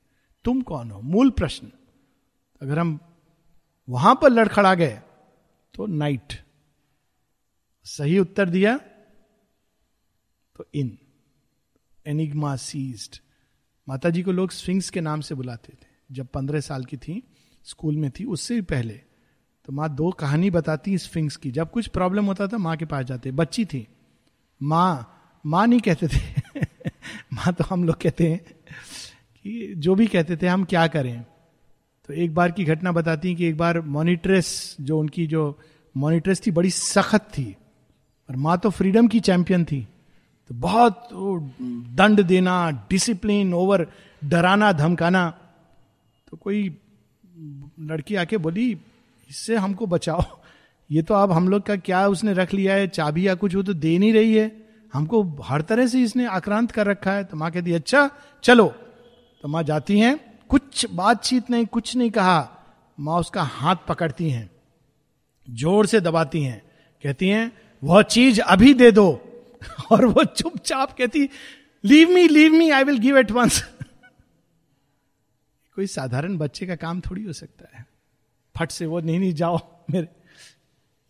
तुम 0.44 0.60
कौन 0.62 0.90
हो? 0.90 1.00
मूल 1.00 1.30
प्रश्न। 1.30 1.70
अगर 2.62 2.78
हम 2.78 2.98
वहाँ 3.88 4.14
पर 4.14 4.30
लड़खड़ा 4.30 4.74
गए 4.74 4.98
तो 5.74 5.86
नाइट 5.86 6.32
सही 7.86 8.18
उत्तर 8.18 8.48
दिया? 8.48 8.76
तो 10.56 10.64
इन 10.74 10.98
एनिग्मा 12.06 12.56
सीज्ड 12.56 13.18
माता 13.88 14.10
जी 14.10 14.22
को 14.22 14.32
लोग 14.32 14.50
स्विंग्स 14.50 14.90
के 14.90 15.00
नाम 15.00 15.20
से 15.20 15.34
बुलाते 15.34 15.72
थे। 15.72 15.86
जब 16.12 16.26
पंद्रह 16.26 16.60
साल 16.60 16.84
की 16.84 16.96
थी, 16.96 17.22
स्कूल 17.64 17.96
में 17.96 18.10
थी, 18.10 18.24
उससे 18.24 18.54
भी 18.54 18.60
पहले। 18.60 18.94
तो 19.64 19.72
माँ 19.72 19.94
दो 19.94 20.10
कहानी 20.10 20.50
बताती 20.50 20.98
स्विंग्स 20.98 21.36
की। 21.36 21.50
जब 21.50 21.70
कुछ 21.70 21.86
प्रॉब्लम 21.86 22.24
होता 22.24 22.46
था, 22.46 22.58
माँ 22.58 22.76
के 22.76 22.84
पास 22.84 23.04
जाते। 23.04 23.30
बच्ची 23.30 23.64
थी। 23.64 23.88
माँ 24.62 25.12
माँ 25.46 25.66
नहीं 25.66 25.80
कहते 25.80 26.08
थे। 26.08 26.34
माँ 27.32 27.54
तो 27.54 27.64
हम 27.64 27.84
लोग 27.84 28.00
कहते 28.00 28.32
हैं 28.32 28.38
कि 29.42 29.74
जो 29.76 29.94
भी 29.94 30.06
कहते 30.06 30.36
थे, 30.36 30.46
हम 30.46 30.64
क्या 30.64 30.86
करें? 30.86 31.22
तो 32.06 32.14
एक 32.14 32.34
बार 32.34 32.50
की 32.52 32.64
घटना 32.64 32.92
बताती 32.92 33.34
कि 33.34 33.46
एक 33.46 33.56
बार 33.56 33.80
मॉनिट्रेस, 33.80 34.76
जो 34.80 34.98
उनकी 34.98 35.26
जो 35.26 35.60
मॉनिट्रेस 35.96 36.42
थी, 36.46 36.50
बड़ी 36.50 36.70
सख्त 36.70 37.20
थी। 37.20 37.56
और 38.30 38.36
माँ 38.36 38.58
तो 38.58 38.70
फ्रीडम 38.70 39.08
की 39.08 39.20
चैंपियन 39.20 39.64
थी। 39.64 39.88
तो 40.50 40.54
बहुत 40.56 41.08
दंड 41.96 42.20
देना 42.22 42.70
डिसिप्लिन 42.90 43.54
ओवर 43.54 43.86
डराना, 44.22 44.72
धमकाना। 44.74 45.28
तो 46.28 46.36
कोई 46.36 46.62
लड़की 47.82 48.14
आके 48.16 48.36
बोली, 48.38 48.70
इससे 49.30 49.56
हमको 49.56 49.86
बचाओ। 49.86 50.24
ये 50.90 51.02
तो 51.02 51.14
अब 51.14 51.32
हम 51.32 51.48
लोग 51.48 51.62
का 51.62 51.76
क्या 51.78 52.06
उसने 52.08 52.32
रख 52.34 52.54
लिया 52.54 52.74
है, 52.74 52.86
चाबी 52.88 53.26
या 53.26 53.34
कुछ, 53.34 53.54
वो 53.54 53.62
तो 53.62 53.74
दे 53.74 53.96
नहीं 53.98 54.12
रही 54.12 54.34
है। 54.34 54.50
हमको 54.92 55.22
हर 55.44 55.62
तरह 55.62 55.86
से 55.86 56.02
इसने 56.02 56.26
आक्रांत 56.28 56.70
कर 56.70 56.86
रखा 56.86 57.12
है। 57.12 57.24
तो 57.24 57.36
माँ 57.36 57.50
कहती 57.50 57.72
अच्छा 57.74 58.10
चलो। 58.44 58.66
तो 59.44 59.48
माँ 59.48 59.62
जाती 59.62 59.98
हैं, 60.00 60.18
कुछ 60.50 60.86
बातचीत 60.92 61.50
नहीं, 61.50 61.66
कुछ 61.66 61.96
नहीं 61.96 62.10
कहा। 62.10 62.48
माँ 62.98 63.18
उसका 63.20 63.42
हाथ 63.42 63.76
पकड़ती 63.88 64.30
हैं, 64.30 64.50
ज़ोर 65.48 65.86
से 65.86 66.00
दबाती 66.00 66.42
हैं। 66.42 66.62
कहती 67.04 67.28
हैं, 67.28 67.52
वह 67.82 68.02
चीज़ 68.04 68.40
अभी 68.42 68.74
दे 68.74 68.90
दो। 68.92 69.08
और 69.92 70.06
वो 70.06 70.24
चुपचाप 70.24 70.98
कहती 70.98 71.28
leave 71.84 72.08
me 72.08 72.28
leave 72.28 72.52
me 72.52 72.70
I 72.70 72.84
will 72.84 72.98
give 72.98 73.18
at 73.18 73.30
once 73.30 73.64
कोई 75.74 75.86
साधारण 75.86 76.36
बच्चे 76.36 76.66
का 76.66 76.76
काम 76.76 77.00
थोड़ी 77.00 77.22
हो 77.24 77.32
सकता 77.32 77.78
है। 77.78 77.86
फट 78.58 78.70
से 78.70 78.86
वो, 78.86 79.00
नहीं 79.00 79.18
नहीं, 79.18 79.32
जाओ, 79.32 79.84
मेरे 79.90 80.08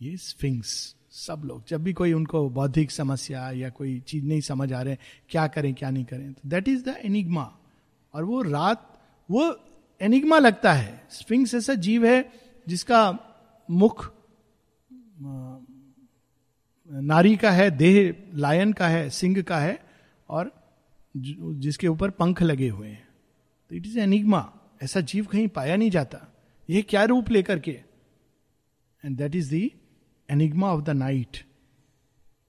ये 0.02 0.16
स्फिंग्स 0.16 0.96
सब 1.10 1.42
लोग, 1.44 1.64
जब 1.68 1.82
भी 1.82 1.92
कोई 1.92 2.12
उनको 2.12 2.50
बौद्धिक 2.50 2.90
समस्या 2.90 3.50
या 3.50 3.70
कोई 3.70 4.00
चीज़ 4.00 4.24
नहीं 4.24 4.40
समझ 4.40 4.72
आ 4.72 4.82
रहे 4.82 4.96
क्या 5.28 5.46
करें, 5.46 5.74
क्या 5.74 5.90
नहीं 5.90 6.04
करें 6.04 6.32
तो 6.32 6.48
दैट 6.48 6.68
इज़ 6.68 6.84
द 6.84 6.88
एनिग्मा 6.88 7.58
और 8.14 8.24
वो 8.24 8.42
रात, 8.42 9.00
वो 9.30 9.60
एनिग्मा 10.00 10.38
लगता 10.38 10.72
है। 10.72 11.06
स्फिंग्स 11.10 11.54
ऐसा 11.54 11.74
जीव 11.74 12.06
है 12.06 12.32
जिसका 12.68 13.18
मुख 13.70 14.12
नारी 16.90 17.36
का 17.36 17.50
है, 17.50 17.70
देह 17.70 18.14
लायन 18.34 18.72
का 18.72 18.88
है, 18.88 19.08
सिंह 19.10 19.42
का 19.42 19.58
है, 19.58 19.78
और 20.28 20.52
जिसके 21.16 21.88
ऊपर 21.88 22.10
पंख 22.10 22.42
लगे 22.42 22.68
हुए 22.68 22.88
हैं। 22.88 23.08
तो 23.70 23.76
इट 23.76 23.86
इज़ 23.86 23.98
एनिग्मा। 23.98 24.52
ऐसा 24.82 25.00
जीव 25.00 25.24
कहीं 25.24 25.48
पाया 25.48 25.76
नहीं 25.76 25.90
जाता। 25.90 26.18
यह 26.70 26.84
क्या 26.88 27.04
रूप 27.04 27.30
लेकर 27.30 27.58
के? 27.58 27.70
And 29.04 29.16
that 29.18 29.34
is 29.34 29.50
the 29.50 29.72
enigma 30.28 30.72
of 30.72 30.84
the 30.84 30.90
night 30.90 31.44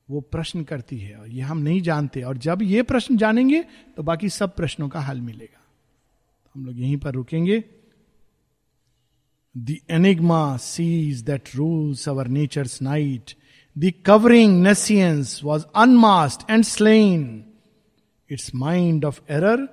वो 0.09 0.21
प्रश्न 0.21 0.63
करती 0.63 0.97
है, 0.97 1.15
और 1.15 1.29
ये 1.29 1.41
हम 1.41 1.57
नहीं 1.57 1.81
जानते। 1.81 2.21
और 2.21 2.37
जब 2.37 2.61
ये 2.61 2.83
प्रश्न 2.83 3.17
जानेंगे 3.17 3.63
तो 3.97 4.03
बाकी 4.03 4.29
सब 4.29 4.55
प्रश्नों 4.55 4.89
का 4.89 4.99
हल 4.99 5.21
मिलेगा। 5.21 5.61
तो 6.45 6.51
हम 6.55 6.65
लोग 6.65 6.79
यहीं 6.79 6.97
पर 6.97 7.13
रुकेंगे। 7.13 7.63
The 9.55 9.77
enigma 9.89 10.57
ceased 10.57 11.21
that 11.21 11.55
rules 11.55 12.07
our 12.09 12.27
nature's 12.27 12.81
night 12.81 13.33
The 13.79 13.91
covering 13.91 14.63
nescience 14.63 15.43
was 15.43 15.67
unmasked 15.75 16.43
and 16.49 16.65
slain. 16.65 17.45
Its 18.29 18.51
mind 18.51 19.05
of 19.05 19.21
error 19.29 19.69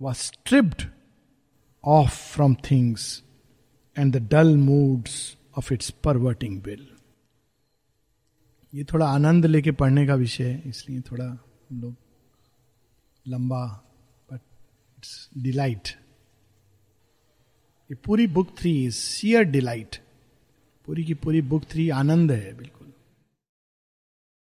was 0.00 0.16
stripped 0.18 0.86
off 1.84 2.16
from 2.18 2.56
things 2.56 3.20
and 3.96 4.14
the 4.14 4.20
dull 4.20 4.56
moods 4.56 5.36
of 5.54 5.70
its 5.70 5.90
perverting 5.90 6.62
will. 6.64 6.86
ये 8.72 8.84
थोड़ा 8.92 9.06
आनंद 9.06 9.46
लेके 9.46 9.72
पढ़ने 9.80 10.06
का 10.06 10.14
विषय 10.14 10.44
है 10.44 10.62
इसलिए 10.68 11.00
थोड़ा 11.10 11.24
हम 11.24 11.80
लोग 11.80 11.94
लंबा 13.26 13.64
बट 14.32 14.40
इट्स 14.98 15.28
डिलाइट 15.42 15.88
ये 17.90 17.96
पूरी 18.06 18.26
book 18.38 18.56
three 18.60 18.74
is 18.86 18.94
sheer 18.94 19.44
delight 19.50 19.96
पूरी 20.88 21.04
की 21.04 21.14
पूरी 21.24 21.42
बुक 21.52 21.64
थ्री 21.72 21.88
आनंद 22.00 22.32
है 22.32 22.56
बिल्कुल 22.56 22.83